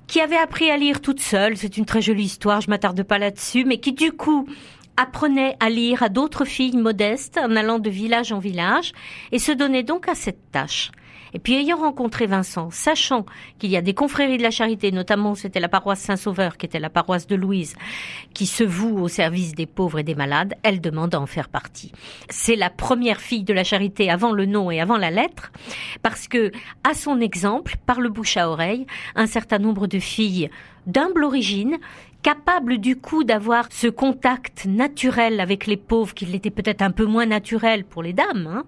qui 0.06 0.20
avait 0.20 0.36
appris 0.36 0.70
à 0.70 0.76
lire 0.76 1.00
toute 1.00 1.20
seule. 1.20 1.56
C'est 1.56 1.76
une 1.76 1.86
très 1.86 2.02
jolie 2.02 2.24
histoire, 2.24 2.60
je 2.60 2.70
m'attarde 2.70 3.02
pas 3.02 3.18
là-dessus, 3.18 3.64
mais 3.64 3.78
qui 3.78 3.92
du 3.92 4.12
coup 4.12 4.46
apprenait 4.96 5.56
à 5.60 5.70
lire 5.70 6.02
à 6.02 6.08
d'autres 6.08 6.44
filles 6.44 6.76
modestes 6.76 7.38
en 7.38 7.56
allant 7.56 7.78
de 7.78 7.90
village 7.90 8.32
en 8.32 8.38
village 8.38 8.92
et 9.32 9.38
se 9.38 9.52
donnait 9.52 9.82
donc 9.82 10.08
à 10.08 10.14
cette 10.14 10.50
tâche. 10.52 10.92
Et 11.34 11.40
puis 11.40 11.54
ayant 11.54 11.78
rencontré 11.78 12.26
Vincent, 12.26 12.70
sachant 12.70 13.26
qu'il 13.58 13.70
y 13.70 13.76
a 13.76 13.82
des 13.82 13.92
confréries 13.92 14.38
de 14.38 14.42
la 14.42 14.52
charité, 14.52 14.92
notamment 14.92 15.34
c'était 15.34 15.60
la 15.60 15.68
paroisse 15.68 16.00
Saint-Sauveur, 16.00 16.56
qui 16.56 16.64
était 16.64 16.78
la 16.78 16.90
paroisse 16.90 17.26
de 17.26 17.34
Louise, 17.34 17.74
qui 18.32 18.46
se 18.46 18.62
voue 18.62 18.98
au 18.98 19.08
service 19.08 19.54
des 19.54 19.66
pauvres 19.66 19.98
et 19.98 20.04
des 20.04 20.14
malades, 20.14 20.54
elle 20.62 20.80
demande 20.80 21.14
à 21.14 21.20
en 21.20 21.26
faire 21.26 21.48
partie. 21.48 21.90
C'est 22.30 22.56
la 22.56 22.70
première 22.70 23.20
fille 23.20 23.42
de 23.42 23.52
la 23.52 23.64
charité 23.64 24.10
avant 24.10 24.32
le 24.32 24.46
nom 24.46 24.70
et 24.70 24.80
avant 24.80 24.96
la 24.96 25.10
lettre, 25.10 25.50
parce 26.02 26.28
que, 26.28 26.52
à 26.84 26.94
son 26.94 27.20
exemple, 27.20 27.74
par 27.84 28.00
le 28.00 28.08
bouche 28.08 28.36
à 28.36 28.48
oreille, 28.48 28.86
un 29.16 29.26
certain 29.26 29.58
nombre 29.58 29.88
de 29.88 29.98
filles 29.98 30.50
d'humble 30.86 31.24
origine 31.24 31.78
capable 32.24 32.78
du 32.78 32.96
coup 32.96 33.22
d'avoir 33.22 33.68
ce 33.70 33.86
contact 33.86 34.64
naturel 34.64 35.40
avec 35.40 35.66
les 35.66 35.76
pauvres, 35.76 36.14
qui 36.14 36.24
l'était 36.24 36.50
peut-être 36.50 36.80
un 36.80 36.90
peu 36.90 37.04
moins 37.04 37.26
naturel 37.26 37.84
pour 37.84 38.02
les 38.02 38.14
dames, 38.14 38.48
hein, 38.50 38.64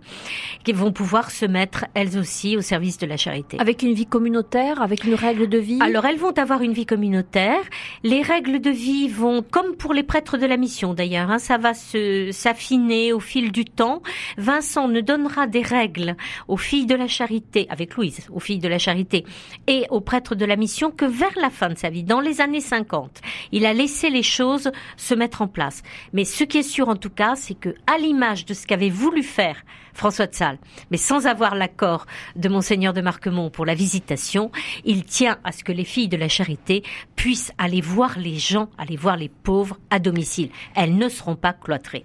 qui 0.62 0.72
vont 0.72 0.92
pouvoir 0.92 1.30
se 1.30 1.46
mettre 1.46 1.86
elles 1.94 2.18
aussi 2.18 2.58
au 2.58 2.60
service 2.60 2.98
de 2.98 3.06
la 3.06 3.16
charité. 3.16 3.56
Avec 3.58 3.82
une 3.82 3.94
vie 3.94 4.04
communautaire, 4.04 4.82
avec 4.82 5.04
une 5.04 5.14
règle 5.14 5.48
de 5.48 5.56
vie? 5.56 5.78
Alors 5.80 6.04
elles 6.04 6.18
vont 6.18 6.38
avoir 6.38 6.60
une 6.60 6.74
vie 6.74 6.84
communautaire. 6.84 7.62
Les 8.04 8.20
règles 8.20 8.60
de 8.60 8.68
vie 8.68 9.08
vont, 9.08 9.42
comme 9.42 9.74
pour 9.74 9.94
les 9.94 10.02
prêtres 10.02 10.36
de 10.36 10.44
la 10.44 10.58
mission 10.58 10.92
d'ailleurs, 10.92 11.30
hein, 11.30 11.38
ça 11.38 11.56
va 11.56 11.72
se 11.72 12.30
s'affiner 12.32 13.14
au 13.14 13.20
fil 13.20 13.52
du 13.52 13.64
temps. 13.64 14.02
Vincent 14.36 14.86
ne 14.86 15.00
donnera 15.00 15.46
des 15.46 15.62
règles 15.62 16.16
aux 16.46 16.58
filles 16.58 16.86
de 16.86 16.94
la 16.94 17.08
charité, 17.08 17.66
avec 17.70 17.96
Louise, 17.96 18.26
aux 18.30 18.40
filles 18.40 18.58
de 18.58 18.68
la 18.68 18.78
charité, 18.78 19.24
et 19.66 19.86
aux 19.88 20.02
prêtres 20.02 20.34
de 20.34 20.44
la 20.44 20.56
mission 20.56 20.90
que 20.90 21.06
vers 21.06 21.32
la 21.40 21.48
fin 21.48 21.70
de 21.70 21.78
sa 21.78 21.88
vie, 21.88 22.04
dans 22.04 22.20
les 22.20 22.42
années 22.42 22.60
50. 22.60 23.22
Il 23.52 23.66
a 23.66 23.72
laissé 23.72 24.10
les 24.10 24.22
choses 24.22 24.70
se 24.96 25.14
mettre 25.14 25.42
en 25.42 25.48
place. 25.48 25.82
Mais 26.12 26.24
ce 26.24 26.44
qui 26.44 26.58
est 26.58 26.62
sûr 26.62 26.88
en 26.88 26.96
tout 26.96 27.10
cas, 27.10 27.36
c'est 27.36 27.54
que, 27.54 27.74
à 27.86 27.98
l'image 27.98 28.44
de 28.46 28.54
ce 28.54 28.66
qu'avait 28.66 28.90
voulu 28.90 29.22
faire 29.22 29.62
François 29.94 30.26
de 30.26 30.34
Sales, 30.34 30.58
mais 30.90 30.96
sans 30.96 31.26
avoir 31.26 31.54
l'accord 31.54 32.06
de 32.36 32.48
monseigneur 32.48 32.92
de 32.92 33.00
Marquemont 33.00 33.50
pour 33.50 33.64
la 33.64 33.74
visitation, 33.74 34.50
il 34.84 35.04
tient 35.04 35.38
à 35.44 35.52
ce 35.52 35.64
que 35.64 35.72
les 35.72 35.84
filles 35.84 36.08
de 36.08 36.16
la 36.16 36.28
charité 36.28 36.82
puissent 37.16 37.52
aller 37.58 37.80
voir 37.80 38.18
les 38.18 38.36
gens, 38.36 38.68
aller 38.78 38.96
voir 38.96 39.16
les 39.16 39.28
pauvres 39.28 39.78
à 39.90 39.98
domicile. 39.98 40.50
Elles 40.74 40.96
ne 40.96 41.08
seront 41.08 41.36
pas 41.36 41.52
cloîtrées. 41.52 42.04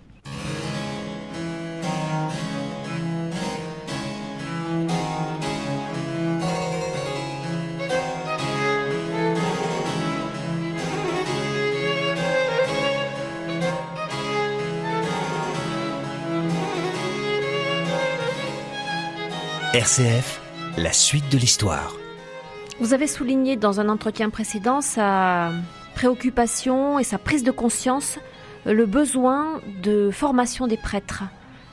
RCF, 19.82 20.40
la 20.78 20.94
suite 20.94 21.28
de 21.32 21.40
l'histoire. 21.40 21.96
Vous 22.80 22.94
avez 22.94 23.08
souligné 23.08 23.56
dans 23.56 23.80
un 23.80 23.90
entretien 23.90 24.30
précédent 24.30 24.80
sa 24.80 25.50
préoccupation 25.96 27.00
et 27.00 27.04
sa 27.04 27.18
prise 27.18 27.44
de 27.44 27.50
conscience, 27.50 28.20
le 28.68 28.86
besoin 28.86 29.60
de 29.82 30.12
formation 30.12 30.68
des 30.68 30.78
prêtres, 30.78 31.24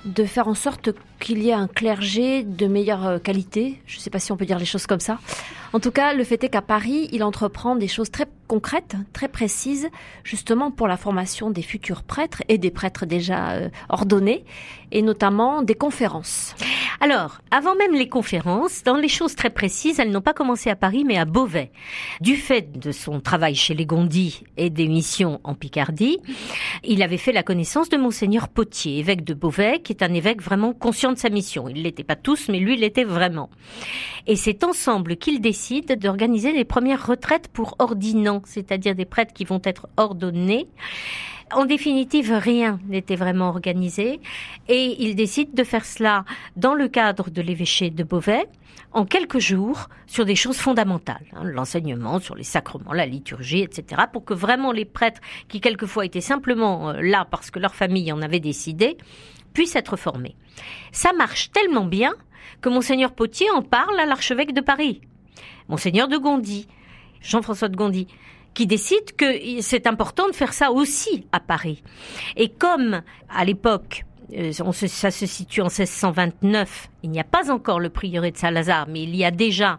de 0.07 0.25
faire 0.25 0.49
en 0.49 0.55
sorte 0.55 0.89
qu'il 1.21 1.43
y 1.43 1.51
ait 1.51 1.55
un 1.55 1.69
clergé 1.69 2.43
de 2.43 2.67
meilleure 2.67 3.07
euh, 3.07 3.19
qualité. 3.19 3.81
Je 3.87 3.97
ne 3.97 4.01
sais 4.01 4.11
pas 4.11 4.19
si 4.19 4.33
on 4.33 4.37
peut 4.37 4.47
dire 4.47 4.59
les 4.59 4.65
choses 4.65 4.87
comme 4.87 5.01
ça. 5.01 5.19
En 5.73 5.81
tout 5.81 5.91
cas, 5.91 6.15
le 6.15 6.25
fait 6.25 6.43
est 6.45 6.49
qu'à 6.49 6.63
Paris, 6.63 7.09
il 7.13 7.23
entreprend 7.23 7.77
des 7.77 7.89
choses 7.89 8.11
très 8.11 8.27
concrètes, 8.47 8.97
très 9.13 9.29
précises, 9.29 9.89
justement 10.25 10.71
pour 10.71 10.89
la 10.89 10.97
formation 10.97 11.51
des 11.51 11.61
futurs 11.61 12.03
prêtres 12.03 12.43
et 12.49 12.57
des 12.57 12.71
prêtres 12.71 13.05
déjà 13.05 13.51
euh, 13.51 13.69
ordonnés, 13.91 14.45
et 14.91 15.03
notamment 15.03 15.61
des 15.63 15.75
conférences. 15.75 16.55
Alors, 17.01 17.43
avant 17.51 17.75
même 17.77 17.95
les 17.95 18.09
conférences, 18.09 18.83
dans 18.83 18.97
les 18.97 19.09
choses 19.09 19.37
très 19.37 19.51
précises, 19.51 20.01
elles 20.01 20.11
n'ont 20.11 20.23
pas 20.23 20.33
commencé 20.33 20.71
à 20.71 20.77
Paris, 20.77 21.05
mais 21.05 21.19
à 21.19 21.27
Beauvais. 21.27 21.71
Du 22.23 22.37
fait 22.37 22.79
de 22.79 22.91
son 22.91 23.21
travail 23.21 23.55
chez 23.55 23.75
les 23.75 23.85
Gondis 23.85 24.43
et 24.57 24.71
des 24.71 24.89
missions 24.89 25.41
en 25.45 25.55
Picardie, 25.55 26.19
il 26.83 27.03
avait 27.03 27.19
fait 27.19 27.33
la 27.33 27.43
connaissance 27.43 27.91
de 27.91 27.99
Monseigneur 27.99 28.49
Potier, 28.49 28.99
évêque 28.99 29.25
de 29.25 29.35
Beauvais, 29.35 29.81
qui 29.81 29.93
est 29.93 30.03
un 30.03 30.15
évêque 30.15 30.41
vraiment 30.41 30.73
conscient 30.73 31.08
de 31.13 31.19
sa 31.19 31.31
mission. 31.31 31.69
Il 31.69 31.83
l'était 31.83 32.05
pas 32.05 32.17
tous, 32.17 32.49
mais 32.49 32.59
lui, 32.59 32.77
l'était 32.77 33.05
vraiment. 33.05 33.51
Et 34.27 34.37
c'est 34.37 34.65
ensemble 34.65 35.17
qu'ils 35.17 35.41
décident 35.41 35.95
d'organiser 35.97 36.53
les 36.53 36.65
premières 36.65 37.07
retraites 37.07 37.49
pour 37.49 37.77
ordinants, 37.79 38.43
c'est-à-dire 38.45 38.95
des 38.95 39.05
prêtres 39.05 39.33
qui 39.33 39.45
vont 39.45 39.61
être 39.65 39.89
ordonnés 39.97 40.69
En 41.53 41.65
définitive, 41.65 42.33
rien 42.33 42.79
n'était 42.89 43.17
vraiment 43.17 43.49
organisé 43.49 44.21
et 44.69 44.97
il 45.03 45.15
décide 45.17 45.55
de 45.55 45.65
faire 45.65 45.85
cela 45.85 46.25
dans 46.57 46.75
le 46.75 46.89
cadre 46.89 47.31
de 47.31 47.41
l'évêché 47.41 47.91
de 47.91 48.05
Beauvais 48.05 48.47
en 48.93 49.05
quelques 49.05 49.39
jours 49.39 49.89
sur 50.07 50.25
des 50.25 50.35
choses 50.35 50.57
fondamentales, 50.57 51.25
hein, 51.33 51.45
l'enseignement 51.45 52.21
sur 52.21 52.35
les 52.35 52.45
sacrements, 52.45 52.93
la 52.93 53.07
liturgie, 53.07 53.61
etc., 53.61 54.03
pour 54.13 54.25
que 54.25 54.35
vraiment 54.35 54.73
les 54.73 54.85
prêtres, 54.85 55.21
qui 55.49 55.61
quelquefois 55.61 56.07
étaient 56.07 56.21
simplement 56.21 56.91
euh, 56.91 57.01
là 57.01 57.27
parce 57.31 57.51
que 57.51 57.59
leur 57.59 57.75
famille 57.75 58.11
en 58.13 58.23
avait 58.23 58.41
décidé, 58.41 58.97
puissent 59.53 59.77
être 59.77 59.97
formés. 59.97 60.37
Ça 60.93 61.13
marche 61.13 61.51
tellement 61.53 61.85
bien 61.85 62.15
que 62.61 62.69
monseigneur 62.69 63.13
Potier 63.13 63.51
en 63.51 63.63
parle 63.63 63.99
à 64.01 64.07
l'archevêque 64.07 64.53
de 64.53 64.61
Paris, 64.61 65.01
monseigneur 65.69 66.09
de 66.09 66.17
Gondy, 66.17 66.67
Jean-François 67.21 67.69
de 67.69 67.77
Gondy, 67.77 68.07
qui 68.55 68.67
décide 68.67 69.15
que 69.17 69.61
c'est 69.61 69.87
important 69.87 70.27
de 70.29 70.35
faire 70.35 70.53
ça 70.53 70.73
aussi 70.73 71.27
à 71.33 71.41
Paris. 71.41 71.83
Et 72.37 72.49
comme 72.49 73.03
à 73.29 73.45
l'époque 73.45 74.05
euh, 74.37 74.53
ça 74.53 75.11
se 75.11 75.27
situe 75.27 75.61
en 75.61 75.69
1629. 75.69 76.91
Il 77.03 77.11
n'y 77.11 77.21
a 77.21 77.25
pas 77.25 77.51
encore 77.51 77.81
le 77.81 77.89
prieuré 77.89 78.31
de 78.31 78.37
Saint-Lazare, 78.37 78.87
mais 78.89 79.03
il 79.03 79.17
y 79.17 79.25
a 79.25 79.31
déjà 79.31 79.79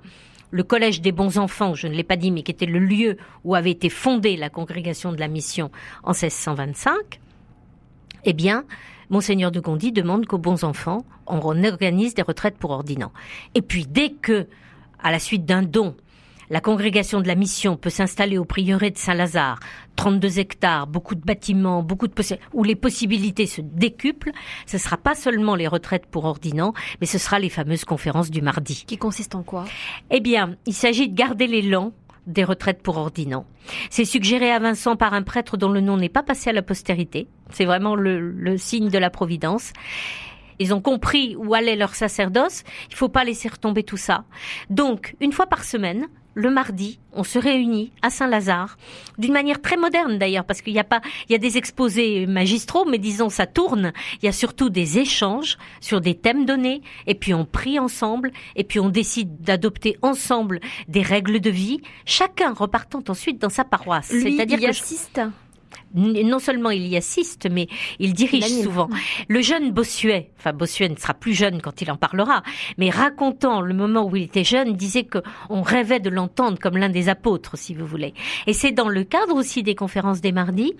le 0.51 0.63
collège 0.63 1.01
des 1.01 1.11
bons 1.11 1.37
enfants, 1.37 1.75
je 1.75 1.87
ne 1.87 1.93
l'ai 1.93 2.03
pas 2.03 2.15
dit, 2.15 2.31
mais 2.31 2.41
qui 2.41 2.51
était 2.51 2.65
le 2.65 2.79
lieu 2.79 3.17
où 3.43 3.53
avait 3.53 3.69
été 3.69 3.89
fondée 3.89 4.35
la 4.35 4.49
congrégation 4.49 5.11
de 5.11 5.19
la 5.19 5.27
mission 5.27 5.69
en 6.03 6.13
1625. 6.13 7.19
Eh 8.25 8.33
bien, 8.33 8.65
Monseigneur 9.09 9.51
de 9.51 9.59
Gondy 9.59 9.91
demande 9.91 10.25
qu'aux 10.25 10.37
bons 10.37 10.63
enfants, 10.63 11.03
on 11.27 11.39
organise 11.39 12.13
des 12.13 12.21
retraites 12.21 12.57
pour 12.57 12.71
ordinants. 12.71 13.11
Et 13.55 13.61
puis, 13.61 13.85
dès 13.87 14.11
que, 14.11 14.47
à 15.01 15.11
la 15.11 15.19
suite 15.19 15.45
d'un 15.45 15.63
don, 15.63 15.95
la 16.51 16.61
congrégation 16.61 17.21
de 17.21 17.27
la 17.27 17.35
mission 17.35 17.77
peut 17.77 17.91
s'installer 17.91 18.39
au 18.39 18.45
prieuré 18.45 18.89
de 18.89 18.97
Saint-Lazare, 18.97 19.59
32 19.97 20.39
hectares, 20.39 20.87
beaucoup 20.87 21.13
de 21.13 21.21
bâtiments, 21.21 21.83
beaucoup 21.83 22.07
de 22.07 22.13
où 22.53 22.63
les 22.63 22.75
possibilités 22.75 23.45
se 23.45 23.61
décuplent. 23.61 24.31
Ce 24.65 24.77
ne 24.77 24.81
sera 24.81 24.97
pas 24.97 25.13
seulement 25.13 25.55
les 25.55 25.67
retraites 25.67 26.07
pour 26.07 26.25
ordinants, 26.25 26.73
mais 27.01 27.07
ce 27.07 27.19
sera 27.19 27.37
les 27.37 27.49
fameuses 27.49 27.85
conférences 27.85 28.31
du 28.31 28.41
mardi. 28.41 28.83
Qui 28.87 28.97
consistent 28.97 29.35
en 29.35 29.43
quoi? 29.43 29.65
Eh 30.09 30.21
bien, 30.21 30.55
il 30.65 30.73
s'agit 30.73 31.07
de 31.07 31.15
garder 31.15 31.45
l'élan 31.45 31.93
des 32.29 32.43
retraites 32.43 32.81
pour 32.81 32.97
ordinants. 32.97 33.45
C'est 33.89 34.05
suggéré 34.05 34.51
à 34.51 34.59
Vincent 34.59 34.95
par 34.95 35.13
un 35.13 35.23
prêtre 35.23 35.57
dont 35.57 35.69
le 35.69 35.81
nom 35.81 35.97
n'est 35.97 36.09
pas 36.09 36.23
passé 36.23 36.49
à 36.49 36.53
la 36.53 36.61
postérité. 36.61 37.27
C'est 37.51 37.65
vraiment 37.65 37.95
le, 37.95 38.57
signe 38.57 38.89
de 38.89 38.97
la 38.97 39.09
providence. 39.09 39.73
Ils 40.59 40.73
ont 40.73 40.81
compris 40.81 41.35
où 41.37 41.53
allait 41.53 41.75
leur 41.75 41.95
sacerdoce. 41.95 42.63
Il 42.89 42.95
faut 42.95 43.09
pas 43.09 43.23
laisser 43.23 43.49
retomber 43.49 43.83
tout 43.83 43.97
ça. 43.97 44.25
Donc, 44.69 45.15
une 45.19 45.31
fois 45.31 45.47
par 45.47 45.63
semaine, 45.63 46.07
le 46.35 46.49
mardi, 46.49 46.99
on 47.13 47.23
se 47.23 47.39
réunit 47.39 47.91
à 48.01 48.09
Saint-Lazare, 48.09 48.77
d'une 49.17 49.33
manière 49.33 49.61
très 49.61 49.77
moderne 49.77 50.17
d'ailleurs, 50.17 50.45
parce 50.45 50.61
qu'il 50.61 50.73
n'y 50.73 50.79
a 50.79 50.83
pas, 50.83 51.01
il 51.27 51.31
y 51.31 51.35
a 51.35 51.39
des 51.39 51.57
exposés 51.57 52.25
magistraux, 52.27 52.85
mais 52.85 52.97
disons 52.97 53.29
ça 53.29 53.45
tourne. 53.45 53.91
Il 54.21 54.25
y 54.25 54.29
a 54.29 54.31
surtout 54.31 54.69
des 54.69 54.99
échanges 54.99 55.57
sur 55.81 56.01
des 56.01 56.15
thèmes 56.15 56.45
donnés, 56.45 56.81
et 57.07 57.15
puis 57.15 57.33
on 57.33 57.45
prie 57.45 57.79
ensemble, 57.79 58.31
et 58.55 58.63
puis 58.63 58.79
on 58.79 58.89
décide 58.89 59.41
d'adopter 59.41 59.97
ensemble 60.01 60.59
des 60.87 61.01
règles 61.01 61.39
de 61.39 61.49
vie, 61.49 61.81
chacun 62.05 62.53
repartant 62.53 63.03
ensuite 63.07 63.39
dans 63.41 63.49
sa 63.49 63.63
paroisse. 63.63 64.07
C'est-à-dire 64.07 64.59
que 64.59 64.69
assiste 64.69 65.21
non 65.93 66.39
seulement 66.39 66.71
il 66.71 66.87
y 66.87 66.97
assiste, 66.97 67.47
mais 67.49 67.67
il 67.99 68.13
dirige 68.13 68.47
souvent. 68.63 68.89
Le 69.27 69.41
jeune 69.41 69.71
Bossuet, 69.71 70.31
enfin 70.37 70.53
Bossuet 70.53 70.89
ne 70.89 70.95
sera 70.95 71.13
plus 71.13 71.33
jeune 71.33 71.61
quand 71.61 71.81
il 71.81 71.91
en 71.91 71.97
parlera, 71.97 72.43
mais 72.77 72.89
racontant 72.89 73.61
le 73.61 73.73
moment 73.73 74.05
où 74.05 74.15
il 74.15 74.23
était 74.23 74.43
jeune, 74.43 74.75
disait 74.75 75.03
que 75.03 75.19
on 75.49 75.61
rêvait 75.61 75.99
de 75.99 76.09
l'entendre 76.09 76.59
comme 76.59 76.77
l'un 76.77 76.89
des 76.89 77.09
apôtres, 77.09 77.57
si 77.57 77.73
vous 77.73 77.85
voulez. 77.85 78.13
Et 78.47 78.53
c'est 78.53 78.71
dans 78.71 78.89
le 78.89 79.03
cadre 79.03 79.35
aussi 79.35 79.63
des 79.63 79.75
conférences 79.75 80.21
des 80.21 80.31
mardis 80.31 80.73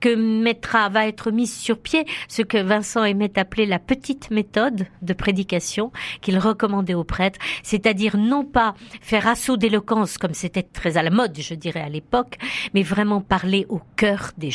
que 0.00 0.14
mettra, 0.14 0.88
va 0.88 1.06
être 1.06 1.30
mise 1.30 1.54
sur 1.54 1.78
pied 1.78 2.04
ce 2.28 2.42
que 2.42 2.58
Vincent 2.58 3.04
aimait 3.04 3.38
appeler 3.38 3.66
la 3.66 3.78
petite 3.78 4.30
méthode 4.30 4.86
de 5.02 5.12
prédication 5.12 5.92
qu'il 6.20 6.38
recommandait 6.38 6.94
aux 6.94 7.04
prêtres, 7.04 7.38
c'est-à-dire 7.62 8.16
non 8.16 8.44
pas 8.44 8.74
faire 9.00 9.26
assaut 9.26 9.56
d'éloquence 9.56 10.18
comme 10.18 10.34
c'était 10.34 10.62
très 10.62 10.96
à 10.96 11.02
la 11.02 11.10
mode, 11.10 11.36
je 11.38 11.54
dirais 11.54 11.80
à 11.80 11.88
l'époque, 11.88 12.36
mais 12.72 12.82
vraiment 12.82 13.20
parler 13.20 13.66
au 13.68 13.80
cœur 13.96 14.32
des 14.38 14.50
gens. 14.50 14.53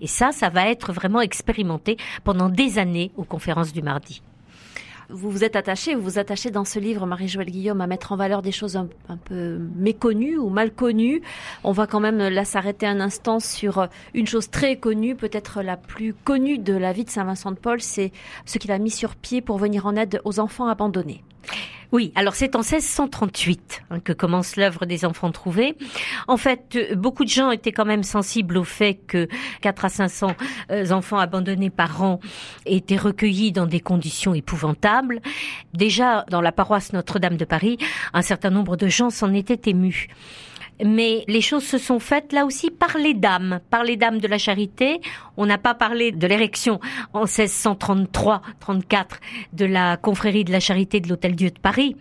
Et 0.00 0.06
ça, 0.06 0.32
ça 0.32 0.48
va 0.48 0.68
être 0.68 0.92
vraiment 0.92 1.20
expérimenté 1.20 1.96
pendant 2.24 2.48
des 2.48 2.78
années 2.78 3.12
aux 3.16 3.24
conférences 3.24 3.72
du 3.72 3.82
mardi. 3.82 4.22
Vous 5.08 5.30
vous 5.30 5.44
êtes 5.44 5.54
attaché, 5.54 5.94
vous 5.94 6.02
vous 6.02 6.18
attachez 6.18 6.50
dans 6.50 6.64
ce 6.64 6.80
livre, 6.80 7.06
Marie-Joëlle 7.06 7.50
Guillaume, 7.50 7.80
à 7.80 7.86
mettre 7.86 8.10
en 8.10 8.16
valeur 8.16 8.42
des 8.42 8.50
choses 8.50 8.76
un, 8.76 8.88
peu 9.16 9.58
méconnues 9.76 10.36
ou 10.36 10.48
mal 10.48 10.72
connues. 10.72 11.22
On 11.62 11.70
va 11.70 11.86
quand 11.86 12.00
même 12.00 12.18
là 12.18 12.44
s'arrêter 12.44 12.86
un 12.86 12.98
instant 12.98 13.38
sur 13.38 13.86
une 14.14 14.26
chose 14.26 14.50
très 14.50 14.76
connue, 14.76 15.14
peut-être 15.14 15.62
la 15.62 15.76
plus 15.76 16.12
connue 16.12 16.58
de 16.58 16.74
la 16.74 16.92
vie 16.92 17.04
de 17.04 17.10
Saint-Vincent 17.10 17.52
de 17.52 17.56
Paul, 17.56 17.80
c'est 17.80 18.10
ce 18.46 18.58
qu'il 18.58 18.72
a 18.72 18.78
mis 18.78 18.90
sur 18.90 19.14
pied 19.14 19.42
pour 19.42 19.58
venir 19.58 19.86
en 19.86 19.94
aide 19.94 20.20
aux 20.24 20.40
enfants 20.40 20.66
abandonnés. 20.66 21.22
Oui, 21.92 22.12
alors 22.14 22.34
c'est 22.34 22.56
en 22.56 22.60
1638 22.60 23.84
hein, 23.90 24.00
que 24.00 24.12
commence 24.12 24.56
l'œuvre 24.56 24.86
des 24.86 25.04
enfants 25.04 25.30
trouvés. 25.30 25.76
En 26.26 26.36
fait, 26.36 26.76
euh, 26.76 26.94
beaucoup 26.96 27.24
de 27.24 27.30
gens 27.30 27.50
étaient 27.50 27.72
quand 27.72 27.84
même 27.84 28.02
sensibles 28.02 28.58
au 28.58 28.64
fait 28.64 28.94
que 29.06 29.28
4 29.60 29.84
à 29.84 29.88
500 29.88 30.32
euh, 30.70 30.90
enfants 30.90 31.18
abandonnés 31.18 31.70
par 31.70 32.02
an 32.02 32.20
étaient 32.66 32.96
recueillis 32.96 33.52
dans 33.52 33.66
des 33.66 33.80
conditions 33.80 34.34
épouvantables. 34.34 35.20
Déjà, 35.74 36.24
dans 36.28 36.40
la 36.40 36.52
paroisse 36.52 36.92
Notre-Dame 36.92 37.36
de 37.36 37.44
Paris, 37.44 37.78
un 38.12 38.22
certain 38.22 38.50
nombre 38.50 38.76
de 38.76 38.88
gens 38.88 39.10
s'en 39.10 39.32
étaient 39.32 39.70
émus 39.70 40.08
mais 40.84 41.24
les 41.28 41.40
choses 41.40 41.64
se 41.64 41.78
sont 41.78 41.98
faites 41.98 42.32
là 42.32 42.44
aussi 42.44 42.70
par 42.70 42.96
les 42.98 43.14
dames, 43.14 43.60
par 43.70 43.84
les 43.84 43.96
dames 43.96 44.18
de 44.18 44.28
la 44.28 44.38
charité. 44.38 45.00
On 45.36 45.46
n'a 45.46 45.58
pas 45.58 45.74
parlé 45.74 46.12
de 46.12 46.26
l'érection 46.26 46.80
en 47.12 47.24
1633-34 47.24 48.40
de 49.52 49.64
la 49.64 49.96
confrérie 49.96 50.44
de 50.44 50.52
la 50.52 50.60
charité 50.60 51.00
de 51.00 51.08
l'Hôtel-Dieu 51.08 51.50
de 51.50 51.58
Paris 51.58 51.96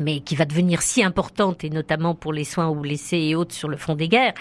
mais 0.00 0.20
qui 0.20 0.36
va 0.36 0.44
devenir 0.44 0.82
si 0.82 1.02
importante, 1.02 1.64
et 1.64 1.70
notamment 1.70 2.14
pour 2.14 2.32
les 2.32 2.44
soins 2.44 2.68
ou 2.68 2.76
blessés 2.76 3.18
et 3.18 3.34
autres 3.34 3.54
sur 3.54 3.68
le 3.68 3.76
front 3.76 3.94
des 3.94 4.08
guerres. 4.08 4.34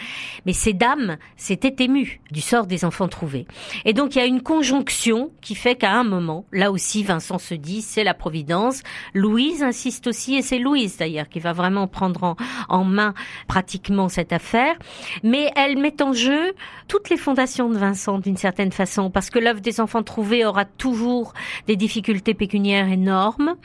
Mais 0.46 0.54
ces 0.54 0.74
dames 0.74 1.18
s'étaient 1.38 1.84
émues 1.84 2.22
du 2.32 2.42
sort 2.42 2.68
des 2.68 2.86
enfants 2.86 3.08
trouvés. 3.08 3.46
Et 3.86 3.94
donc 3.94 4.16
il 4.16 4.20
y 4.20 4.22
a 4.22 4.26
une 4.26 4.42
conjonction 4.42 5.32
qui 5.42 5.56
fait 5.56 5.76
qu'à 5.76 5.94
un 5.94 6.04
moment, 6.04 6.46
là 6.52 6.72
aussi 6.72 7.04
Vincent 7.04 7.38
se 7.38 7.54
dit, 7.54 7.82
c'est 7.82 8.04
la 8.04 8.14
Providence. 8.14 8.82
Louise 9.14 9.64
insiste 9.64 10.08
aussi, 10.08 10.36
et 10.36 10.42
c'est 10.42 10.60
Louise 10.60 10.98
d'ailleurs 10.98 11.30
qui 11.30 11.40
va 11.40 11.54
vraiment 11.54 11.88
prendre 11.88 12.24
en, 12.24 12.36
en, 12.70 12.84
main 12.84 13.14
pratiquement 13.48 14.10
cette 14.10 14.34
affaire. 14.34 14.76
Mais 15.24 15.52
elle 15.56 15.78
met 15.78 16.02
en 16.02 16.14
jeu 16.14 16.54
toutes 16.88 17.10
les 17.10 17.18
fondations 17.18 17.70
de 17.70 17.78
Vincent 17.78 18.20
d'une 18.20 18.38
certaine 18.38 18.72
façon, 18.72 19.10
parce 19.10 19.30
que 19.30 19.40
l'œuvre 19.40 19.62
des 19.62 19.80
enfants 19.80 20.04
trouvés 20.04 20.46
aura 20.46 20.66
toujours 20.66 21.34
des 21.68 21.76
difficultés 21.76 22.34
pécuniaires 22.34 22.92
énormes. 22.92 23.56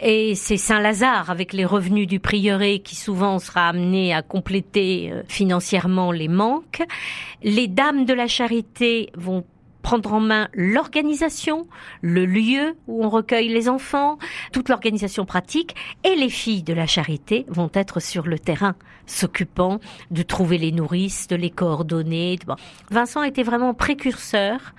Et 0.00 0.34
c'est 0.34 0.56
Saint-Lazare 0.56 1.23
avec 1.30 1.52
les 1.52 1.64
revenus 1.64 2.06
du 2.06 2.20
prieuré 2.20 2.80
qui 2.80 2.96
souvent 2.96 3.38
sera 3.38 3.68
amené 3.68 4.14
à 4.14 4.22
compléter 4.22 5.10
euh, 5.12 5.22
financièrement 5.28 6.12
les 6.12 6.28
manques. 6.28 6.82
Les 7.42 7.68
dames 7.68 8.04
de 8.04 8.14
la 8.14 8.26
charité 8.26 9.10
vont 9.16 9.44
prendre 9.84 10.14
en 10.14 10.20
main 10.20 10.48
l'organisation, 10.54 11.68
le 12.00 12.24
lieu 12.24 12.74
où 12.88 13.04
on 13.04 13.10
recueille 13.10 13.48
les 13.48 13.68
enfants, 13.68 14.18
toute 14.50 14.70
l'organisation 14.70 15.26
pratique, 15.26 15.76
et 16.04 16.16
les 16.16 16.30
filles 16.30 16.62
de 16.62 16.72
la 16.72 16.86
charité 16.86 17.44
vont 17.48 17.70
être 17.74 18.00
sur 18.00 18.26
le 18.26 18.38
terrain, 18.38 18.74
s'occupant 19.06 19.80
de 20.10 20.22
trouver 20.22 20.56
les 20.56 20.72
nourrices, 20.72 21.28
de 21.28 21.36
les 21.36 21.50
coordonner. 21.50 22.38
Vincent 22.90 23.22
était 23.22 23.42
vraiment 23.42 23.74
précurseur, 23.74 24.72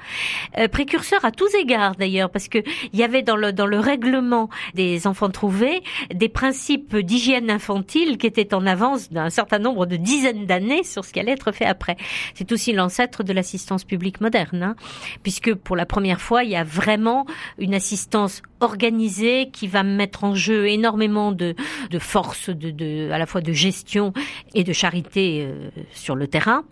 euh, 0.58 0.68
précurseur 0.68 1.24
à 1.24 1.32
tous 1.32 1.54
égards 1.54 1.96
d'ailleurs, 1.96 2.32
parce 2.32 2.48
que 2.48 2.58
il 2.92 3.00
y 3.00 3.04
avait 3.04 3.22
dans 3.22 3.36
le 3.36 3.54
dans 3.54 3.68
le 3.68 3.80
règlement 3.80 4.50
des 4.74 5.06
enfants 5.06 5.30
trouvés 5.30 5.84
des 6.14 6.30
principes 6.30 6.96
d'hygiène 6.98 7.52
infantile 7.52 8.18
qui 8.18 8.26
étaient 8.26 8.56
en 8.56 8.66
avance 8.66 9.12
d'un 9.12 9.30
certain 9.30 9.60
nombre 9.60 9.86
de 9.86 9.98
dizaines 9.98 10.48
d'années 10.48 10.84
sur 10.84 11.06
ce 11.06 11.14
qui 11.14 11.20
allait 11.20 11.34
être 11.34 11.52
fait 11.52 11.66
après. 11.66 11.96
C'est 12.34 12.52
aussi 12.52 12.74
l'ancêtre 12.74 13.24
de 13.24 13.34
l'assistance 13.34 13.84
publique 13.84 14.20
moderne. 14.20 14.64
Hein 14.64 14.76
puisque 15.24 15.54
pour 15.54 15.76
la 15.76 15.86
première 15.86 16.22
fois, 16.22 16.44
il 16.44 16.50
y 16.50 16.56
a 16.56 16.64
vraiment 16.64 17.26
une 17.58 17.74
assistance 17.74 18.42
organisée 18.60 19.50
qui 19.52 19.68
va 19.68 19.84
mettre 19.84 20.24
en 20.24 20.36
jeu 20.36 20.68
énormément 20.68 21.32
de, 21.32 21.56
de 21.90 22.00
force, 22.00 22.50
de, 22.50 22.72
de, 22.72 23.10
à 23.12 23.18
la 23.18 23.26
fois 23.26 23.42
de 23.42 23.54
gestion 23.54 24.14
et 24.54 24.64
de 24.64 24.74
charité 24.74 25.46
euh, 25.46 25.70
sur 25.94 26.16
le 26.16 26.28
terrain. 26.28 26.64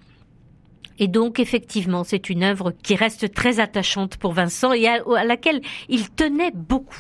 Et 0.99 1.07
donc, 1.07 1.39
effectivement, 1.39 2.03
c'est 2.03 2.29
une 2.29 2.43
œuvre 2.43 2.71
qui 2.71 2.95
reste 2.95 3.33
très 3.33 3.59
attachante 3.59 4.17
pour 4.17 4.33
Vincent 4.33 4.73
et 4.73 4.87
à 4.87 5.23
laquelle 5.23 5.61
il 5.89 6.09
tenait 6.09 6.51
beaucoup. 6.53 6.95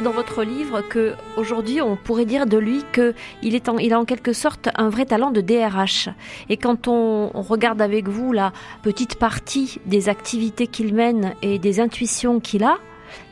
Dans 0.00 0.10
votre 0.10 0.42
livre 0.42 0.82
que 0.82 1.14
aujourd'hui 1.36 1.80
on 1.80 1.96
pourrait 1.96 2.24
dire 2.24 2.46
de 2.46 2.58
lui 2.58 2.84
qu'il 2.92 3.54
est 3.54 3.70
il 3.80 3.92
a 3.92 4.00
en 4.00 4.04
quelque 4.04 4.32
sorte 4.32 4.68
un 4.76 4.88
vrai 4.88 5.06
talent 5.06 5.30
de 5.30 5.40
DRH. 5.40 6.08
Et 6.48 6.56
quand 6.56 6.88
on, 6.88 7.30
on 7.34 7.42
regarde 7.42 7.80
avec 7.80 8.08
vous 8.08 8.32
la 8.32 8.52
petite 8.82 9.16
partie 9.16 9.78
des 9.86 10.08
activités 10.08 10.66
qu'il 10.66 10.94
mène 10.94 11.34
et 11.42 11.58
des 11.58 11.80
intuitions 11.80 12.40
qu'il 12.40 12.64
a, 12.64 12.78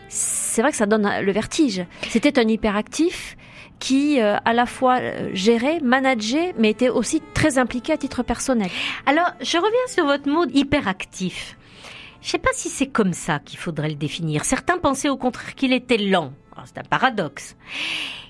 c'est 0.08 0.62
vrai 0.62 0.70
que 0.70 0.76
ça 0.76 0.86
donne 0.86 1.08
le 1.20 1.32
vertige. 1.32 1.84
C'était 2.08 2.38
un 2.38 2.48
hyperactif 2.48 3.36
qui 3.78 4.20
euh, 4.20 4.36
à 4.44 4.52
la 4.52 4.66
fois 4.66 4.98
euh, 5.00 5.30
gérait, 5.34 5.80
manageait, 5.80 6.54
mais 6.58 6.70
était 6.70 6.88
aussi 6.88 7.20
très 7.34 7.58
impliqué 7.58 7.92
à 7.92 7.96
titre 7.96 8.22
personnel. 8.22 8.70
Alors, 9.06 9.30
je 9.40 9.56
reviens 9.56 9.86
sur 9.88 10.06
votre 10.06 10.28
mot 10.28 10.46
hyperactif. 10.52 11.56
Je 12.24 12.30
sais 12.30 12.38
pas 12.38 12.54
si 12.54 12.70
c'est 12.70 12.86
comme 12.86 13.12
ça 13.12 13.38
qu'il 13.38 13.58
faudrait 13.58 13.90
le 13.90 13.96
définir. 13.96 14.46
Certains 14.46 14.78
pensaient 14.78 15.10
au 15.10 15.18
contraire 15.18 15.54
qu'il 15.54 15.74
était 15.74 15.98
lent. 15.98 16.32
C'est 16.64 16.78
un 16.78 16.82
paradoxe. 16.82 17.54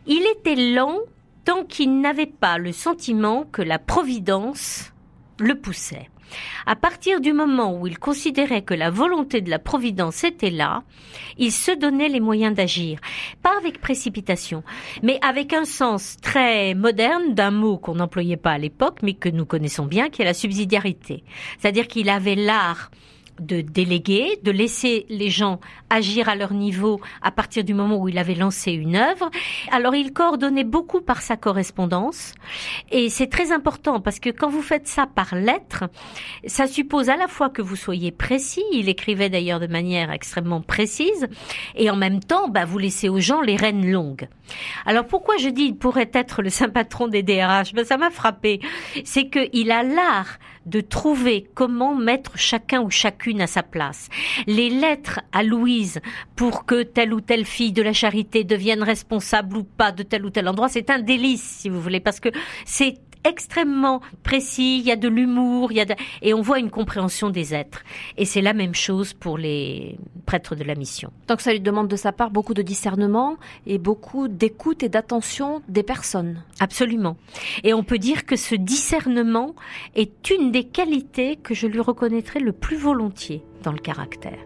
Il 0.09 0.27
était 0.37 0.57
lent 0.57 0.99
tant 1.45 1.65
qu'il 1.65 2.01
n'avait 2.01 2.27
pas 2.27 2.59
le 2.59 2.73
sentiment 2.73 3.45
que 3.45 3.63
la 3.63 3.79
providence 3.79 4.93
le 5.39 5.55
poussait. 5.55 6.11
À 6.67 6.75
partir 6.75 7.21
du 7.21 7.33
moment 7.33 7.79
où 7.79 7.87
il 7.87 8.01
considérait 8.01 8.63
que 8.63 8.75
la 8.75 8.91
volonté 8.91 9.41
de 9.41 9.51
la 9.51 9.61
Providence 9.61 10.25
était 10.25 10.51
là, 10.51 10.83
il 11.39 11.53
se 11.53 11.71
donnait 11.71 12.09
les 12.09 12.19
moyens 12.19 12.57
d'agir. 12.57 12.99
Pas 13.43 13.57
avec 13.57 13.81
précipitation, 13.81 14.65
mais 15.05 15.21
avec 15.23 15.53
un 15.53 15.65
sens 15.65 16.17
très 16.21 16.75
moderne 16.75 17.35
d'un 17.35 17.53
mot 17.53 17.79
qu'on 17.79 17.95
n'employait 17.95 18.37
pas 18.37 18.53
à 18.53 18.59
l'époque, 18.59 18.99
mais 19.03 19.15
que 19.15 19.29
nous 19.29 19.47
connaissons 19.47 19.87
bien, 19.87 20.09
qui 20.09 20.23
est 20.23 20.25
la 20.25 20.35
subsidiarité. 20.35 21.23
C'est-à-dire 21.59 21.87
qu'il 21.87 22.09
avait 22.09 22.35
l'art 22.35 22.91
de 23.41 23.61
déléguer, 23.61 24.39
de 24.43 24.51
laisser 24.51 25.07
les 25.09 25.31
gens 25.31 25.61
agir 25.91 26.29
à 26.29 26.37
leur 26.37 26.53
niveau 26.53 27.01
à 27.23 27.31
partir 27.31 27.65
du 27.65 27.75
moment 27.75 27.97
où 27.97 28.09
il 28.09 28.19
avait 28.19 28.35
lancé 28.35 28.73
une 28.73 28.97
œuvre. 28.97 29.31
Alors 29.71 29.95
il 29.95 30.13
coordonnait 30.13 30.65
beaucoup 30.65 31.01
par 31.01 31.23
sa 31.23 31.37
correspondance 31.37 32.35
et 32.91 33.09
c'est 33.09 33.29
très 33.29 33.53
important 33.53 34.01
parce 34.01 34.19
que 34.19 34.31
quand 34.31 34.49
vous 34.49 34.63
faites 34.63 34.89
ça 34.89 35.07
par 35.07 35.35
lettre, 35.35 35.85
ça 36.47 36.67
suppose 36.67 37.09
à 37.09 37.17
la 37.17 37.29
fois 37.29 37.51
que 37.51 37.63
vous 37.63 37.77
soyez 37.77 38.11
précis, 38.11 38.65
il 38.73 38.89
écrivait 38.89 39.31
d'ailleurs 39.31 39.61
de 39.61 39.67
manière 39.67 40.11
extrêmement 40.11 40.61
précise 40.61 41.27
et 41.75 41.91
en 41.91 41.97
même 41.97 42.21
temps, 42.21 42.49
bah, 42.49 42.65
vous 42.65 42.79
laissez 42.79 43.09
aux 43.09 43.21
gens 43.21 43.41
les 43.41 43.57
rênes 43.57 43.91
longues. 43.91 44.29
Alors 44.87 45.07
pourquoi 45.07 45.37
je 45.39 45.49
dis 45.49 45.65
il 45.65 45.77
pourrait 45.77 46.11
être 46.13 46.43
le 46.43 46.51
saint 46.51 46.69
patron 46.69 47.09
des 47.09 47.23
DRH 47.23 47.73
ben, 47.75 47.85
Ça 47.85 47.97
m'a 47.97 48.11
frappé. 48.11 48.61
C'est 49.05 49.29
qu'il 49.29 49.71
a 49.71 49.83
l'art 49.83 50.39
de 50.67 50.81
trouver 50.81 51.47
comment 51.55 51.95
mettre 51.95 52.39
chacun 52.39 52.81
ou 52.81 52.91
chacune 52.91 53.41
à 53.41 53.47
sa 53.47 53.63
place. 53.63 54.09
Les 54.47 54.71
lettres 54.71 55.21
à 55.33 55.43
Louise 55.43 56.01
pour 56.37 56.65
que 56.65 56.83
telle 56.83 57.13
ou 57.13 57.21
telle 57.21 57.45
fille 57.45 57.73
de 57.73 57.83
la 57.83 57.93
charité 57.93 58.45
devienne 58.45 58.83
responsable 58.83 59.57
ou 59.57 59.65
pas 59.65 59.93
de 59.93 60.03
tel 60.03 60.25
ou 60.25 60.31
tel 60.31 60.49
endroit, 60.49 60.69
c'est 60.69 60.91
un 60.91 60.99
délice, 60.99 61.43
si 61.43 61.69
vous 61.69 61.81
voulez, 61.81 62.01
parce 62.01 62.21
que 62.21 62.31
c'est 62.65 62.99
extrêmement 63.25 64.01
précis, 64.23 64.79
il 64.79 64.85
y 64.85 64.93
a 64.93 64.97
de 64.97 65.09
l'humour, 65.09 65.73
il 65.73 65.79
y 65.79 65.81
a 65.81 65.87
et 66.23 66.35
on 66.35 66.41
voit 66.41 66.59
une 66.59 66.71
compréhension 66.71 67.31
des 67.31 67.55
êtres. 67.55 67.83
Et 68.17 68.25
c'est 68.25 68.43
la 68.43 68.53
même 68.53 68.75
chose 68.75 69.13
pour 69.13 69.39
les 69.39 69.99
prêtres 70.27 70.55
de 70.55 70.65
la 70.65 70.75
mission. 70.75 71.13
Donc 71.29 71.41
ça 71.41 71.53
lui 71.53 71.61
demande 71.61 71.89
de 71.89 71.97
sa 71.97 72.13
part 72.13 72.31
beaucoup 72.31 72.55
de 72.55 72.63
discernement 72.63 73.37
et 73.67 73.79
beaucoup 73.79 74.29
d'écoute 74.29 74.83
et 74.83 74.89
d'attention 74.89 75.63
des 75.69 75.83
personnes. 75.83 76.43
Absolument. 76.61 77.17
Et 77.63 77.75
on 77.75 77.83
peut 77.83 77.99
dire 77.99 78.27
que 78.27 78.37
ce 78.37 78.55
discernement 78.55 79.55
est 79.95 80.31
une 80.31 80.53
des 80.53 80.65
qualités 80.65 81.37
que 81.37 81.55
je 81.55 81.67
lui 81.67 81.81
reconnaîtrai 81.81 82.41
le 82.41 82.53
plus 82.53 82.77
volontiers 82.77 83.43
dans 83.63 83.73
le 83.73 83.79
caractère. 83.79 84.39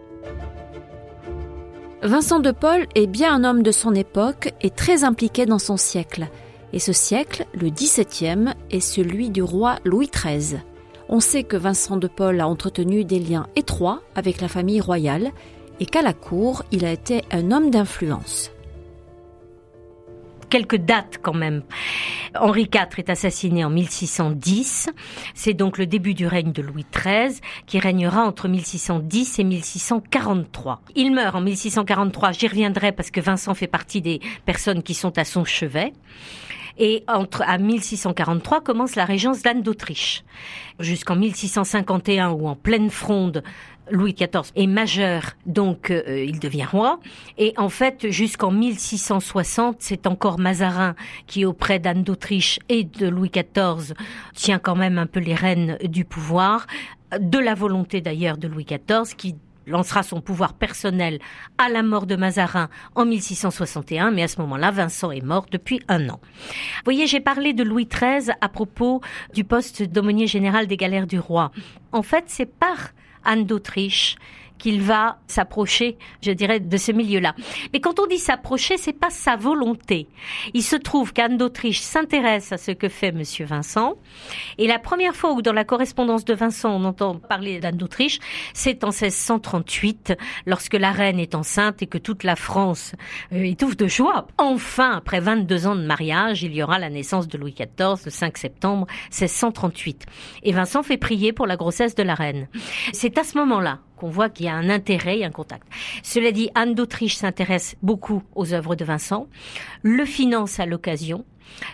Vincent 2.01 2.39
de 2.39 2.51
Paul 2.51 2.87
est 2.95 3.07
bien 3.07 3.33
un 3.33 3.43
homme 3.43 3.61
de 3.61 3.71
son 3.71 3.93
époque 3.93 4.53
et 4.61 4.69
très 4.69 5.03
impliqué 5.03 5.45
dans 5.45 5.59
son 5.59 5.75
siècle. 5.75 6.29
Et 6.73 6.79
ce 6.79 6.93
siècle, 6.93 7.45
le 7.53 7.69
XVIIe, 7.69 8.53
est 8.69 8.79
celui 8.79 9.29
du 9.29 9.41
roi 9.41 9.79
Louis 9.85 10.09
XIII. 10.13 10.59
On 11.07 11.19
sait 11.19 11.43
que 11.43 11.57
Vincent 11.57 11.97
de 11.97 12.07
Paul 12.07 12.39
a 12.39 12.47
entretenu 12.47 13.03
des 13.03 13.19
liens 13.19 13.47
étroits 13.55 14.01
avec 14.15 14.41
la 14.41 14.47
famille 14.47 14.81
royale 14.81 15.31
et 15.79 15.85
qu'à 15.85 16.01
la 16.01 16.13
cour, 16.13 16.63
il 16.71 16.85
a 16.85 16.91
été 16.91 17.23
un 17.31 17.51
homme 17.51 17.71
d'influence 17.71 18.51
quelques 20.49 20.77
dates 20.77 21.19
quand 21.21 21.33
même. 21.33 21.63
Henri 22.35 22.63
IV 22.63 22.97
est 22.97 23.09
assassiné 23.09 23.63
en 23.63 23.69
1610. 23.69 24.89
C'est 25.33 25.53
donc 25.53 25.77
le 25.77 25.85
début 25.85 26.13
du 26.13 26.27
règne 26.27 26.51
de 26.51 26.61
Louis 26.61 26.85
XIII 26.93 27.39
qui 27.65 27.79
régnera 27.79 28.23
entre 28.23 28.47
1610 28.47 29.39
et 29.39 29.43
1643. 29.43 30.81
Il 30.95 31.13
meurt 31.13 31.35
en 31.35 31.41
1643. 31.41 32.31
J'y 32.33 32.47
reviendrai 32.47 32.91
parce 32.91 33.11
que 33.11 33.21
Vincent 33.21 33.53
fait 33.53 33.67
partie 33.67 34.01
des 34.01 34.19
personnes 34.45 34.83
qui 34.83 34.93
sont 34.93 35.17
à 35.17 35.23
son 35.23 35.45
chevet. 35.45 35.93
Et 36.79 37.03
entre, 37.07 37.43
à 37.45 37.57
1643 37.57 38.61
commence 38.61 38.95
la 38.95 39.05
régence 39.05 39.41
d'Anne 39.41 39.61
d'Autriche. 39.61 40.23
Jusqu'en 40.79 41.17
1651, 41.17 42.31
où 42.31 42.47
en 42.47 42.55
pleine 42.55 42.89
fronde, 42.89 43.43
Louis 43.91 44.13
XIV 44.13 44.51
est 44.55 44.67
majeur, 44.67 45.35
donc 45.45 45.91
euh, 45.91 46.23
il 46.23 46.39
devient 46.39 46.65
roi. 46.65 46.99
Et 47.37 47.53
en 47.57 47.69
fait, 47.69 48.09
jusqu'en 48.11 48.51
1660, 48.51 49.77
c'est 49.79 50.07
encore 50.07 50.39
Mazarin 50.39 50.95
qui, 51.27 51.45
auprès 51.45 51.79
d'Anne 51.79 52.03
d'Autriche 52.03 52.59
et 52.69 52.83
de 52.83 53.07
Louis 53.07 53.31
XIV, 53.31 53.93
tient 54.33 54.59
quand 54.59 54.75
même 54.75 54.97
un 54.97 55.07
peu 55.07 55.19
les 55.19 55.35
rênes 55.35 55.77
du 55.83 56.05
pouvoir, 56.05 56.67
de 57.19 57.39
la 57.39 57.55
volonté 57.55 58.01
d'ailleurs 58.01 58.37
de 58.37 58.47
Louis 58.47 58.65
XIV, 58.65 59.15
qui 59.15 59.35
lancera 59.69 60.03
son 60.03 60.21
pouvoir 60.21 60.53
personnel 60.53 61.19
à 61.57 61.69
la 61.69 61.83
mort 61.83 62.05
de 62.05 62.15
Mazarin 62.15 62.69
en 62.95 63.05
1661, 63.05 64.11
mais 64.11 64.23
à 64.23 64.27
ce 64.27 64.39
moment-là, 64.41 64.71
Vincent 64.71 65.11
est 65.11 65.23
mort 65.23 65.45
depuis 65.51 65.79
un 65.87 66.09
an. 66.09 66.19
Vous 66.21 66.83
voyez, 66.85 67.07
j'ai 67.07 67.19
parlé 67.19 67.53
de 67.53 67.63
Louis 67.63 67.87
XIII 67.87 68.31
à 68.41 68.49
propos 68.49 69.01
du 69.33 69.43
poste 69.43 69.83
d'aumônier 69.83 70.27
général 70.27 70.67
des 70.67 70.77
galères 70.77 71.07
du 71.07 71.19
roi. 71.19 71.51
En 71.91 72.01
fait, 72.01 72.25
c'est 72.27 72.45
par 72.45 72.89
Anne 73.23 73.45
d'Autriche 73.45 74.17
qu'il 74.59 74.81
va 74.81 75.17
s'approcher, 75.27 75.97
je 76.21 76.31
dirais, 76.31 76.59
de 76.59 76.77
ce 76.77 76.91
milieu-là. 76.91 77.33
Mais 77.73 77.79
quand 77.79 77.99
on 77.99 78.05
dit 78.05 78.19
s'approcher, 78.19 78.77
c'est 78.77 78.93
pas 78.93 79.09
sa 79.09 79.35
volonté. 79.35 80.07
Il 80.53 80.63
se 80.63 80.75
trouve 80.75 81.13
qu'Anne 81.13 81.37
d'Autriche 81.37 81.81
s'intéresse 81.81 82.51
à 82.51 82.57
ce 82.57 82.71
que 82.71 82.89
fait 82.89 83.11
Monsieur 83.11 83.45
Vincent. 83.45 83.95
Et 84.57 84.67
la 84.67 84.77
première 84.77 85.15
fois 85.15 85.33
où 85.33 85.41
dans 85.41 85.53
la 85.53 85.63
correspondance 85.63 86.25
de 86.25 86.33
Vincent 86.33 86.69
on 86.69 86.83
entend 86.85 87.15
parler 87.15 87.59
d'Anne 87.59 87.77
d'Autriche, 87.77 88.19
c'est 88.53 88.83
en 88.83 88.89
1638, 88.89 90.13
lorsque 90.45 90.73
la 90.73 90.91
reine 90.91 91.19
est 91.19 91.35
enceinte 91.35 91.81
et 91.81 91.87
que 91.87 91.97
toute 91.97 92.23
la 92.23 92.35
France 92.35 92.93
euh, 93.33 93.43
étouffe 93.43 93.77
de 93.77 93.87
joie. 93.87 94.27
Enfin, 94.37 94.91
après 94.97 95.19
22 95.19 95.67
ans 95.67 95.75
de 95.75 95.85
mariage, 95.85 96.43
il 96.43 96.53
y 96.53 96.61
aura 96.61 96.79
la 96.79 96.89
naissance 96.89 97.27
de 97.27 97.37
Louis 97.37 97.53
XIV 97.53 98.03
le 98.05 98.11
5 98.11 98.37
septembre 98.37 98.87
1638. 99.11 100.05
Et 100.43 100.51
Vincent 100.51 100.83
fait 100.83 100.97
prier 100.97 101.33
pour 101.33 101.47
la 101.47 101.55
grossesse 101.55 101.95
de 101.95 102.03
la 102.03 102.15
reine. 102.15 102.47
C'est 102.93 103.17
à 103.17 103.23
ce 103.23 103.37
moment-là 103.37 103.79
qu'on 103.99 104.09
voit 104.09 104.29
qu'il 104.29 104.45
y 104.45 104.49
a 104.49 104.55
un 104.55 104.69
intérêt 104.69 105.19
et 105.19 105.25
un 105.25 105.31
contact. 105.31 105.67
Cela 106.03 106.31
dit, 106.31 106.49
Anne 106.55 106.73
d'Autriche 106.73 107.15
s'intéresse 107.15 107.75
beaucoup 107.83 108.23
aux 108.35 108.53
œuvres 108.53 108.75
de 108.75 108.85
Vincent, 108.85 109.27
le 109.83 110.05
finance 110.05 110.59
à 110.59 110.65
l'occasion, 110.65 111.25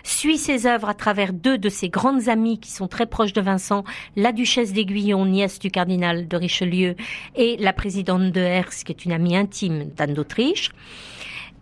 suit 0.02 0.38
ses 0.38 0.66
œuvres 0.66 0.88
à 0.88 0.94
travers 0.94 1.32
deux 1.32 1.58
de 1.58 1.68
ses 1.68 1.88
grandes 1.88 2.28
amies 2.28 2.58
qui 2.58 2.70
sont 2.70 2.88
très 2.88 3.06
proches 3.06 3.32
de 3.32 3.40
Vincent, 3.40 3.84
la 4.16 4.32
duchesse 4.32 4.72
d'Aiguillon, 4.72 5.24
nièce 5.26 5.58
du 5.58 5.70
cardinal 5.70 6.28
de 6.28 6.36
Richelieu, 6.36 6.96
et 7.36 7.56
la 7.58 7.72
présidente 7.72 8.32
de 8.32 8.40
Hers, 8.40 8.70
qui 8.70 8.92
est 8.92 9.04
une 9.04 9.12
amie 9.12 9.36
intime 9.36 9.90
d'Anne 9.96 10.14
d'Autriche. 10.14 10.70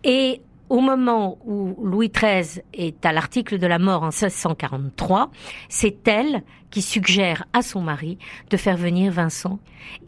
Et 0.04 0.40
au 0.68 0.80
moment 0.80 1.38
où 1.44 1.76
Louis 1.84 2.10
XIII 2.10 2.62
est 2.72 3.04
à 3.04 3.12
l'article 3.12 3.58
de 3.58 3.66
la 3.66 3.78
mort 3.78 4.02
en 4.02 4.08
1643, 4.08 5.30
c'est 5.68 6.08
elle 6.08 6.42
qui 6.70 6.82
suggère 6.82 7.44
à 7.52 7.62
son 7.62 7.80
mari 7.80 8.18
de 8.50 8.56
faire 8.56 8.76
venir 8.76 9.12
Vincent. 9.12 9.58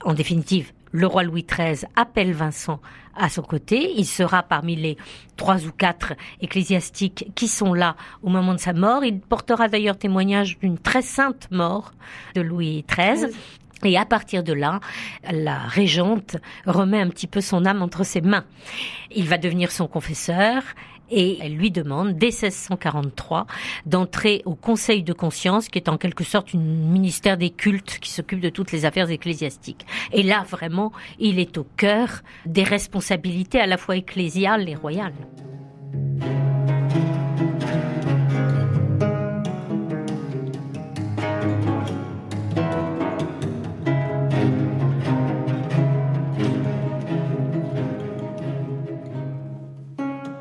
En 0.05 0.15
définitive, 0.15 0.73
le 0.93 1.07
roi 1.07 1.23
Louis 1.23 1.47
XIII 1.49 1.87
appelle 1.95 2.33
Vincent 2.33 2.81
à 3.15 3.29
son 3.29 3.43
côté. 3.43 3.93
Il 3.97 4.07
sera 4.07 4.43
parmi 4.43 4.77
les 4.77 4.97
trois 5.37 5.65
ou 5.67 5.73
quatre 5.73 6.15
ecclésiastiques 6.41 7.33
qui 7.35 7.49
sont 7.49 7.75
là 7.75 7.97
au 8.23 8.31
moment 8.31 8.55
de 8.55 8.61
sa 8.61 8.73
mort. 8.73 9.05
Il 9.05 9.21
portera 9.21 9.69
d'ailleurs 9.69 9.99
témoignage 9.99 10.59
d'une 10.59 10.79
très 10.79 11.03
sainte 11.03 11.49
mort 11.51 11.93
de 12.35 12.41
Louis 12.41 12.85
XIII. 12.89 13.33
Et 13.85 13.99
à 13.99 14.07
partir 14.07 14.43
de 14.43 14.53
là, 14.53 14.81
la 15.31 15.59
régente 15.59 16.37
remet 16.67 17.01
un 17.01 17.09
petit 17.09 17.27
peu 17.27 17.41
son 17.41 17.67
âme 17.67 17.83
entre 17.83 18.05
ses 18.05 18.21
mains. 18.21 18.45
Il 19.15 19.29
va 19.29 19.39
devenir 19.39 19.71
son 19.71 19.87
confesseur 19.87 20.63
et 21.11 21.39
elle 21.41 21.55
lui 21.55 21.71
demande, 21.71 22.17
dès 22.17 22.27
1643, 22.27 23.47
d'entrer 23.85 24.43
au 24.45 24.55
Conseil 24.55 25.03
de 25.03 25.13
conscience, 25.13 25.69
qui 25.69 25.79
est 25.79 25.89
en 25.89 25.99
quelque 25.99 26.25
sorte 26.25 26.55
un 26.55 26.59
ministère 26.59 27.37
des 27.37 27.51
cultes 27.51 27.99
qui 28.01 28.11
s'occupe 28.11 28.41
de 28.41 28.49
toutes 28.49 28.73
les 28.73 28.85
affaires 28.85 29.11
ecclésiastiques. 29.11 29.87
Et 30.13 30.23
là, 30.23 30.45
vraiment, 30.49 30.93
il 31.19 31.39
est 31.39 31.59
au 31.59 31.67
cœur 31.77 32.23
des 32.45 32.65
responsabilités 32.65 33.61
à 33.61 33.67
la 33.67 33.77
fois 33.77 33.97
ecclésiales 33.97 34.69
et 34.69 34.75
royales. 34.75 35.15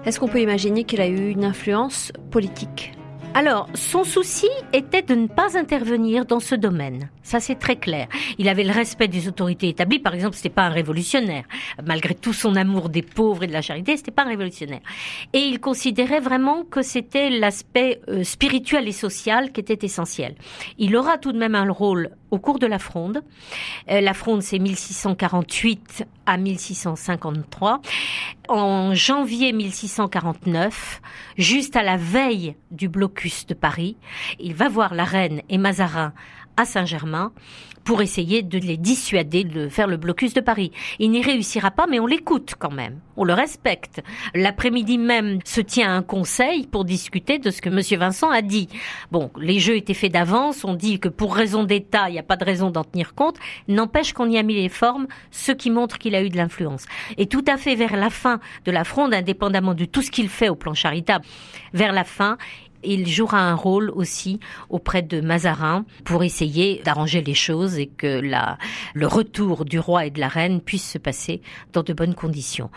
Est-ce 0.05 0.19
qu'on 0.19 0.27
peut 0.27 0.41
imaginer 0.41 0.83
qu'il 0.83 1.01
a 1.01 1.07
eu 1.07 1.29
une 1.29 1.43
influence 1.43 2.11
politique? 2.29 2.93
Alors, 3.33 3.67
son 3.73 4.05
souci 4.05 4.47
était 4.71 5.01
de 5.01 5.13
ne 5.13 5.27
pas 5.27 5.57
intervenir 5.57 6.25
dans 6.25 6.39
ce 6.39 6.55
domaine. 6.55 7.09
Ça, 7.21 7.41
c'est 7.41 7.55
très 7.55 7.75
clair. 7.75 8.07
Il 8.37 8.47
avait 8.47 8.63
le 8.63 8.71
respect 8.71 9.09
des 9.09 9.27
autorités 9.27 9.67
établies. 9.67 9.99
Par 9.99 10.13
exemple, 10.13 10.35
c'était 10.35 10.47
pas 10.47 10.61
un 10.61 10.69
révolutionnaire. 10.69 11.43
Malgré 11.83 12.15
tout 12.15 12.31
son 12.31 12.55
amour 12.55 12.87
des 12.87 13.01
pauvres 13.01 13.43
et 13.43 13.47
de 13.47 13.51
la 13.51 13.61
charité, 13.61 13.97
c'était 13.97 14.11
pas 14.11 14.23
un 14.23 14.29
révolutionnaire. 14.29 14.79
Et 15.33 15.39
il 15.39 15.59
considérait 15.59 16.21
vraiment 16.21 16.63
que 16.63 16.81
c'était 16.81 17.29
l'aspect 17.29 17.99
euh, 18.07 18.23
spirituel 18.23 18.87
et 18.87 18.93
social 18.93 19.51
qui 19.51 19.59
était 19.59 19.85
essentiel. 19.85 20.35
Il 20.77 20.95
aura 20.95 21.17
tout 21.17 21.33
de 21.33 21.37
même 21.39 21.55
un 21.55 21.69
rôle 21.69 22.11
au 22.35 22.39
cours 22.39 22.59
de 22.59 22.67
la 22.67 22.79
Fronde. 22.79 23.23
Euh, 23.89 24.01
la 24.01 24.13
Fronde, 24.13 24.41
c'est 24.41 24.59
1648 24.59 26.05
à 26.25 26.37
1653. 26.37 27.81
En 28.49 28.93
janvier 28.93 29.53
1649, 29.53 31.01
juste 31.37 31.77
à 31.77 31.83
la 31.83 31.95
veille 31.95 32.55
du 32.71 32.89
blocus 32.89 33.45
de 33.47 33.53
Paris, 33.53 33.95
il 34.39 34.53
va 34.53 34.67
voir 34.67 34.93
la 34.93 35.05
reine 35.05 35.41
et 35.49 35.57
Mazarin 35.57 36.13
à 36.57 36.65
Saint-Germain 36.65 37.31
pour 37.85 38.01
essayer 38.01 38.41
de 38.41 38.57
les 38.57 38.77
dissuader 38.77 39.43
de 39.43 39.69
faire 39.69 39.87
le 39.87 39.95
blocus 39.95 40.33
de 40.33 40.41
Paris. 40.41 40.71
Il 40.99 41.11
n'y 41.11 41.21
réussira 41.21 41.71
pas, 41.71 41.85
mais 41.87 41.99
on 41.99 42.07
l'écoute 42.07 42.55
quand 42.57 42.71
même. 42.71 42.99
On 43.15 43.23
le 43.23 43.33
respecte. 43.33 44.03
L'après-midi 44.33 44.97
même 44.97 45.39
se 45.45 45.61
tient 45.61 45.95
un 45.95 46.01
conseil 46.01 46.67
pour 46.67 46.83
discuter 46.83 47.37
de 47.37 47.51
ce 47.51 47.61
que 47.61 47.69
Monsieur 47.69 47.97
Vincent 47.97 48.31
a 48.31 48.41
dit. 48.41 48.67
Bon, 49.11 49.31
les 49.39 49.59
jeux 49.59 49.77
étaient 49.77 49.93
faits 49.93 50.11
d'avance. 50.11 50.65
On 50.65 50.73
dit 50.73 50.99
que 50.99 51.07
pour 51.07 51.35
raison 51.35 51.63
d'État, 51.63 52.09
il 52.09 52.13
n'y 52.13 52.19
a 52.19 52.23
pas 52.23 52.35
de 52.35 52.43
raison 52.43 52.71
d'en 52.71 52.83
tenir 52.83 53.13
compte. 53.13 53.37
N'empêche 53.67 54.13
qu'on 54.13 54.29
y 54.29 54.37
a 54.37 54.43
mis 54.43 54.55
les 54.55 54.69
formes, 54.69 55.07
ce 55.29 55.51
qui 55.51 55.69
montre 55.69 55.99
qu'il 55.99 56.15
a 56.15 56.23
eu 56.23 56.29
de 56.29 56.37
l'influence. 56.37 56.85
Et 57.17 57.27
tout 57.27 57.45
à 57.47 57.57
fait 57.57 57.75
vers 57.75 57.95
la 57.95 58.09
fin 58.09 58.39
de 58.65 58.71
la 58.71 58.83
fronde, 58.83 59.13
indépendamment 59.13 59.75
de 59.75 59.85
tout 59.85 60.01
ce 60.01 60.09
qu'il 60.09 60.27
fait 60.27 60.49
au 60.49 60.55
plan 60.55 60.73
charitable, 60.73 61.23
vers 61.73 61.93
la 61.93 62.03
fin, 62.03 62.37
il 62.85 63.07
jouera 63.07 63.39
un 63.39 63.55
rôle 63.55 63.89
aussi 63.91 64.39
auprès 64.69 65.01
de 65.01 65.21
Mazarin 65.21 65.85
pour 66.03 66.23
essayer 66.23 66.81
d'arranger 66.83 67.21
les 67.21 67.33
choses 67.33 67.77
et 67.77 67.87
que 67.87 68.19
la, 68.19 68.57
le 68.93 69.07
retour 69.07 69.65
du 69.65 69.79
roi 69.79 70.05
et 70.05 70.09
de 70.09 70.19
la 70.19 70.27
reine 70.27 70.61
puisse 70.61 70.89
se 70.89 70.97
passer 70.97 71.41
dans 71.73 71.83
de 71.83 71.93
bonnes 71.93 72.15
conditions. 72.15 72.69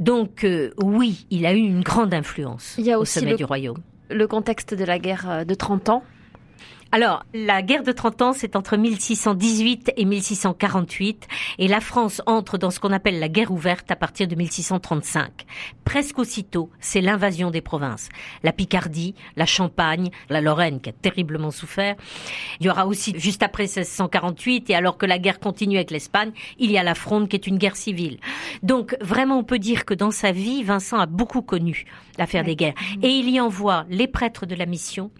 Donc 0.00 0.44
euh, 0.44 0.70
oui, 0.82 1.26
il 1.30 1.46
a 1.46 1.52
eu 1.52 1.58
une 1.58 1.82
grande 1.82 2.14
influence 2.14 2.74
il 2.78 2.86
y 2.86 2.92
a 2.92 2.98
au 2.98 3.04
sommet 3.04 3.34
du 3.34 3.44
royaume. 3.44 3.78
Le 4.10 4.26
contexte 4.26 4.74
de 4.74 4.84
la 4.84 4.98
guerre 4.98 5.28
euh, 5.28 5.44
de 5.44 5.54
30 5.54 5.88
ans 5.90 6.02
alors, 6.90 7.26
la 7.34 7.60
guerre 7.60 7.82
de 7.82 7.92
30 7.92 8.22
ans, 8.22 8.32
c'est 8.32 8.56
entre 8.56 8.78
1618 8.78 9.92
et 9.98 10.06
1648, 10.06 11.28
et 11.58 11.68
la 11.68 11.80
France 11.80 12.22
entre 12.24 12.56
dans 12.56 12.70
ce 12.70 12.80
qu'on 12.80 12.92
appelle 12.92 13.20
la 13.20 13.28
guerre 13.28 13.50
ouverte 13.50 13.90
à 13.90 13.96
partir 13.96 14.26
de 14.26 14.34
1635. 14.34 15.44
Presque 15.84 16.18
aussitôt, 16.18 16.70
c'est 16.80 17.02
l'invasion 17.02 17.50
des 17.50 17.60
provinces. 17.60 18.08
La 18.42 18.52
Picardie, 18.52 19.14
la 19.36 19.44
Champagne, 19.44 20.08
la 20.30 20.40
Lorraine 20.40 20.80
qui 20.80 20.88
a 20.88 20.92
terriblement 20.92 21.50
souffert. 21.50 21.94
Il 22.58 22.66
y 22.66 22.70
aura 22.70 22.86
aussi, 22.86 23.12
juste 23.18 23.42
après 23.42 23.64
1648, 23.64 24.70
et 24.70 24.74
alors 24.74 24.96
que 24.96 25.04
la 25.04 25.18
guerre 25.18 25.40
continue 25.40 25.76
avec 25.76 25.90
l'Espagne, 25.90 26.32
il 26.58 26.70
y 26.70 26.78
a 26.78 26.82
la 26.82 26.94
Fronde 26.94 27.28
qui 27.28 27.36
est 27.36 27.46
une 27.46 27.58
guerre 27.58 27.76
civile. 27.76 28.18
Donc, 28.62 28.96
vraiment, 29.02 29.38
on 29.38 29.44
peut 29.44 29.58
dire 29.58 29.84
que 29.84 29.92
dans 29.92 30.10
sa 30.10 30.32
vie, 30.32 30.62
Vincent 30.62 30.98
a 30.98 31.06
beaucoup 31.06 31.42
connu 31.42 31.84
l'affaire 32.16 32.44
des 32.44 32.56
guerres. 32.56 32.74
Et 33.02 33.10
il 33.10 33.28
y 33.28 33.40
envoie 33.40 33.84
les 33.90 34.08
prêtres 34.08 34.46
de 34.46 34.54
la 34.54 34.66
mission, 34.66 35.10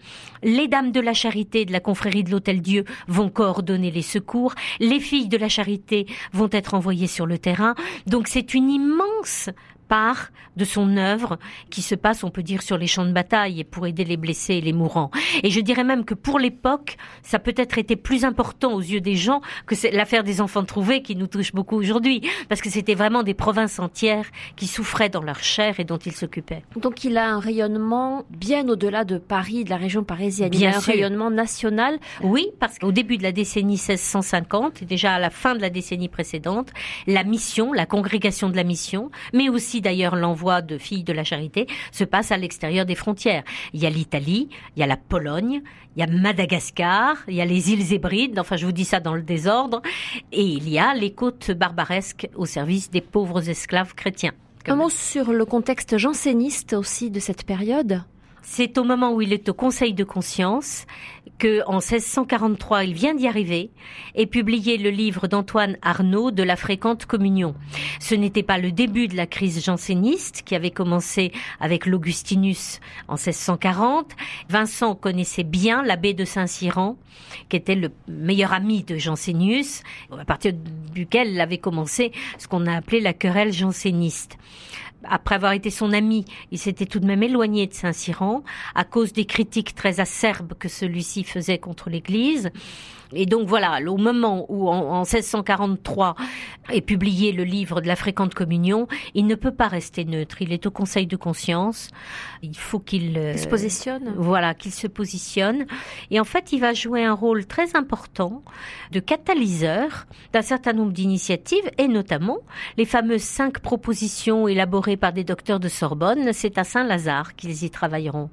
les 0.41 0.67
dames 0.67 0.91
de 0.91 0.99
la 0.99 1.13
charité 1.13 1.58
de 1.65 1.71
la 1.71 1.79
confrérie 1.79 2.23
de 2.23 2.31
l'Hôtel 2.31 2.61
Dieu 2.61 2.85
vont 3.07 3.29
coordonner 3.29 3.91
les 3.91 4.01
secours, 4.01 4.53
les 4.79 4.99
filles 4.99 5.27
de 5.27 5.37
la 5.37 5.49
charité 5.49 6.05
vont 6.33 6.49
être 6.51 6.73
envoyées 6.73 7.07
sur 7.07 7.25
le 7.25 7.37
terrain. 7.37 7.75
Donc 8.07 8.27
c'est 8.27 8.53
une 8.53 8.69
immense 8.69 9.49
part 9.89 10.29
de 10.55 10.63
son 10.63 10.95
œuvre 10.97 11.37
qui 11.69 11.81
se 11.81 11.95
passe, 11.95 12.23
on 12.23 12.29
peut 12.29 12.43
dire, 12.43 12.61
sur 12.61 12.77
les 12.77 12.87
champs 12.87 13.05
de 13.05 13.11
bataille 13.11 13.65
pour 13.65 13.87
aider 13.87 14.05
les 14.05 14.17
blessés 14.17 14.55
et 14.55 14.61
les 14.61 14.73
mourants. 14.73 15.11
Et 15.43 15.49
je 15.49 15.59
dirais 15.59 15.83
même 15.83 16.05
que 16.05 16.13
pour 16.13 16.39
l'époque, 16.39 16.95
ça 17.23 17.39
peut-être 17.39 17.77
été 17.77 17.95
plus 17.95 18.23
important 18.23 18.73
aux 18.73 18.81
yeux 18.81 19.01
des 19.01 19.15
gens 19.15 19.41
que 19.65 19.75
l'affaire 19.95 20.23
des 20.23 20.39
enfants 20.39 20.63
trouvés 20.63 21.01
qui 21.01 21.15
nous 21.15 21.27
touche 21.27 21.53
beaucoup 21.53 21.75
aujourd'hui, 21.75 22.21
parce 22.47 22.61
que 22.61 22.69
c'était 22.69 22.95
vraiment 22.95 23.23
des 23.23 23.33
provinces 23.33 23.79
entières 23.79 24.25
qui 24.55 24.67
souffraient 24.67 25.09
dans 25.09 25.23
leur 25.23 25.41
chair 25.43 25.79
et 25.79 25.83
dont 25.83 25.97
il 25.97 26.13
s'occupait. 26.13 26.63
Donc 26.75 27.03
il 27.03 27.17
a 27.17 27.29
un 27.29 27.39
rayonnement 27.39 28.25
bien 28.29 28.67
au-delà 28.69 29.03
de 29.03 29.17
Paris, 29.17 29.63
de 29.63 29.69
la 29.69 29.77
région 29.77 30.03
parisienne. 30.03 30.49
Bien 30.49 30.69
il 30.69 30.73
a 30.73 30.77
un 30.77 30.81
rayonnement 30.81 31.31
national. 31.31 31.97
Oui, 32.21 32.47
parce 32.59 32.77
qu'au 32.77 32.91
début 32.91 33.17
de 33.17 33.23
la 33.23 33.31
décennie 33.31 33.79
1650, 33.79 34.81
et 34.81 34.85
déjà 34.85 35.13
à 35.13 35.19
la 35.19 35.29
fin 35.29 35.55
de 35.55 35.61
la 35.61 35.69
décennie 35.69 36.09
précédente, 36.09 36.69
la 37.07 37.23
mission, 37.23 37.73
la 37.73 37.85
congrégation 37.85 38.49
de 38.49 38.55
la 38.55 38.63
mission, 38.63 39.09
mais 39.33 39.49
aussi 39.49 39.78
d'ailleurs 39.81 40.15
l'envoi 40.15 40.61
de 40.61 40.77
filles 40.77 41.03
de 41.03 41.13
la 41.13 41.23
charité, 41.23 41.67
se 41.91 42.03
passe 42.03 42.31
à 42.31 42.37
l'extérieur 42.37 42.85
des 42.85 42.95
frontières. 42.95 43.43
Il 43.73 43.81
y 43.81 43.85
a 43.85 43.89
l'Italie, 43.89 44.49
il 44.75 44.79
y 44.79 44.83
a 44.83 44.87
la 44.87 44.97
Pologne, 44.97 45.61
il 45.95 45.99
y 45.99 46.03
a 46.03 46.07
Madagascar, 46.07 47.15
il 47.27 47.35
y 47.35 47.41
a 47.41 47.45
les 47.45 47.71
îles 47.71 47.93
Hébrides, 47.93 48.39
enfin 48.39 48.57
je 48.57 48.65
vous 48.65 48.71
dis 48.71 48.85
ça 48.85 48.99
dans 48.99 49.15
le 49.15 49.21
désordre, 49.21 49.81
et 50.31 50.43
il 50.43 50.69
y 50.69 50.79
a 50.79 50.93
les 50.93 51.11
côtes 51.11 51.51
barbaresques 51.51 52.29
au 52.35 52.45
service 52.45 52.89
des 52.91 53.01
pauvres 53.01 53.49
esclaves 53.49 53.95
chrétiens. 53.95 54.33
Un 54.67 54.75
mot 54.75 54.89
sur 54.89 55.31
le 55.31 55.45
contexte 55.45 55.97
janséniste 55.97 56.73
aussi 56.73 57.09
de 57.09 57.19
cette 57.19 57.43
période 57.43 58.03
c'est 58.41 58.77
au 58.77 58.83
moment 58.83 59.13
où 59.13 59.21
il 59.21 59.33
est 59.33 59.49
au 59.49 59.53
Conseil 59.53 59.93
de 59.93 60.03
conscience 60.03 60.85
que, 61.37 61.61
en 61.67 61.77
1643, 61.77 62.83
il 62.83 62.93
vient 62.93 63.15
d'y 63.15 63.27
arriver 63.27 63.71
et 64.15 64.27
publier 64.27 64.77
le 64.77 64.89
livre 64.89 65.27
d'Antoine 65.27 65.77
Arnaud 65.81 66.31
de 66.31 66.43
la 66.43 66.55
fréquente 66.55 67.05
communion. 67.05 67.55
Ce 67.99 68.13
n'était 68.13 68.43
pas 68.43 68.57
le 68.57 68.71
début 68.71 69.07
de 69.07 69.15
la 69.15 69.25
crise 69.25 69.63
janséniste 69.63 70.43
qui 70.43 70.55
avait 70.55 70.71
commencé 70.71 71.31
avec 71.59 71.85
l'Augustinus 71.85 72.79
en 73.07 73.13
1640. 73.13 74.11
Vincent 74.49 74.95
connaissait 74.95 75.43
bien 75.43 75.81
l'abbé 75.81 76.13
de 76.13 76.25
Saint-Cyran, 76.25 76.97
qui 77.47 77.55
était 77.55 77.75
le 77.75 77.89
meilleur 78.07 78.53
ami 78.53 78.83
de 78.83 78.97
Jansénius, 78.97 79.83
à 80.17 80.25
partir 80.25 80.53
duquel 80.93 81.29
il 81.29 81.41
avait 81.41 81.57
commencé 81.57 82.11
ce 82.37 82.47
qu'on 82.47 82.65
a 82.67 82.75
appelé 82.75 82.99
la 82.99 83.13
querelle 83.13 83.53
janséniste 83.53 84.37
après 85.03 85.35
avoir 85.35 85.53
été 85.53 85.69
son 85.69 85.93
ami, 85.93 86.25
il 86.51 86.59
s'était 86.59 86.85
tout 86.85 86.99
de 86.99 87.05
même 87.05 87.23
éloigné 87.23 87.67
de 87.67 87.73
Saint-Cyran 87.73 88.43
à 88.75 88.83
cause 88.83 89.13
des 89.13 89.25
critiques 89.25 89.75
très 89.75 89.99
acerbes 89.99 90.53
que 90.57 90.67
celui-ci 90.67 91.23
faisait 91.23 91.57
contre 91.57 91.89
l'Église. 91.89 92.51
Et 93.13 93.25
donc 93.25 93.47
voilà, 93.47 93.79
au 93.87 93.97
moment 93.97 94.45
où 94.49 94.69
en, 94.69 94.99
1643 94.99 96.15
est 96.71 96.81
publié 96.81 97.31
le 97.31 97.43
livre 97.43 97.81
de 97.81 97.87
la 97.87 97.95
fréquente 97.95 98.35
communion, 98.35 98.87
il 99.15 99.25
ne 99.25 99.35
peut 99.35 99.53
pas 99.53 99.67
rester 99.67 100.05
neutre. 100.05 100.41
Il 100.41 100.53
est 100.53 100.65
au 100.67 100.71
Conseil 100.71 101.07
de 101.07 101.15
conscience. 101.15 101.89
Il 102.43 102.55
faut 102.55 102.79
qu'il 102.79 103.17
euh, 103.17 103.35
se 103.35 103.47
positionne. 103.47 104.13
Voilà, 104.15 104.53
qu'il 104.53 104.71
se 104.71 104.87
positionne. 104.87 105.65
Et 106.11 106.19
en 106.19 106.23
fait, 106.23 106.51
il 106.51 106.59
va 106.59 106.73
jouer 106.73 107.03
un 107.03 107.13
rôle 107.13 107.45
très 107.45 107.75
important 107.75 108.43
de 108.91 108.99
catalyseur 108.99 110.05
d'un 110.33 110.41
certain 110.43 110.73
nombre 110.73 110.91
d'initiatives 110.91 111.69
et 111.77 111.87
notamment 111.87 112.37
les 112.77 112.85
fameuses 112.85 113.23
cinq 113.23 113.59
propositions 113.59 114.47
élaborées 114.47 114.97
par 114.97 115.13
des 115.13 115.23
docteurs 115.23 115.59
de 115.59 115.67
Sorbonne. 115.67 116.31
C'est 116.33 116.57
à 116.57 116.63
Saint-Lazare 116.63 117.35
qu'ils 117.35 117.63
y 117.63 117.69
travailleront. 117.71 118.29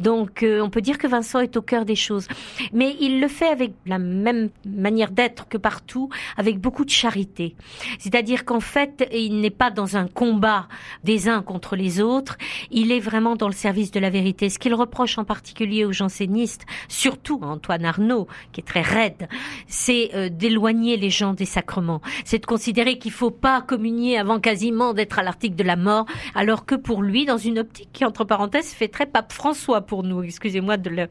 Donc, 0.00 0.42
euh, 0.42 0.60
on 0.62 0.70
peut 0.70 0.80
dire 0.80 0.96
que 0.96 1.06
Vincent 1.06 1.40
est 1.40 1.56
au 1.56 1.62
cœur 1.62 1.84
des 1.84 1.96
choses, 1.96 2.26
mais 2.72 2.96
il 3.00 3.20
le 3.20 3.28
fait 3.28 3.48
avec 3.48 3.72
la 3.84 3.98
même 4.14 4.50
manière 4.64 5.10
d'être 5.10 5.48
que 5.48 5.58
partout, 5.58 6.08
avec 6.36 6.58
beaucoup 6.58 6.84
de 6.84 6.90
charité. 6.90 7.54
C'est-à-dire 7.98 8.44
qu'en 8.44 8.60
fait, 8.60 9.08
il 9.12 9.40
n'est 9.40 9.50
pas 9.50 9.70
dans 9.70 9.96
un 9.96 10.06
combat 10.06 10.68
des 11.02 11.28
uns 11.28 11.42
contre 11.42 11.76
les 11.76 12.00
autres, 12.00 12.36
il 12.70 12.92
est 12.92 13.00
vraiment 13.00 13.36
dans 13.36 13.48
le 13.48 13.54
service 13.54 13.90
de 13.90 14.00
la 14.00 14.10
vérité. 14.10 14.48
Ce 14.48 14.58
qu'il 14.58 14.74
reproche 14.74 15.18
en 15.18 15.24
particulier 15.24 15.84
aux 15.84 15.92
jansénistes, 15.92 16.64
surtout 16.88 17.40
à 17.42 17.46
Antoine 17.46 17.84
Arnaud, 17.84 18.26
qui 18.52 18.60
est 18.60 18.64
très 18.64 18.82
raide, 18.82 19.28
c'est 19.66 20.10
euh, 20.14 20.28
d'éloigner 20.28 20.96
les 20.96 21.10
gens 21.10 21.34
des 21.34 21.44
sacrements. 21.44 22.00
C'est 22.24 22.38
de 22.38 22.46
considérer 22.46 22.98
qu'il 22.98 23.12
faut 23.12 23.30
pas 23.30 23.62
communier 23.62 24.18
avant 24.18 24.40
quasiment 24.40 24.94
d'être 24.94 25.18
à 25.18 25.22
l'article 25.22 25.56
de 25.56 25.64
la 25.64 25.76
mort, 25.76 26.06
alors 26.34 26.66
que 26.66 26.74
pour 26.74 27.02
lui, 27.02 27.24
dans 27.24 27.38
une 27.38 27.58
optique 27.60 27.90
qui, 27.92 28.04
entre 28.04 28.24
parenthèses, 28.24 28.72
fait 28.72 28.88
très 28.88 29.06
pape 29.06 29.32
François 29.32 29.80
pour 29.82 30.02
nous, 30.02 30.22
excusez-moi 30.22 30.76
de 30.76 31.08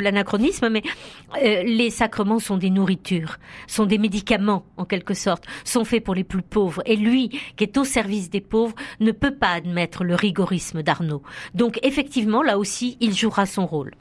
l'anachronisme, 0.00 0.68
mais 0.68 0.82
euh, 1.42 1.62
les 1.62 1.90
sacrements 1.90 2.38
sont 2.46 2.56
des 2.56 2.70
nourritures, 2.70 3.38
sont 3.66 3.86
des 3.86 3.98
médicaments 3.98 4.64
en 4.76 4.84
quelque 4.84 5.14
sorte, 5.14 5.44
sont 5.64 5.84
faits 5.84 6.04
pour 6.04 6.14
les 6.14 6.24
plus 6.24 6.42
pauvres. 6.42 6.82
Et 6.86 6.96
lui, 6.96 7.40
qui 7.56 7.64
est 7.64 7.76
au 7.76 7.84
service 7.84 8.30
des 8.30 8.40
pauvres, 8.40 8.76
ne 9.00 9.12
peut 9.12 9.34
pas 9.34 9.50
admettre 9.50 10.04
le 10.04 10.14
rigorisme 10.14 10.82
d'Arnaud. 10.82 11.22
Donc 11.54 11.78
effectivement, 11.82 12.42
là 12.42 12.58
aussi, 12.58 12.96
il 13.00 13.14
jouera 13.14 13.46
son 13.46 13.66
rôle. 13.66 13.92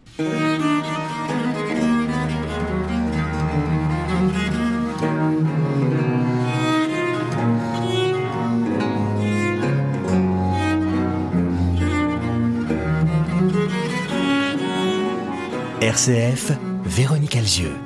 RCF, 15.81 16.51
Véronique 16.83 17.35
Alzieux. 17.35 17.84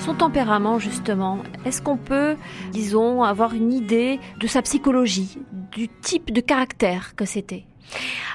Son 0.00 0.14
tempérament, 0.14 0.78
justement, 0.78 1.40
est-ce 1.66 1.82
qu'on 1.82 1.98
peut, 1.98 2.36
disons, 2.72 3.22
avoir 3.22 3.52
une 3.52 3.70
idée 3.70 4.18
de 4.40 4.46
sa 4.46 4.62
psychologie, 4.62 5.36
du 5.72 5.88
type 5.88 6.32
de 6.32 6.40
caractère 6.40 7.14
que 7.16 7.26
c'était? 7.26 7.64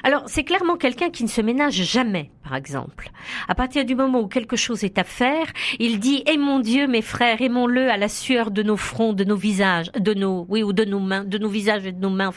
Alors, 0.04 0.22
c'est 0.26 0.44
clairement 0.44 0.76
quelqu'un 0.76 1.10
qui 1.10 1.24
ne 1.24 1.28
se 1.28 1.40
ménage 1.40 1.82
jamais, 1.82 2.30
par 2.44 2.54
exemple. 2.54 3.10
À 3.48 3.56
partir 3.56 3.84
du 3.84 3.96
moment 3.96 4.20
où 4.20 4.28
quelque 4.28 4.54
chose 4.54 4.84
est 4.84 4.96
à 4.96 5.02
faire, 5.02 5.46
il 5.80 5.98
dit 5.98 6.22
"Eh 6.26 6.38
mon 6.38 6.60
Dieu, 6.60 6.86
mes 6.86 7.02
frères, 7.02 7.42
aimons-le 7.42 7.90
à 7.90 7.96
la 7.96 8.08
sueur 8.08 8.52
de 8.52 8.62
nos 8.62 8.76
fronts, 8.76 9.12
de 9.12 9.24
nos 9.24 9.36
visages, 9.36 9.90
de 9.98 10.14
nos 10.14 10.46
oui 10.48 10.62
ou 10.62 10.72
de 10.72 10.84
nos 10.84 11.00
mains, 11.00 11.24
de 11.24 11.38
nos 11.38 11.48
visages 11.48 11.84
et 11.84 11.92
de 11.92 12.00
nos 12.00 12.10
mains." 12.10 12.32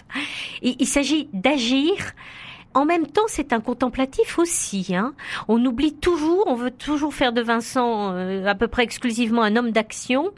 il 0.64 0.88
s'agit 0.88 1.30
d'agir 1.34 1.94
en 2.74 2.86
même 2.86 3.08
temps, 3.08 3.24
c'est 3.28 3.52
un 3.52 3.62
contemplatif 3.62 4.38
aussi. 4.38 4.94
Hein. 4.96 5.14
On 5.48 5.64
oublie 5.66 5.94
toujours, 5.94 6.44
on 6.48 6.54
veut 6.54 6.72
toujours 6.72 7.14
faire 7.14 7.34
de 7.34 7.42
Vincent 7.42 8.14
euh, 8.14 8.46
à 8.46 8.54
peu 8.54 8.68
près 8.68 8.84
exclusivement 8.84 9.42
un 9.42 9.56
homme 9.56 9.72
d'action. 9.72 10.32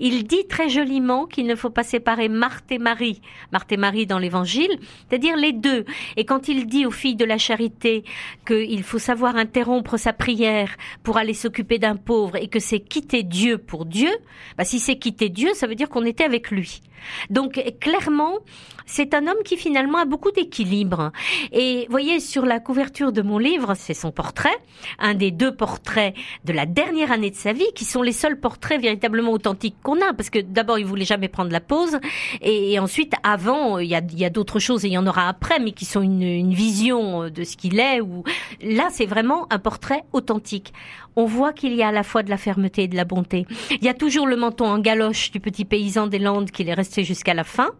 Il 0.00 0.26
dit 0.26 0.46
très 0.48 0.68
joliment 0.68 1.26
qu'il 1.26 1.46
ne 1.46 1.54
faut 1.54 1.70
pas 1.70 1.84
séparer 1.84 2.28
Marthe 2.28 2.72
et 2.72 2.78
Marie, 2.78 3.20
Marthe 3.52 3.70
et 3.70 3.76
Marie 3.76 4.06
dans 4.06 4.18
l'Évangile, 4.18 4.78
c'est-à-dire 5.08 5.36
les 5.36 5.52
deux. 5.52 5.84
Et 6.16 6.24
quand 6.24 6.48
il 6.48 6.66
dit 6.66 6.86
aux 6.86 6.90
filles 6.90 7.14
de 7.16 7.24
la 7.24 7.38
charité 7.38 8.04
qu'il 8.46 8.82
faut 8.82 8.98
savoir 8.98 9.36
interrompre 9.36 9.96
sa 9.96 10.12
prière 10.12 10.76
pour 11.04 11.18
aller 11.18 11.34
s'occuper 11.34 11.78
d'un 11.78 11.96
pauvre 11.96 12.36
et 12.36 12.48
que 12.48 12.58
c'est 12.58 12.80
quitter 12.80 13.22
Dieu 13.22 13.58
pour 13.58 13.84
Dieu, 13.84 14.10
bah 14.58 14.64
si 14.64 14.80
c'est 14.80 14.96
quitter 14.96 15.28
Dieu, 15.28 15.50
ça 15.54 15.68
veut 15.68 15.76
dire 15.76 15.88
qu'on 15.88 16.04
était 16.04 16.24
avec 16.24 16.50
lui. 16.50 16.80
Donc 17.30 17.62
clairement, 17.80 18.38
c'est 18.86 19.14
un 19.14 19.26
homme 19.26 19.42
qui 19.44 19.56
finalement 19.56 19.98
a 19.98 20.04
beaucoup 20.04 20.30
d'équilibre. 20.30 21.10
Et 21.52 21.86
voyez, 21.90 22.20
sur 22.20 22.46
la 22.46 22.60
couverture 22.60 23.12
de 23.12 23.22
mon 23.22 23.38
livre, 23.38 23.74
c'est 23.76 23.94
son 23.94 24.12
portrait, 24.12 24.56
un 24.98 25.14
des 25.14 25.30
deux 25.30 25.54
portraits 25.54 26.14
de 26.44 26.52
la 26.52 26.66
dernière 26.66 27.12
année 27.12 27.30
de 27.30 27.36
sa 27.36 27.52
vie, 27.52 27.66
qui 27.74 27.84
sont 27.84 28.02
les 28.02 28.12
seuls 28.12 28.38
portraits 28.38 28.80
véritablement 28.80 29.32
authentiques 29.32 29.76
qu'on 29.82 30.00
a, 30.00 30.14
parce 30.14 30.30
que 30.30 30.38
d'abord, 30.38 30.78
il 30.78 30.86
voulait 30.86 31.04
jamais 31.04 31.28
prendre 31.28 31.50
la 31.50 31.60
pause, 31.60 31.98
et, 32.40 32.78
ensuite, 32.78 33.14
avant, 33.22 33.78
il 33.78 33.88
y 33.88 34.24
a, 34.24 34.30
d'autres 34.30 34.58
choses, 34.58 34.84
et 34.84 34.88
il 34.88 34.92
y 34.92 34.98
en 34.98 35.06
aura 35.06 35.28
après, 35.28 35.58
mais 35.58 35.72
qui 35.72 35.84
sont 35.84 36.02
une, 36.02 36.54
vision 36.56 37.28
de 37.28 37.44
ce 37.44 37.56
qu'il 37.56 37.80
est, 37.80 38.00
là, 38.62 38.88
c'est 38.90 39.06
vraiment 39.06 39.46
un 39.52 39.58
portrait 39.58 40.04
authentique 40.12 40.72
on 41.16 41.24
voit 41.24 41.52
qu'il 41.54 41.74
y 41.74 41.82
a 41.82 41.88
à 41.88 41.92
la 41.92 42.02
fois 42.02 42.22
de 42.22 42.30
la 42.30 42.36
fermeté 42.36 42.84
et 42.84 42.88
de 42.88 42.96
la 42.96 43.06
bonté. 43.06 43.46
Il 43.70 43.82
y 43.82 43.88
a 43.88 43.94
toujours 43.94 44.26
le 44.26 44.36
menton 44.36 44.66
en 44.66 44.78
galoche 44.78 45.30
du 45.30 45.40
petit 45.40 45.64
paysan 45.64 46.06
des 46.06 46.18
Landes 46.18 46.50
qu'il 46.50 46.68
est 46.68 46.74
resté 46.74 47.04
jusqu'à 47.04 47.32
la 47.32 47.44
fin. 47.44 47.70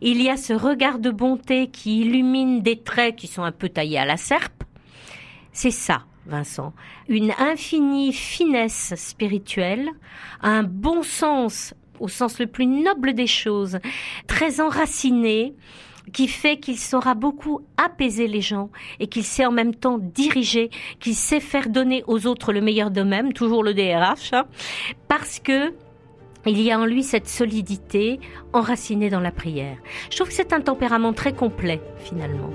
Il 0.00 0.22
y 0.22 0.28
a 0.28 0.36
ce 0.36 0.52
regard 0.52 0.98
de 0.98 1.10
bonté 1.10 1.68
qui 1.68 2.00
illumine 2.00 2.62
des 2.62 2.78
traits 2.78 3.16
qui 3.16 3.26
sont 3.26 3.42
un 3.42 3.52
peu 3.52 3.68
taillés 3.68 3.98
à 3.98 4.04
la 4.04 4.16
serpe. 4.16 4.64
C'est 5.52 5.70
ça, 5.70 6.04
Vincent. 6.26 6.72
Une 7.08 7.32
infinie 7.38 8.12
finesse 8.12 8.94
spirituelle, 8.96 9.88
un 10.42 10.62
bon 10.62 11.02
sens 11.02 11.74
au 12.00 12.08
sens 12.08 12.40
le 12.40 12.46
plus 12.48 12.66
noble 12.66 13.14
des 13.14 13.28
choses, 13.28 13.78
très 14.26 14.60
enraciné, 14.60 15.54
qui 16.12 16.26
fait 16.26 16.58
qu'il 16.58 16.78
saura 16.78 17.14
beaucoup 17.14 17.60
apaiser 17.76 18.26
les 18.26 18.40
gens 18.40 18.70
et 18.98 19.06
qu'il 19.06 19.24
sait 19.24 19.46
en 19.46 19.52
même 19.52 19.74
temps 19.74 19.98
diriger, 19.98 20.70
qu'il 20.98 21.14
sait 21.14 21.40
faire 21.40 21.68
donner 21.68 22.02
aux 22.08 22.26
autres 22.26 22.52
le 22.52 22.60
meilleur 22.60 22.90
d'eux-mêmes, 22.90 23.32
toujours 23.32 23.62
le 23.62 23.72
DRH, 23.72 24.32
hein, 24.32 24.46
parce 25.06 25.38
que 25.38 25.72
il 26.50 26.60
y 26.60 26.72
a 26.72 26.78
en 26.78 26.84
lui 26.84 27.02
cette 27.02 27.28
solidité 27.28 28.20
enracinée 28.52 29.10
dans 29.10 29.20
la 29.20 29.30
prière. 29.30 29.76
Je 30.10 30.16
trouve 30.16 30.28
que 30.28 30.34
c'est 30.34 30.52
un 30.52 30.60
tempérament 30.60 31.12
très 31.12 31.32
complet, 31.32 31.80
finalement. 31.98 32.50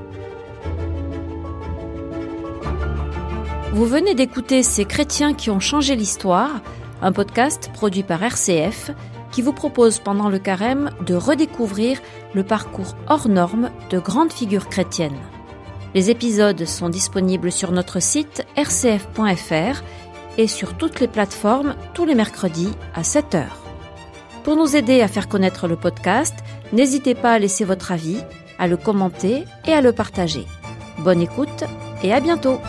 Vous 3.72 3.86
venez 3.86 4.16
d'écouter 4.16 4.64
Ces 4.64 4.86
chrétiens 4.86 5.34
qui 5.34 5.50
ont 5.50 5.60
changé 5.60 5.96
l'histoire, 5.96 6.62
un 7.02 7.12
podcast 7.12 7.70
produit 7.74 8.04
par 8.04 8.24
RCF 8.24 8.92
qui 9.32 9.42
vous 9.42 9.54
propose 9.54 10.00
pendant 10.00 10.30
le 10.30 10.40
carême 10.40 10.90
de 11.06 11.14
redécouvrir 11.14 12.00
le 12.34 12.44
parcours 12.44 12.96
hors 13.08 13.28
norme 13.28 13.70
de 13.90 14.00
grandes 14.00 14.34
figures 14.34 14.68
chrétiennes. 14.68 15.20
Les 15.94 16.10
épisodes 16.10 16.66
sont 16.66 16.90
disponibles 16.90 17.52
sur 17.52 17.72
notre 17.72 18.02
site 18.02 18.46
rcf.fr 18.58 19.84
et 20.38 20.48
sur 20.48 20.76
toutes 20.76 21.00
les 21.00 21.08
plateformes 21.08 21.76
tous 21.94 22.06
les 22.06 22.16
mercredis 22.16 22.74
à 22.96 23.04
7 23.04 23.36
heures. 23.36 23.67
Pour 24.48 24.56
nous 24.56 24.78
aider 24.78 25.02
à 25.02 25.10
faire 25.10 25.28
connaître 25.28 25.68
le 25.68 25.76
podcast, 25.76 26.34
n'hésitez 26.72 27.16
pas 27.16 27.34
à 27.34 27.38
laisser 27.38 27.66
votre 27.66 27.92
avis, 27.92 28.16
à 28.58 28.68
le 28.68 28.78
commenter 28.78 29.44
et 29.68 29.74
à 29.74 29.82
le 29.82 29.92
partager. 29.92 30.46
Bonne 31.00 31.20
écoute 31.20 31.66
et 32.02 32.14
à 32.14 32.22
bientôt 32.22 32.62